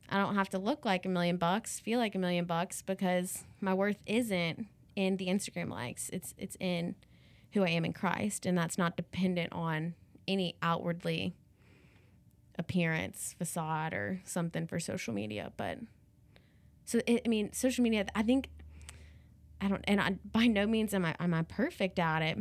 I 0.09 0.19
don't 0.19 0.35
have 0.35 0.51
to 0.51 0.59
look 0.59 0.85
like 0.85 1.07
a 1.07 1.09
million 1.09 1.37
bucks, 1.37 1.81
feel 1.81 1.99
like 1.99 2.15
a 2.15 2.19
million 2.19 2.45
bucks 2.45 2.83
because 2.83 3.45
my 3.61 3.75
worth 3.75 3.99
isn't 4.07 4.67
in 4.97 5.17
the 5.17 5.27
Instagram 5.27 5.71
likes. 5.71 6.09
It's 6.11 6.35
it's 6.39 6.57
in 6.61 6.95
who 7.53 7.63
I 7.65 7.71
am 7.71 7.85
in 7.85 7.93
Christ, 7.93 8.47
and 8.47 8.57
that's 8.57 8.77
not 8.79 8.97
dependent 8.97 9.53
on 9.53 9.95
any 10.27 10.57
outwardly 10.63 11.35
appearance, 12.59 13.35
facade, 13.39 13.93
or 13.93 14.21
something 14.25 14.67
for 14.67 14.79
social 14.79 15.15
media. 15.15 15.53
But 15.57 15.79
so 16.85 17.01
it, 17.07 17.23
I 17.25 17.29
mean, 17.29 17.53
social 17.53 17.83
media. 17.83 18.07
I 18.15 18.23
think 18.23 18.49
I 19.61 19.69
don't, 19.69 19.85
and 19.85 20.01
I, 20.01 20.17
by 20.31 20.47
no 20.47 20.67
means 20.67 20.93
am 20.95 21.05
I 21.05 21.17
am 21.19 21.33
I 21.35 21.43
perfect 21.43 21.99
at 21.99 22.23
it, 22.23 22.39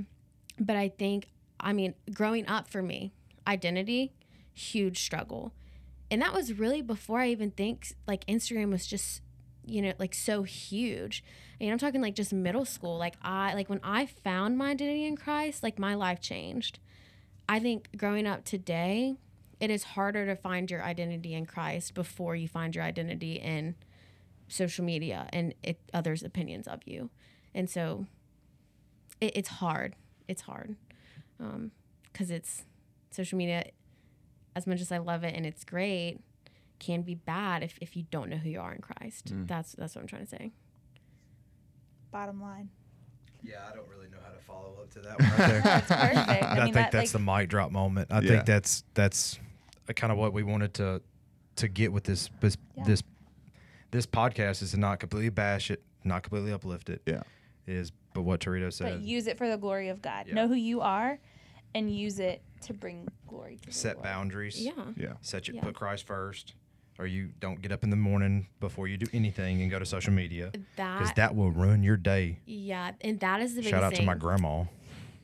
but 0.59 0.75
I 0.75 0.89
think 0.89 1.29
I 1.59 1.73
mean 1.73 1.95
growing 2.13 2.47
up 2.47 2.67
for 2.67 2.81
me, 2.81 3.13
identity, 3.47 4.13
huge 4.53 5.03
struggle, 5.03 5.53
and 6.13 6.21
that 6.21 6.31
was 6.31 6.53
really 6.53 6.83
before 6.83 7.21
I 7.21 7.29
even 7.29 7.49
think 7.49 7.95
like 8.05 8.23
Instagram 8.27 8.69
was 8.69 8.85
just 8.85 9.23
you 9.65 9.81
know 9.81 9.93
like 9.97 10.13
so 10.13 10.43
huge. 10.43 11.23
And 11.59 11.71
I'm 11.71 11.79
talking 11.79 12.03
like 12.03 12.13
just 12.13 12.31
middle 12.31 12.65
school. 12.65 12.99
Like 12.99 13.15
I 13.23 13.55
like 13.55 13.67
when 13.67 13.79
I 13.83 14.05
found 14.05 14.55
my 14.55 14.69
identity 14.69 15.05
in 15.05 15.17
Christ, 15.17 15.63
like 15.63 15.79
my 15.79 15.95
life 15.95 16.21
changed. 16.21 16.77
I 17.49 17.59
think 17.59 17.97
growing 17.97 18.27
up 18.27 18.45
today, 18.45 19.15
it 19.59 19.71
is 19.71 19.83
harder 19.83 20.27
to 20.27 20.35
find 20.35 20.69
your 20.69 20.83
identity 20.83 21.33
in 21.33 21.47
Christ 21.47 21.95
before 21.95 22.35
you 22.35 22.47
find 22.47 22.75
your 22.75 22.83
identity 22.83 23.33
in 23.33 23.73
social 24.47 24.85
media 24.85 25.27
and 25.33 25.55
it, 25.63 25.79
others' 25.95 26.21
opinions 26.21 26.67
of 26.67 26.81
you. 26.85 27.09
And 27.55 27.67
so 27.67 28.05
it, 29.19 29.31
it's 29.35 29.49
hard. 29.49 29.95
It's 30.27 30.43
hard 30.43 30.75
um, 31.39 31.71
because 32.11 32.29
it's 32.29 32.65
social 33.09 33.35
media, 33.39 33.65
as 34.55 34.67
much 34.67 34.81
as 34.81 34.91
I 34.91 34.97
love 34.99 35.23
it 35.23 35.33
and 35.35 35.45
it's 35.45 35.63
great, 35.63 36.19
can 36.79 37.01
be 37.01 37.15
bad 37.15 37.63
if, 37.63 37.77
if 37.81 37.95
you 37.95 38.03
don't 38.11 38.29
know 38.29 38.37
who 38.37 38.49
you 38.49 38.59
are 38.59 38.73
in 38.73 38.81
Christ. 38.81 39.33
Mm. 39.33 39.47
That's 39.47 39.73
that's 39.73 39.95
what 39.95 40.01
I'm 40.01 40.07
trying 40.07 40.25
to 40.25 40.29
say. 40.29 40.51
Bottom 42.11 42.41
line. 42.41 42.69
Yeah, 43.41 43.65
I 43.69 43.75
don't 43.75 43.87
really 43.87 44.07
know 44.07 44.17
how 44.23 44.31
to 44.31 44.39
follow 44.39 44.77
up 44.81 44.89
to 44.91 44.99
that 45.01 45.19
one 45.19 45.29
right 45.29 45.37
there. 45.37 45.61
That's 45.61 45.87
perfect. 45.87 46.43
And 46.43 46.45
I, 46.45 46.53
mean, 46.55 46.63
think 46.65 46.75
that, 46.75 46.91
that's 46.91 47.13
like, 47.13 47.25
the 47.25 47.31
mic 47.31 47.49
drop 47.49 47.71
moment. 47.71 48.07
I 48.11 48.19
Yeah. 48.21 48.29
think 48.29 48.45
that's 48.45 48.83
that's 48.93 49.39
kind 49.95 50.11
of 50.11 50.17
what 50.17 50.33
we 50.33 50.43
wanted 50.43 50.73
to 50.75 51.01
to 51.57 51.67
get 51.67 51.91
with 51.91 52.03
this 52.03 52.29
this 52.39 52.57
Yeah. 52.77 52.83
this 52.85 53.03
this 53.91 54.05
podcast 54.05 54.61
is 54.61 54.71
to 54.71 54.77
not 54.77 54.99
completely 54.99 55.29
bash 55.29 55.69
it, 55.71 55.83
not 56.03 56.23
completely 56.23 56.51
uplift 56.51 56.89
it. 56.89 57.01
Yeah. 57.05 57.23
Is 57.67 57.91
but 58.13 58.21
what 58.21 58.39
Territo 58.41 58.65
but 58.65 58.73
said. 58.73 59.01
use 59.01 59.27
it 59.27 59.37
for 59.37 59.49
the 59.49 59.57
glory 59.57 59.89
of 59.89 60.01
God. 60.01 60.27
Yeah. 60.27 60.35
Know 60.35 60.47
who 60.47 60.53
you 60.53 60.81
are, 60.81 61.19
and 61.73 61.93
use 61.93 62.19
it 62.19 62.41
to 62.67 62.73
bring 62.73 63.07
glory 63.27 63.57
to 63.65 63.71
set 63.71 63.95
Lord. 63.97 64.03
boundaries. 64.03 64.59
Yeah. 64.59 64.71
Yeah. 64.95 65.13
Set 65.21 65.47
you 65.47 65.55
Yeah. 65.55 65.61
put 65.61 65.75
Christ 65.75 66.05
first, 66.05 66.53
or 66.99 67.05
you 67.07 67.31
don't 67.39 67.61
get 67.61 67.71
up 67.71 67.83
in 67.83 67.89
the 67.89 67.95
morning 67.95 68.47
before 68.59 68.87
you 68.87 68.97
do 68.97 69.07
anything 69.13 69.61
and 69.61 69.69
go 69.71 69.79
to 69.79 69.85
social 69.85 70.13
media 70.13 70.49
because 70.51 71.07
That, 71.09 71.15
that 71.15 71.35
will 71.35 71.51
ruin 71.51 71.83
your 71.83 71.97
day. 71.97 72.39
yeah, 72.45 72.91
and 73.01 73.19
that 73.21 73.41
is 73.41 73.51
the 73.55 73.61
biggest 73.61 73.71
Shout 73.71 73.83
out 73.83 73.95
to 73.95 74.03
my 74.03 74.15
grandma. 74.15 74.65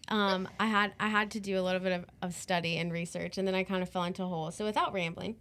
um, 0.10 0.48
I 0.60 0.66
had 0.68 0.94
I 1.00 1.08
had 1.08 1.32
to 1.32 1.40
do 1.40 1.60
a 1.60 1.62
little 1.62 1.80
bit 1.82 1.92
of, 1.94 2.06
of 2.22 2.34
study 2.34 2.78
and 2.78 2.92
research, 2.92 3.38
and 3.38 3.48
then 3.48 3.56
I 3.56 3.64
kind 3.64 3.84
of 3.84 3.90
fell 3.90 4.04
into 4.04 4.24
a 4.24 4.28
hole. 4.28 4.50
So 4.52 4.66
without 4.66 4.94
rambling, 4.94 5.36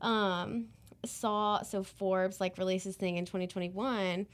um, 0.00 0.66
saw 1.06 1.62
so 1.62 1.82
Forbes 1.82 2.40
like 2.40 2.58
released 2.58 2.84
this 2.84 2.96
thing 2.96 3.16
in 3.16 3.24
2021. 3.24 4.26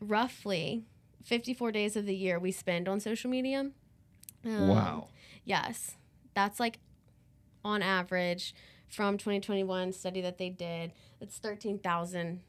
Roughly 0.00 0.84
54 1.24 1.72
days 1.72 1.96
of 1.96 2.06
the 2.06 2.14
year 2.14 2.38
we 2.38 2.52
spend 2.52 2.88
on 2.88 3.00
social 3.00 3.28
media. 3.30 3.70
Um, 4.44 4.68
Wow. 4.68 5.08
Yes, 5.44 5.96
that's 6.38 6.60
like 6.60 6.78
on 7.64 7.82
average 7.82 8.54
from 8.88 9.18
2021 9.18 9.92
study 9.92 10.20
that 10.20 10.38
they 10.38 10.48
did. 10.48 10.92
It's 11.20 11.36
13,000. 11.38 12.40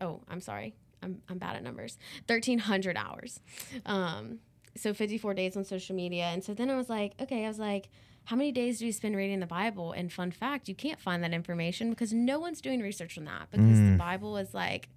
Oh, 0.00 0.20
I'm 0.28 0.40
sorry. 0.40 0.74
I'm, 1.02 1.22
I'm 1.28 1.38
bad 1.38 1.54
at 1.54 1.62
numbers. 1.62 1.98
1,300 2.26 2.96
hours. 2.96 3.40
Um, 3.86 4.40
so 4.76 4.92
54 4.92 5.34
days 5.34 5.56
on 5.56 5.64
social 5.64 5.94
media. 5.94 6.24
And 6.24 6.42
so 6.42 6.52
then 6.52 6.68
I 6.68 6.76
was 6.76 6.88
like, 6.88 7.14
okay, 7.20 7.44
I 7.44 7.48
was 7.48 7.60
like, 7.60 7.88
how 8.24 8.34
many 8.34 8.50
days 8.50 8.80
do 8.80 8.86
you 8.86 8.92
spend 8.92 9.16
reading 9.16 9.38
the 9.38 9.46
Bible? 9.46 9.92
And 9.92 10.12
fun 10.12 10.32
fact, 10.32 10.68
you 10.68 10.74
can't 10.74 11.00
find 11.00 11.22
that 11.22 11.32
information 11.32 11.90
because 11.90 12.12
no 12.12 12.40
one's 12.40 12.60
doing 12.60 12.80
research 12.80 13.16
on 13.16 13.24
that 13.24 13.50
because 13.52 13.78
the 13.78 13.96
Bible 13.96 14.36
is 14.36 14.52
like, 14.52 14.88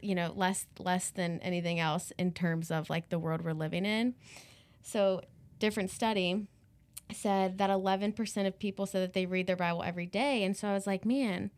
you 0.00 0.14
know, 0.14 0.32
less 0.34 0.66
less 0.78 1.10
than 1.10 1.40
anything 1.40 1.78
else 1.78 2.12
in 2.18 2.32
terms 2.32 2.70
of 2.70 2.88
like 2.88 3.10
the 3.10 3.18
world 3.18 3.42
we're 3.42 3.52
living 3.52 3.84
in. 3.84 4.14
So 4.82 5.20
different 5.58 5.90
study 5.90 6.46
said 7.12 7.58
that 7.58 7.70
11% 7.70 8.46
of 8.46 8.58
people 8.58 8.86
said 8.86 9.02
that 9.02 9.12
they 9.12 9.26
read 9.26 9.46
their 9.46 9.56
Bible 9.56 9.82
every 9.82 10.06
day. 10.06 10.44
And 10.44 10.56
so 10.56 10.68
I 10.68 10.74
was 10.74 10.86
like, 10.86 11.04
man, 11.04 11.50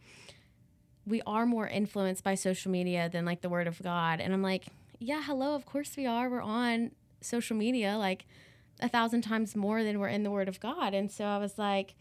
we 1.06 1.22
are 1.26 1.46
more 1.46 1.66
influenced 1.66 2.24
by 2.24 2.34
social 2.34 2.70
media 2.70 3.08
than 3.08 3.24
like 3.24 3.40
the 3.42 3.48
word 3.48 3.66
of 3.66 3.82
God. 3.82 4.20
And 4.20 4.32
I'm 4.32 4.42
like, 4.42 4.66
yeah, 4.98 5.22
hello, 5.22 5.54
of 5.54 5.66
course 5.66 5.96
we 5.96 6.06
are. 6.06 6.28
We're 6.28 6.42
on 6.42 6.92
social 7.20 7.56
media 7.56 7.96
like 7.96 8.26
a 8.80 8.88
thousand 8.88 9.22
times 9.22 9.54
more 9.54 9.82
than 9.82 9.98
we're 9.98 10.08
in 10.08 10.22
the 10.22 10.30
word 10.30 10.48
of 10.48 10.60
God. 10.60 10.94
And 10.94 11.10
so 11.10 11.24
I 11.24 11.38
was 11.38 11.58
like, 11.58 11.94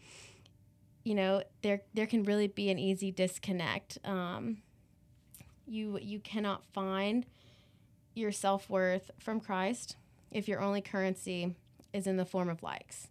you 1.04 1.14
know, 1.14 1.42
there 1.62 1.82
there 1.92 2.06
can 2.06 2.24
really 2.24 2.48
be 2.48 2.70
an 2.70 2.78
easy 2.78 3.10
disconnect. 3.10 3.98
Um, 4.04 4.58
you 5.66 5.98
you 6.00 6.18
cannot 6.18 6.64
find 6.72 7.26
your 8.14 8.32
self-worth 8.32 9.10
from 9.18 9.40
Christ 9.40 9.96
if 10.30 10.48
your 10.48 10.60
only 10.60 10.80
currency 10.80 11.56
is 11.92 12.06
in 12.06 12.16
the 12.16 12.24
form 12.24 12.48
of 12.48 12.62
likes. 12.62 13.08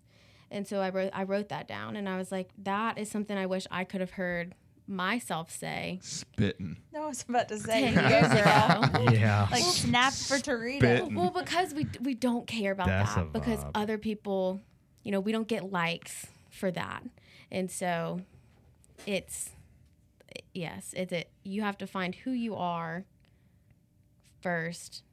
And 0.54 0.68
so 0.68 0.80
I 0.80 0.90
wrote 0.90 1.10
I 1.14 1.24
wrote 1.24 1.50
that 1.50 1.68
down 1.68 1.96
and 1.96 2.08
I 2.08 2.18
was 2.18 2.32
like 2.32 2.50
that 2.60 2.98
is 2.98 3.10
something 3.10 3.38
I 3.38 3.48
wish 3.48 3.66
I 3.72 3.84
could 3.84 4.02
have 4.02 4.12
heard 4.12 4.54
myself 4.88 5.50
say 5.50 6.00
Spitting. 6.02 6.78
No, 6.94 7.06
I 7.06 7.08
was 7.08 7.26
about 7.28 7.48
to 7.50 7.58
say 7.58 7.92
10 7.92 7.94
years 7.94 8.12
years 8.12 8.32
ago. 8.32 8.82
ago. 9.00 9.12
Yeah. 9.12 9.48
Like 9.52 9.64
snap 9.64 10.14
for 10.14 10.36
Territo. 10.36 10.78
Spit. 10.78 11.14
Well, 11.14 11.32
because 11.32 11.74
we 11.74 11.88
we 12.02 12.14
don't 12.14 12.46
care 12.48 12.72
about 12.72 12.88
That's 12.88 13.16
that 13.16 13.34
because 13.34 13.60
vibe. 13.64 13.72
other 13.76 13.98
people, 13.98 14.62
you 15.04 15.12
know, 15.12 15.20
we 15.20 15.32
don't 15.32 15.48
get 15.48 15.72
likes 15.72 16.28
for 16.52 16.70
that, 16.72 17.04
and 17.52 17.72
so 17.72 18.22
it's 19.08 19.50
yes, 20.54 20.94
it's 20.96 21.12
it. 21.12 21.32
You 21.44 21.64
have 21.64 21.78
to 21.80 21.88
find 21.88 22.14
who 22.14 22.32
you 22.32 22.56
are 22.56 23.06
first 24.42 25.04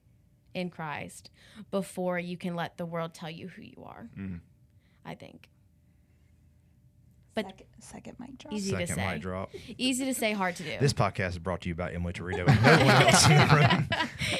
in 0.53 0.68
Christ 0.68 1.30
before 1.70 2.18
you 2.18 2.36
can 2.36 2.55
let 2.55 2.76
the 2.76 2.84
world 2.84 3.14
tell 3.14 3.30
you 3.30 3.49
who 3.49 3.62
you 3.62 3.84
are. 3.84 4.09
Mm. 4.18 4.41
I 5.05 5.14
think 5.14 5.48
But- 7.34 7.46
second, 7.46 7.66
second 7.80 8.16
mic 8.20 8.38
drop. 8.38 8.53
easy 8.53 8.76
to 8.76 8.86
say, 8.86 9.12
mic 9.12 9.22
drop. 9.22 9.51
easy 9.78 10.05
to 10.05 10.14
say, 10.14 10.32
hard 10.32 10.57
to 10.57 10.62
do. 10.62 10.76
This 10.80 10.92
podcast 10.92 11.30
is 11.30 11.38
brought 11.38 11.62
to 11.62 11.68
you 11.68 11.74
by 11.74 11.92
Emily 11.92 12.12
Territo 12.12 12.46
and 12.46 12.62
no 12.62 12.84
one 12.86 13.03
else 13.03 13.26
in 13.26 13.36
the 13.36 13.55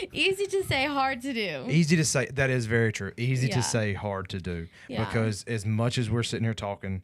room. 0.01 0.09
easy 0.13 0.47
to 0.47 0.63
say, 0.65 0.87
hard 0.87 1.23
to 1.23 1.33
do. 1.33 1.67
Easy 1.69 1.97
to 1.97 2.05
say. 2.05 2.27
That 2.27 2.51
is 2.51 2.67
very 2.67 2.93
true. 2.93 3.13
Easy 3.17 3.47
Yeah. 3.49 3.55
to 3.57 3.63
say, 3.63 3.95
hard 3.95 4.29
to 4.31 4.39
do. 4.41 4.67
Yeah. 4.89 5.05
Because 5.05 5.45
as 5.45 5.65
much 5.65 5.99
as 5.99 6.11
we're 6.11 6.23
sitting 6.23 6.45
here 6.45 6.55
talking 6.55 7.03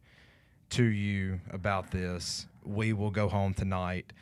to 0.70 0.84
you 0.84 1.40
about 1.50 1.92
this, 1.92 2.46
we 2.64 2.92
will 2.92 3.10
go 3.12 3.28
home 3.28 3.54
tonight 3.54 4.12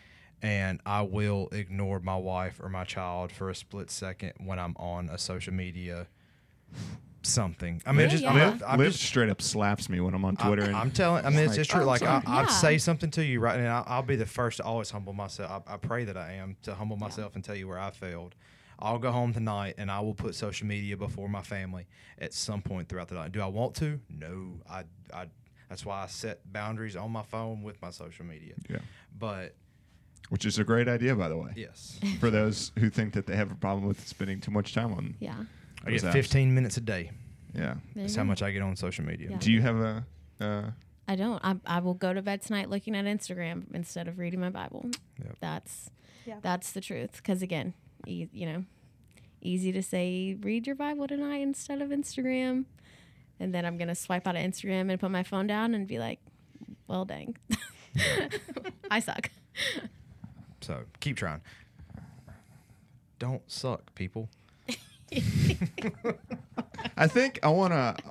and 0.43 0.81
I 0.85 1.01
will 1.03 1.49
ignore 1.53 1.99
my 2.01 2.17
wife 2.17 2.61
or 2.63 2.69
my 2.69 2.85
child 2.85 3.33
for 3.33 3.49
a 3.49 3.55
split 3.55 3.91
second 3.91 4.35
when 4.39 4.59
I'm 4.59 4.77
on 4.77 5.09
a 5.09 5.17
social 5.17 5.55
media 5.55 6.07
something. 7.27 7.83
I 7.87 7.93
mean, 7.93 8.01
Yeah, 8.03 8.07
just, 8.09 8.23
yeah. 8.23 8.31
I'm, 8.31 8.37
Liv, 8.53 8.63
I'm 8.67 8.79
Liv 8.79 8.93
just 8.93 9.05
straight 9.05 9.29
up 9.29 9.41
slaps 9.43 9.89
me 9.89 10.01
when 10.01 10.15
I'm 10.15 10.25
on 10.25 10.37
Twitter. 10.37 10.63
I, 10.63 10.67
and 10.67 10.77
I'm 10.77 10.91
telling. 10.91 11.25
I 11.25 11.31
mean, 11.31 11.41
it's 11.41 11.49
like, 11.51 11.57
just 11.57 11.71
true. 11.71 11.83
"Oh, 11.83 11.87
Like 11.87 12.03
I, 12.03 12.21
sorry." 12.21 12.23
I'll 12.27 12.43
Yeah. 12.45 12.47
say 12.49 12.79
something 12.79 13.11
to 13.13 13.25
you 13.25 13.41
right, 13.41 13.59
and 13.59 13.69
I'll, 13.69 13.85
I'll 13.87 14.03
be 14.03 14.17
the 14.17 14.27
first 14.27 14.59
to 14.59 14.65
always 14.65 14.91
humble 14.91 15.13
myself. 15.13 15.65
I, 15.67 15.75
I 15.75 15.77
pray 15.77 16.05
that 16.05 16.17
I 16.17 16.33
am 16.35 16.57
to 16.63 16.75
humble 16.75 16.97
myself 16.97 17.35
and 17.35 17.45
tell 17.45 17.55
you 17.57 17.69
where 17.69 17.79
I 17.79 17.91
failed. 17.91 18.35
I'll 18.79 18.99
go 18.99 19.13
home 19.13 19.33
tonight 19.33 19.77
and 19.79 19.89
I 19.91 20.01
will 20.01 20.15
put 20.15 20.35
social 20.35 20.67
media 20.67 20.97
before 20.97 21.29
my 21.29 21.43
family 21.43 21.87
at 22.19 22.35
some 22.35 22.61
point 22.61 22.89
throughout 22.89 23.07
the 23.09 23.15
night. 23.15 23.31
Do 23.31 23.41
I 23.41 23.47
want 23.47 23.77
to? 23.77 24.01
No. 24.11 24.61
I, 24.69 24.83
I. 25.13 25.27
That's 25.69 25.87
why 25.87 26.03
I 26.03 26.07
set 26.09 26.41
boundaries 26.53 26.95
on 26.97 27.11
my 27.11 27.23
phone 27.23 27.63
with 27.63 27.81
my 27.81 27.91
social 27.91 28.25
media. 28.27 28.55
Yeah. 28.69 28.79
But 29.19 29.55
which 30.29 30.45
is 30.45 30.59
a 30.59 30.65
great 30.65 30.89
idea, 30.89 31.15
by 31.15 31.29
the 31.29 31.37
way, 31.37 31.51
yes, 31.57 31.99
for 32.19 32.31
those 32.31 32.73
who 32.79 32.91
think 32.91 33.13
that 33.15 33.27
they 33.27 33.37
have 33.37 33.51
a 33.51 33.55
problem 33.55 33.87
with 33.87 34.07
spending 34.07 34.41
too 34.41 34.51
much 34.51 34.75
time 34.75 34.93
on. 34.93 35.15
Yeah. 35.21 35.35
I 35.87 35.91
get 35.91 36.03
apps. 36.03 36.13
15 36.13 36.55
minutes 36.55 36.77
a 36.77 36.81
day. 36.81 37.11
Yeah. 37.55 37.75
There 37.95 38.03
That's 38.05 38.17
how 38.17 38.25
much 38.25 38.43
I 38.43 38.51
get 38.51 38.63
on 38.63 38.75
social 38.77 39.05
media. 39.05 39.29
Yeah. 39.31 39.39
Do 39.39 39.53
you 39.53 39.61
have 39.63 39.77
a? 39.77 40.05
Uh, 40.41 40.71
I 41.07 41.17
don't. 41.17 41.41
I, 41.45 41.57
I 41.67 41.79
will 41.81 41.95
go 41.95 42.13
to 42.13 42.23
bed 42.23 42.43
tonight 42.43 42.71
looking 42.71 42.97
at 42.97 43.05
Instagram 43.05 43.65
instead 43.75 44.09
of 44.09 44.19
reading 44.19 44.41
my 44.41 44.51
Bible. 44.51 44.87
Yep. 45.23 45.37
That's 45.41 45.91
Yeah. 46.27 46.37
that's 46.43 46.73
the 46.73 46.81
truth. 46.81 47.13
Because 47.19 47.43
again, 47.43 47.75
e- 48.07 48.29
you 48.33 48.47
know, 48.47 48.65
easy 49.41 49.71
to 49.73 49.83
say 49.83 50.37
read 50.41 50.67
your 50.67 50.77
Bible 50.77 51.07
tonight 51.07 51.43
instead 51.43 51.81
of 51.83 51.91
Instagram, 51.91 52.65
and 53.39 53.55
then 53.55 53.65
I'm 53.67 53.77
gonna 53.79 53.95
swipe 53.95 54.27
out 54.27 54.35
of 54.37 54.43
Instagram 54.43 54.91
and 54.91 54.99
put 54.99 55.11
my 55.11 55.23
phone 55.23 55.47
down 55.47 55.75
and 55.75 55.87
be 55.87 55.99
like, 55.99 56.21
well, 56.89 57.05
dang, 57.05 57.37
I 58.91 58.99
suck. 59.01 59.31
So 60.63 60.85
keep 61.01 61.17
trying. 61.19 61.43
Don't 63.19 63.43
suck, 63.51 63.95
people. 63.95 64.29
I 66.97 67.07
think 67.07 67.41
I 67.43 67.49
want 67.49 67.73
to. 67.73 67.97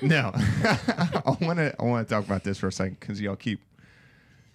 No, 0.00 0.30
I 0.34 1.36
want 1.40 1.58
to. 1.58 1.74
I 1.78 1.82
want 1.82 2.08
to 2.08 2.14
talk 2.14 2.24
about 2.24 2.44
this 2.44 2.56
for 2.56 2.68
a 2.68 2.72
second 2.72 2.98
because 2.98 3.20
y'all 3.20 3.36
keep 3.36 3.60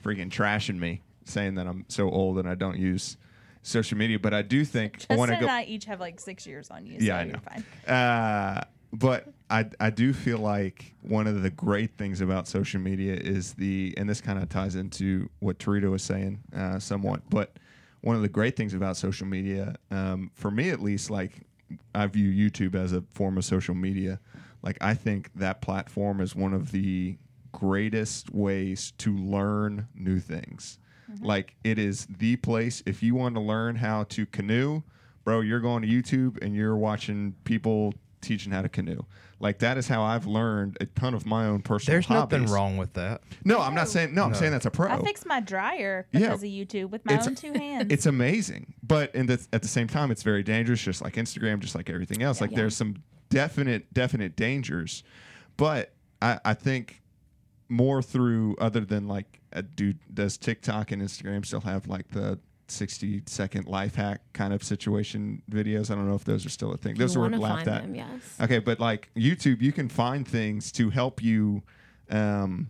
freaking 0.04 0.30
trashing 0.32 0.80
me, 0.80 1.02
saying 1.26 1.56
that 1.56 1.68
I'm 1.68 1.86
so 1.90 2.10
old 2.10 2.40
and 2.40 2.50
I 2.50 2.56
don't 2.56 2.80
use 2.80 3.18
social 3.62 4.00
media. 4.00 4.18
But 4.18 4.34
I 4.34 4.42
do 4.42 4.66
think 4.66 4.94
I 4.94 4.98
Justin 4.98 5.18
want 5.18 5.30
to 5.30 5.38
and 5.38 5.46
go. 5.46 5.52
I 5.52 5.64
each 5.64 5.86
have 5.86 6.00
like 6.00 6.20
six 6.20 6.48
years 6.48 6.72
on 6.72 6.88
you. 6.88 6.98
Yeah, 7.00 7.14
so 7.14 7.20
I 7.20 7.24
you're 7.24 7.34
know. 7.34 7.40
Fine. 7.40 7.96
Uh, 7.96 8.64
but 8.94 9.28
I 9.50 9.66
I 9.80 9.90
do 9.90 10.14
feel 10.14 10.40
like 10.40 10.96
one 11.02 11.28
of 11.28 11.44
the 11.44 11.50
great 11.52 11.98
things 11.98 12.22
about 12.22 12.48
social 12.48 12.80
media 12.80 13.14
is 13.14 13.54
the 13.54 13.94
and 13.98 14.10
this 14.10 14.22
kind 14.22 14.42
of 14.42 14.50
ties 14.50 14.76
into 14.76 15.30
what 15.40 15.60
Territo 15.60 15.92
was 15.92 16.04
saying 16.04 16.40
uh, 16.56 16.80
somewhat, 16.80 17.22
but 17.30 17.58
one 18.02 18.16
of 18.16 18.24
the 18.24 18.30
great 18.30 18.56
things 18.56 18.74
about 18.74 18.98
social 18.98 19.28
media, 19.28 19.76
um, 19.92 20.32
for 20.34 20.50
me 20.50 20.72
at 20.72 20.82
least, 20.82 21.10
like 21.10 21.42
I 21.94 22.08
view 22.08 22.50
YouTube 22.50 22.76
as 22.76 22.94
a 22.94 23.04
form 23.14 23.38
of 23.38 23.46
social 23.46 23.76
media. 23.76 24.20
Like 24.62 24.78
I 24.82 24.94
think 24.94 25.32
that 25.36 25.62
platform 25.62 26.22
is 26.22 26.36
one 26.36 26.54
of 26.54 26.72
the 26.72 27.18
greatest 27.52 28.34
ways 28.34 28.94
to 29.00 29.16
learn 29.16 29.88
new 29.96 30.20
things. 30.20 30.80
Mm-hmm. 31.12 31.26
Like 31.26 31.56
it 31.64 31.78
is 31.78 32.08
the 32.18 32.36
place 32.38 32.84
if 32.86 33.04
you 33.04 33.16
want 33.16 33.36
to 33.36 33.42
learn 33.42 33.76
how 33.76 34.04
to 34.06 34.26
canoe, 34.26 34.84
bro, 35.24 35.42
you're 35.42 35.60
going 35.60 35.82
to 35.82 35.88
YouTube 35.88 36.42
and 36.42 36.56
you're 36.56 36.78
watching 36.78 37.36
people 37.44 37.94
teaching 38.22 38.52
how 38.52 38.62
to 38.62 38.70
canoe. 38.70 39.02
Like 39.40 39.60
that 39.60 39.78
is 39.78 39.88
how 39.88 40.04
I've 40.04 40.28
learned 40.28 40.78
a 40.80 40.86
ton 40.86 41.14
of 41.14 41.26
my 41.26 41.46
own 41.48 41.62
personal 41.62 41.96
There's 41.96 42.10
nothing 42.10 42.46
wrong 42.46 42.78
with 42.78 42.94
that. 42.94 43.22
No, 43.44 43.60
I'm 43.60 43.74
not 43.74 43.88
saying 43.90 44.14
no, 44.14 44.24
I'm 44.24 44.32
No. 44.32 44.38
saying 44.38 44.52
that's 44.52 44.66
a 44.68 44.72
pro. 44.72 44.90
I 44.90 45.02
fixed 45.02 45.26
my 45.26 45.40
dryer 45.40 46.06
Yeah. 46.12 46.20
because 46.20 46.44
of 46.44 46.50
YouTube 46.50 46.90
with 46.92 47.04
my 47.06 47.14
It's- 47.14 47.28
own 47.28 47.36
two 47.36 47.54
hands. 47.56 47.88
it's 47.92 48.06
amazing 48.06 48.74
but 48.84 49.14
in 49.16 49.26
the, 49.26 49.44
at 49.54 49.62
the 49.62 49.68
same 49.68 49.88
time 49.88 50.12
it's 50.12 50.22
very 50.24 50.44
dangerous 50.44 50.82
just 50.82 51.02
like 51.02 51.16
instagram 51.16 51.60
just 51.60 51.74
like 51.76 51.90
everything 51.90 52.22
else 52.22 52.40
like 52.42 52.52
Yeah. 52.52 52.58
there's 52.58 52.76
some 52.76 53.04
definite 53.30 53.94
definite 53.94 54.36
dangers 54.36 55.04
but 55.58 55.94
i 56.22 56.40
i 56.46 56.54
think 56.54 57.02
more 57.70 58.02
through 58.02 58.56
other 58.60 58.82
than 58.82 59.08
like 59.08 59.40
a 59.54 59.62
dude 59.64 60.00
does 60.14 60.38
tiktok 60.38 60.92
and 60.92 61.02
instagram 61.02 61.46
still 61.46 61.62
have 61.62 61.88
like 61.88 62.10
the 62.12 62.38
60 62.72 63.24
second 63.26 63.68
life 63.68 63.96
hack 63.96 64.22
kind 64.34 64.54
of 64.54 64.64
situation 64.64 65.42
videos 65.52 65.92
i 65.92 65.96
don't 65.96 66.08
know 66.08 66.16
if 66.16 66.24
those 66.24 66.46
are 66.46 66.50
still 66.50 66.72
a 66.72 66.78
thing 66.78 66.96
those 66.96 67.18
were 67.18 67.30
laughed 67.30 67.68
at 67.68 67.84
them, 67.84 67.96
yes. 67.96 68.38
Okay, 68.42 68.60
but 68.60 68.80
like 68.80 69.10
YouTube, 69.16 69.62
you 69.62 69.72
can 69.72 69.90
find 69.90 70.28
things 70.28 70.72
to 70.74 70.90
help 70.90 71.22
you 71.24 71.64
um, 72.10 72.70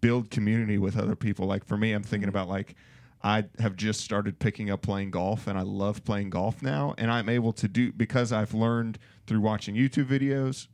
build 0.00 0.30
community 0.30 0.78
with 0.78 0.98
other 0.98 1.16
people. 1.16 1.46
Like 1.46 1.64
for 1.64 1.76
me, 1.76 1.92
I'm 1.92 2.02
thinking 2.02 2.28
about 2.28 2.48
like 2.48 2.74
I 3.22 3.44
have 3.58 3.76
just 3.76 4.00
started 4.02 4.38
picking 4.38 4.70
up 4.70 4.82
playing 4.82 5.10
golf, 5.10 5.46
and 5.46 5.58
I 5.58 5.62
love 5.62 6.04
playing 6.04 6.30
golf 6.30 6.62
now. 6.62 6.94
And 6.98 7.10
I'm 7.10 7.28
able 7.28 7.52
to 7.54 7.68
do 7.68 7.92
because 7.92 8.32
I've 8.32 8.52
learned 8.52 8.98
through 9.26 9.40
watching 9.40 9.74
YouTube 9.74 10.06
videos. 10.06 10.68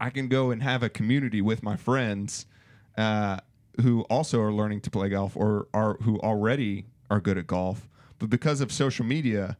I 0.00 0.10
can 0.10 0.28
go 0.28 0.50
and 0.50 0.62
have 0.62 0.82
a 0.82 0.88
community 0.88 1.42
with 1.42 1.62
my 1.62 1.76
friends 1.76 2.46
uh, 2.96 3.38
who 3.80 4.02
also 4.02 4.40
are 4.40 4.52
learning 4.52 4.82
to 4.82 4.90
play 4.90 5.08
golf 5.08 5.36
or 5.36 5.66
are 5.74 5.96
who 6.02 6.20
already 6.20 6.86
are 7.10 7.20
good 7.20 7.38
at 7.38 7.46
golf. 7.46 7.88
But 8.18 8.30
because 8.30 8.60
of 8.60 8.72
social 8.72 9.04
media, 9.04 9.56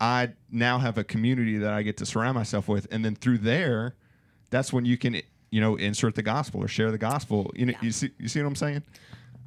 I 0.00 0.30
now 0.50 0.78
have 0.78 0.96
a 0.98 1.04
community 1.04 1.58
that 1.58 1.72
I 1.72 1.82
get 1.82 1.96
to 1.98 2.06
surround 2.06 2.34
myself 2.34 2.68
with, 2.68 2.86
and 2.90 3.04
then 3.04 3.14
through 3.14 3.38
there, 3.38 3.94
that's 4.50 4.72
when 4.72 4.84
you 4.86 4.96
can, 4.96 5.20
you 5.50 5.60
know, 5.60 5.76
insert 5.76 6.14
the 6.14 6.22
gospel 6.22 6.62
or 6.64 6.68
share 6.68 6.90
the 6.90 6.98
gospel. 6.98 7.50
You 7.54 7.66
know, 7.66 7.74
you 7.82 7.90
see, 7.92 8.10
you 8.18 8.28
see 8.28 8.40
what 8.40 8.48
I'm 8.48 8.56
saying? 8.56 8.82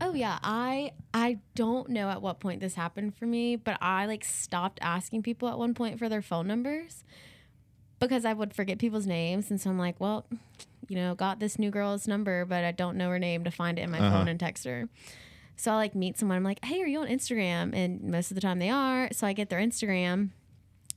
Oh 0.01 0.13
yeah, 0.13 0.37
I 0.43 0.91
I 1.13 1.39
don't 1.55 1.89
know 1.89 2.09
at 2.09 2.21
what 2.21 2.39
point 2.39 2.59
this 2.59 2.75
happened 2.75 3.15
for 3.15 3.25
me, 3.25 3.55
but 3.55 3.77
I 3.81 4.05
like 4.05 4.23
stopped 4.23 4.79
asking 4.81 5.23
people 5.23 5.47
at 5.49 5.57
one 5.57 5.73
point 5.73 5.97
for 5.99 6.09
their 6.09 6.21
phone 6.21 6.47
numbers 6.47 7.03
because 7.99 8.25
I 8.25 8.33
would 8.33 8.53
forget 8.53 8.77
people's 8.79 9.07
names, 9.07 9.49
and 9.49 9.59
so 9.61 9.69
I'm 9.69 9.79
like, 9.79 9.99
well, 9.99 10.25
you 10.89 10.95
know, 10.97 11.15
got 11.15 11.39
this 11.39 11.57
new 11.57 11.71
girl's 11.71 12.07
number, 12.07 12.43
but 12.45 12.63
I 12.65 12.71
don't 12.71 12.97
know 12.97 13.09
her 13.09 13.19
name 13.19 13.43
to 13.45 13.51
find 13.51 13.79
it 13.79 13.83
in 13.83 13.91
my 13.91 13.99
Uh-huh. 13.99 14.19
phone 14.19 14.27
and 14.27 14.39
text 14.39 14.65
her. 14.65 14.89
So 15.55 15.71
I 15.71 15.75
like 15.75 15.95
meet 15.95 16.17
someone. 16.17 16.37
I'm 16.37 16.43
like, 16.43 16.63
hey, 16.63 16.81
are 16.81 16.87
you 16.87 16.99
on 16.99 17.07
Instagram? 17.07 17.75
And 17.75 18.03
most 18.03 18.31
of 18.31 18.35
the 18.35 18.41
time 18.41 18.59
they 18.59 18.69
are. 18.69 19.09
So 19.11 19.27
I 19.27 19.33
get 19.33 19.49
their 19.49 19.59
Instagram, 19.59 20.31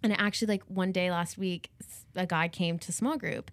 and 0.03 0.13
actually, 0.21 0.49
like 0.49 0.63
one 0.69 0.93
day 0.93 1.11
last 1.11 1.39
week, 1.39 1.71
a 2.15 2.27
guy 2.27 2.49
came 2.49 2.79
to 2.81 2.93
small 2.93 3.17
group. 3.17 3.51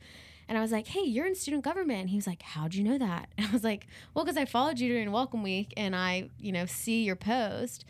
And 0.47 0.57
I 0.57 0.61
was 0.61 0.71
like, 0.71 0.87
hey, 0.87 1.01
you're 1.01 1.25
in 1.25 1.35
student 1.35 1.63
government. 1.63 2.01
And 2.01 2.09
he 2.09 2.17
was 2.17 2.27
like, 2.27 2.41
how'd 2.41 2.75
you 2.75 2.83
know 2.83 2.97
that? 2.97 3.29
And 3.37 3.47
I 3.49 3.51
was 3.51 3.63
like, 3.63 3.87
well, 4.13 4.25
because 4.25 4.37
I 4.37 4.45
followed 4.45 4.79
you 4.79 4.89
during 4.89 5.11
Welcome 5.11 5.41
Week 5.41 5.73
and 5.77 5.95
I, 5.95 6.29
you 6.37 6.51
know, 6.51 6.65
see 6.65 7.03
your 7.03 7.15
post. 7.15 7.85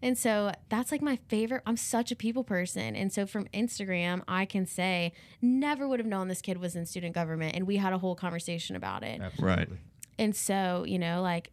And 0.00 0.16
so 0.16 0.52
that's 0.68 0.92
like 0.92 1.02
my 1.02 1.18
favorite. 1.28 1.62
I'm 1.66 1.76
such 1.76 2.12
a 2.12 2.16
people 2.16 2.44
person. 2.44 2.94
And 2.94 3.12
so 3.12 3.26
from 3.26 3.46
Instagram, 3.46 4.22
I 4.28 4.44
can 4.44 4.64
say, 4.64 5.12
never 5.42 5.88
would 5.88 5.98
have 5.98 6.06
known 6.06 6.28
this 6.28 6.40
kid 6.40 6.58
was 6.58 6.76
in 6.76 6.86
student 6.86 7.14
government. 7.14 7.56
And 7.56 7.66
we 7.66 7.76
had 7.76 7.92
a 7.92 7.98
whole 7.98 8.14
conversation 8.14 8.76
about 8.76 9.02
it. 9.02 9.20
Absolutely. 9.20 9.78
And 10.18 10.34
so, 10.34 10.84
you 10.86 10.98
know, 10.98 11.20
like, 11.20 11.50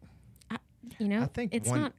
you 0.98 1.08
know, 1.08 1.22
I 1.22 1.26
think 1.26 1.54
it's 1.54 1.68
one 1.68 1.80
not. 1.82 1.92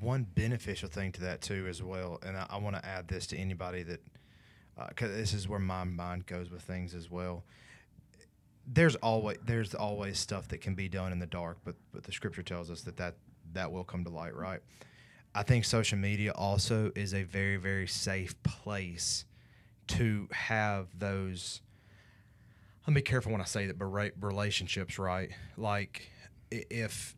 one 0.00 0.26
beneficial 0.34 0.88
thing 0.88 1.12
to 1.12 1.20
that 1.22 1.40
too 1.40 1.66
as 1.68 1.82
well, 1.82 2.18
and 2.24 2.36
I, 2.36 2.46
I 2.50 2.58
want 2.58 2.76
to 2.76 2.84
add 2.84 3.08
this 3.08 3.26
to 3.28 3.36
anybody 3.36 3.82
that 3.84 4.00
uh, 4.78 4.88
because 4.88 5.14
this 5.14 5.34
is 5.34 5.48
where 5.48 5.58
my 5.58 5.84
mind 5.84 6.26
goes 6.26 6.50
with 6.50 6.62
things 6.62 6.94
as 6.94 7.10
well. 7.10 7.44
There's 8.66 8.96
always 8.96 9.38
there's 9.44 9.74
always 9.74 10.18
stuff 10.18 10.48
that 10.48 10.60
can 10.60 10.74
be 10.74 10.88
done 10.88 11.12
in 11.12 11.18
the 11.18 11.26
dark, 11.26 11.58
but 11.64 11.76
but 11.92 12.04
the 12.04 12.12
scripture 12.12 12.42
tells 12.42 12.70
us 12.70 12.82
that 12.82 12.96
that 12.96 13.16
that 13.52 13.70
will 13.70 13.84
come 13.84 14.04
to 14.04 14.10
light, 14.10 14.34
right? 14.34 14.60
I 15.34 15.42
think 15.42 15.64
social 15.64 15.98
media 15.98 16.32
also 16.32 16.92
is 16.94 17.14
a 17.14 17.22
very 17.24 17.56
very 17.56 17.86
safe 17.86 18.40
place 18.42 19.24
to 19.88 20.28
have 20.32 20.98
those. 20.98 21.60
Let 22.86 22.94
me 22.94 22.94
be 22.94 23.02
careful 23.02 23.32
when 23.32 23.40
I 23.40 23.44
say 23.44 23.66
that, 23.66 23.78
but 23.78 23.86
relationships, 24.20 24.98
right? 24.98 25.30
Like 25.56 26.10
if 26.50 27.14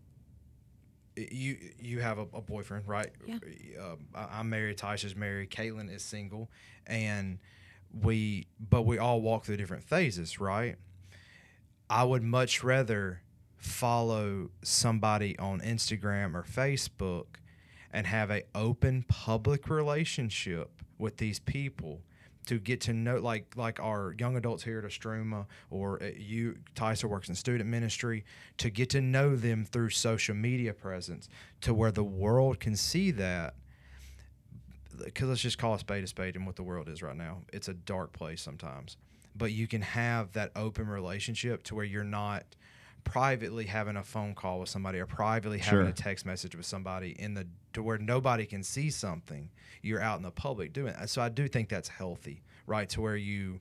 you 1.17 1.57
you 1.79 2.01
have 2.01 2.19
a, 2.19 2.27
a 2.35 2.41
boyfriend, 2.41 2.87
right? 2.89 3.11
Yeah. 3.27 3.39
Uh, 3.81 3.97
I- 4.15 4.39
I'm 4.41 4.51
married. 4.51 4.79
Tasha's 4.79 5.15
married. 5.17 5.51
Caitlin 5.51 5.93
is 5.95 6.03
single, 6.03 6.51
and 6.87 7.39
we 7.93 8.47
but 8.59 8.83
we 8.83 8.99
all 8.99 9.21
walk 9.21 9.45
through 9.45 9.57
different 9.59 9.85
phases, 9.85 10.41
right? 10.41 10.77
I 11.89 12.03
would 12.05 12.23
much 12.23 12.65
rather 12.65 13.21
follow 13.57 14.51
somebody 14.63 15.39
on 15.39 15.61
Instagram 15.61 16.35
or 16.35 16.43
Facebook 16.43 17.27
and 17.93 18.07
have 18.07 18.31
a 18.31 18.43
open 18.55 19.05
public 19.09 19.69
relationship 19.69 20.71
with 20.99 21.19
these 21.19 21.39
people 21.39 22.03
to 22.47 22.59
get 22.59 22.81
to 22.83 22.93
know 22.93 23.19
like 23.19 23.53
like 23.57 23.81
our 23.81 24.15
young 24.19 24.37
adults 24.37 24.63
here 24.63 24.79
at 24.79 24.85
Istrouma 24.85 25.47
or 25.71 26.03
uh, 26.03 26.07
you 26.17 26.57
Tyser 26.75 27.05
works 27.05 27.29
in 27.29 27.35
student 27.35 27.69
ministry 27.69 28.25
to 28.59 28.71
get 28.71 28.91
to 28.91 29.01
know 29.01 29.37
them 29.37 29.65
through 29.65 29.91
social 29.91 30.35
media 30.35 30.73
presence 30.73 31.29
to 31.63 31.75
where 31.75 31.91
the 31.91 32.05
world 32.05 32.61
can 32.61 32.77
see 32.77 33.11
that. 33.13 33.55
Because 35.03 35.29
let's 35.29 35.41
just 35.41 35.59
call 35.59 35.75
a 35.75 35.79
spade 35.79 36.05
a 36.05 36.07
spade 36.07 36.37
and 36.37 36.47
what 36.47 36.57
the 36.57 36.63
world 36.63 36.89
is 36.89 37.03
right 37.03 37.17
now. 37.17 37.39
It's 37.53 37.69
a 37.69 37.75
dark 37.75 38.13
place 38.13 38.41
sometimes. 38.41 38.97
But 39.37 39.51
you 39.51 39.67
can 39.67 39.83
have 39.83 40.33
that 40.33 40.53
open 40.55 40.87
relationship 40.87 41.65
to 41.65 41.75
where 41.75 41.85
you're 41.85 42.05
not 42.05 42.45
privately 43.05 43.67
having 43.67 43.97
a 43.97 44.03
phone 44.03 44.35
call 44.35 44.61
with 44.61 44.69
somebody 44.69 44.99
or 44.99 45.07
privately 45.07 45.59
having 45.59 45.81
Sure. 45.81 45.89
a 45.89 45.93
text 45.93 46.25
message 46.27 46.57
with 46.57 46.67
somebody 46.67 47.11
in 47.19 47.35
the 47.35 47.47
to 47.75 47.83
where 47.83 47.99
nobody 47.99 48.47
can 48.47 48.63
see 48.63 48.91
something 48.91 49.51
you're 49.83 50.01
out 50.01 50.17
in 50.17 50.23
the 50.23 50.31
public 50.31 50.73
doing 50.73 50.95
it 50.99 51.09
so 51.09 51.21
i 51.21 51.29
do 51.29 51.47
think 51.49 51.69
that's 51.69 51.89
healthy 51.89 52.43
right 52.67 52.89
to 52.89 53.01
where 53.03 53.17
you 53.17 53.61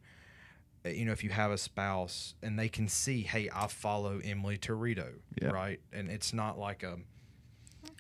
uh, 0.86 0.90
you 0.90 1.04
know 1.04 1.12
if 1.12 1.24
you 1.24 1.30
have 1.30 1.52
a 1.52 1.58
spouse 1.58 2.36
and 2.42 2.58
they 2.58 2.70
can 2.70 2.88
see 2.88 3.22
hey 3.22 3.50
i 3.54 3.68
follow 3.68 4.20
emily 4.24 4.58
territo 4.58 5.08
Yeah. 5.42 5.50
right 5.50 5.80
and 5.92 6.10
it's 6.10 6.34
not 6.34 6.58
like 6.58 6.84
a 6.84 6.98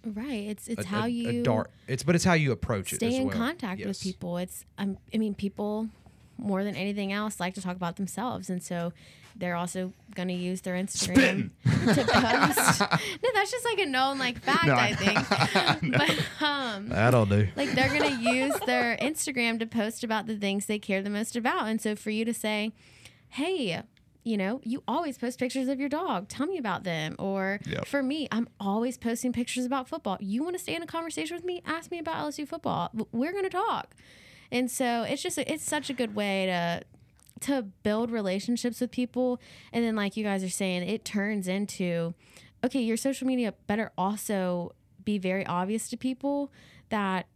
Right. 0.05 0.47
It's 0.47 0.67
it's 0.67 0.83
a- 0.83 0.87
how 0.87 1.01
a- 1.03 1.05
a 1.05 1.09
you 1.09 1.43
dark 1.43 1.71
it's 1.87 2.03
but 2.03 2.15
it's 2.15 2.23
how 2.25 2.33
you 2.33 2.51
approach 2.51 2.91
it 2.93 2.97
stay 2.97 3.15
in 3.15 3.27
well. 3.27 3.35
contact 3.37 3.85
with 3.85 4.01
people. 4.01 4.37
It's 4.37 4.65
um, 4.77 4.97
I 5.13 5.17
mean, 5.17 5.33
people 5.33 5.89
more 6.37 6.63
than 6.63 6.75
anything 6.75 7.11
else 7.13 7.39
like 7.39 7.53
to 7.55 7.61
talk 7.61 7.75
about 7.77 7.95
themselves, 7.97 8.49
and 8.49 8.61
so 8.61 8.91
they're 9.35 9.55
also 9.55 9.93
going 10.15 10.27
to 10.27 10.33
use 10.33 10.61
their 10.61 10.75
Instagram 10.75 11.49
to 11.63 12.03
post. 12.05 12.79
no, 12.81 13.29
that's 13.33 13.51
just 13.51 13.65
like 13.65 13.79
a 13.79 13.85
known 13.85 14.19
like 14.19 14.39
fact, 14.43 14.65
No, 14.65 14.73
I 14.73 14.95
I- 14.99 15.75
think. 15.81 15.97
but 15.97 16.45
um, 16.45 16.89
that'll 16.89 17.25
do 17.25 17.47
like 17.55 17.71
they're 17.71 17.89
going 17.89 18.15
to 18.17 18.21
use 18.21 18.53
their 18.65 18.97
Instagram 18.97 19.59
to 19.59 19.65
post 19.65 20.03
about 20.03 20.27
the 20.27 20.35
things 20.37 20.65
they 20.67 20.79
care 20.79 21.01
the 21.01 21.09
most 21.09 21.35
about, 21.35 21.67
and 21.67 21.81
so 21.81 21.95
for 21.95 22.09
you 22.11 22.25
to 22.25 22.33
say. 22.33 22.71
hey, 23.29 23.81
you 24.25 24.37
know, 24.37 24.61
you 24.63 24.81
always 24.87 25.17
post 25.17 25.37
pictures 25.37 25.67
of 25.67 25.81
your 25.81 25.89
dog. 25.89 26.29
Tell 26.29 26.45
me 26.45 26.57
about 26.57 26.85
them. 26.85 27.15
Or 27.19 27.59
Yep. 27.65 27.85
for 27.87 28.01
me, 28.01 28.27
I'm 28.31 28.47
always 28.57 28.97
posting 28.97 29.33
pictures 29.33 29.65
about 29.65 29.89
football. 29.89 30.17
You 30.21 30.43
want 30.43 30.55
to 30.55 30.61
stay 30.63 30.75
in 30.75 30.81
a 30.81 30.87
conversation 30.87 31.35
with 31.35 31.43
me? 31.43 31.61
Ask 31.65 31.91
me 31.91 31.99
about 31.99 32.15
LSU 32.25 32.47
football. 32.47 32.89
We're 33.11 33.33
going 33.33 33.43
to 33.43 33.49
talk. 33.49 33.95
And 34.49 34.71
so 34.71 35.03
it's 35.03 35.21
just 35.21 35.37
it's 35.39 35.63
such 35.65 35.89
a 35.89 35.93
good 35.93 36.15
way 36.15 36.45
to 36.45 36.83
to 37.43 37.63
build 37.83 38.11
relationships 38.11 38.81
with 38.81 38.91
people 38.91 39.39
and 39.71 39.83
then 39.83 39.95
like 39.95 40.15
you 40.17 40.23
guys 40.23 40.43
are 40.43 40.49
saying 40.49 40.83
it 40.87 41.03
turns 41.05 41.47
into 41.47 42.13
okay, 42.65 42.81
your 42.81 42.97
social 42.97 43.27
media 43.27 43.53
better 43.67 43.91
also 43.97 44.73
be 45.03 45.17
very 45.17 45.45
obvious 45.45 45.89
to 45.89 45.97
people 45.97 46.51
that 46.89 47.27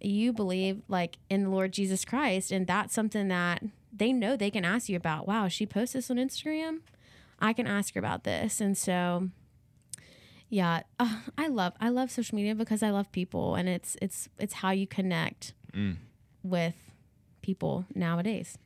you 0.00 0.32
believe 0.32 0.82
like 0.88 1.16
in 1.28 1.44
the 1.44 1.50
Lord 1.50 1.72
Jesus 1.72 2.04
Christ 2.04 2.52
and 2.52 2.66
that's 2.66 2.94
something 2.94 3.28
that 3.28 3.62
they 3.92 4.12
know 4.12 4.36
they 4.36 4.50
can 4.50 4.64
ask 4.64 4.88
you 4.88 4.96
about. 4.96 5.26
Wow, 5.26 5.48
she 5.48 5.64
posts 5.66 5.94
this 5.94 6.10
on 6.10 6.18
Instagram. 6.18 6.80
I 7.40 7.52
can 7.52 7.66
ask 7.66 7.94
her 7.94 7.98
about 7.98 8.24
this. 8.24 8.60
And 8.60 8.76
so 8.76 9.30
yeah, 10.48 10.82
uh, 11.00 11.20
I 11.38 11.48
love 11.48 11.72
I 11.80 11.88
love 11.88 12.10
social 12.10 12.36
media 12.36 12.54
because 12.54 12.82
I 12.82 12.90
love 12.90 13.10
people 13.10 13.54
and 13.56 13.68
it's 13.68 13.96
it's 14.00 14.28
it's 14.38 14.54
how 14.54 14.70
you 14.70 14.86
connect 14.86 15.52
Mm. 15.74 15.96
with 16.42 16.74
people 17.42 17.84
nowadays. 17.94 18.56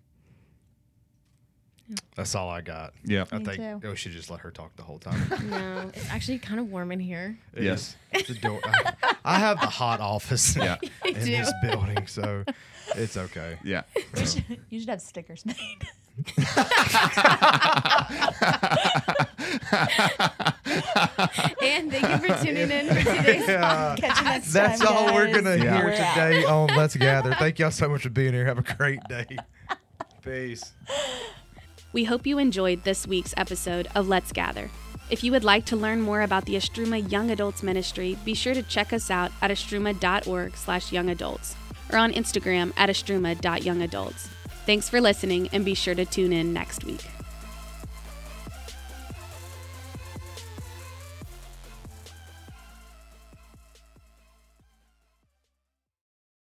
That's 2.16 2.34
all 2.34 2.48
I 2.50 2.60
got. 2.60 2.92
Yeah. 3.04 3.24
I 3.32 3.38
Me 3.38 3.44
think 3.44 3.56
too. 3.58 3.80
oh, 3.84 3.90
we 3.90 3.96
should 3.96 4.12
just 4.12 4.30
let 4.30 4.40
her 4.40 4.50
talk 4.50 4.74
the 4.76 4.82
whole 4.82 4.98
time. 4.98 5.20
No, 5.50 5.90
it's 5.94 6.08
actually 6.10 6.38
kind 6.38 6.60
of 6.60 6.70
warm 6.70 6.92
in 6.92 7.00
here. 7.00 7.38
It 7.54 7.64
Yes. 7.64 7.96
is. 8.12 8.20
It's 8.20 8.30
ador- 8.30 8.60
I, 8.64 9.14
I 9.24 9.38
have 9.38 9.60
the 9.60 9.66
hot 9.66 10.00
office 10.00 10.56
Yeah. 10.60 10.76
in 11.04 11.14
this 11.14 11.52
building, 11.62 12.06
so 12.06 12.44
it's 12.96 13.16
okay. 13.16 13.58
Yeah. 13.64 13.82
You 14.16 14.26
should, 14.26 14.44
you 14.70 14.80
should 14.80 14.88
have 14.90 15.00
stickers 15.00 15.44
made. 15.46 15.56
And 21.62 21.90
thank 21.90 22.08
you 22.08 22.18
for 22.34 22.44
tuning 22.44 22.70
in 22.70 22.88
for 22.88 22.94
today's 23.16 23.48
Yeah. 23.48 23.96
Catch 23.98 24.18
you 24.18 24.24
next 24.24 24.52
That's 24.52 24.80
time, 24.80 24.88
all 24.96 25.14
we're 25.14 25.26
guys. 25.26 25.36
gonna 25.42 25.56
Yeah. 25.56 25.76
hear 25.76 25.84
We're 25.86 25.92
out. 25.94 26.14
today 26.14 26.44
on 26.44 26.66
Let's 26.76 26.96
Gather. 26.96 27.34
Thank 27.34 27.58
y'all 27.58 27.70
so 27.70 27.88
much 27.88 28.02
for 28.02 28.10
being 28.10 28.32
here. 28.32 28.44
Have 28.46 28.58
a 28.58 28.62
great 28.76 29.00
day. 29.08 29.26
Peace. 30.22 30.72
We 31.92 32.04
hope 32.04 32.26
you 32.26 32.38
enjoyed 32.38 32.84
this 32.84 33.06
week's 33.06 33.34
episode 33.36 33.88
of 33.96 34.06
Let's 34.06 34.30
Gather. 34.30 34.70
If 35.10 35.24
you 35.24 35.32
would 35.32 35.42
like 35.42 35.64
to 35.66 35.76
learn 35.76 36.00
more 36.00 36.22
about 36.22 36.44
the 36.44 36.54
Istrouma 36.54 37.10
Young 37.10 37.32
Adults 37.32 37.64
Ministry, 37.64 38.16
be 38.24 38.32
sure 38.32 38.54
to 38.54 38.62
check 38.62 38.92
us 38.92 39.10
out 39.10 39.32
at 39.42 39.50
istrouma.org 39.50 40.56
slash 40.56 40.92
young 40.92 41.10
adults 41.10 41.56
or 41.90 41.98
on 41.98 42.12
Instagram 42.12 42.72
at 42.76 42.90
istrouma.youngadults. 42.90 44.28
Thanks 44.66 44.88
for 44.88 45.00
listening 45.00 45.48
and 45.52 45.64
be 45.64 45.74
sure 45.74 45.96
to 45.96 46.04
tune 46.04 46.32
in 46.32 46.52
next 46.52 46.84
week. 46.84 47.04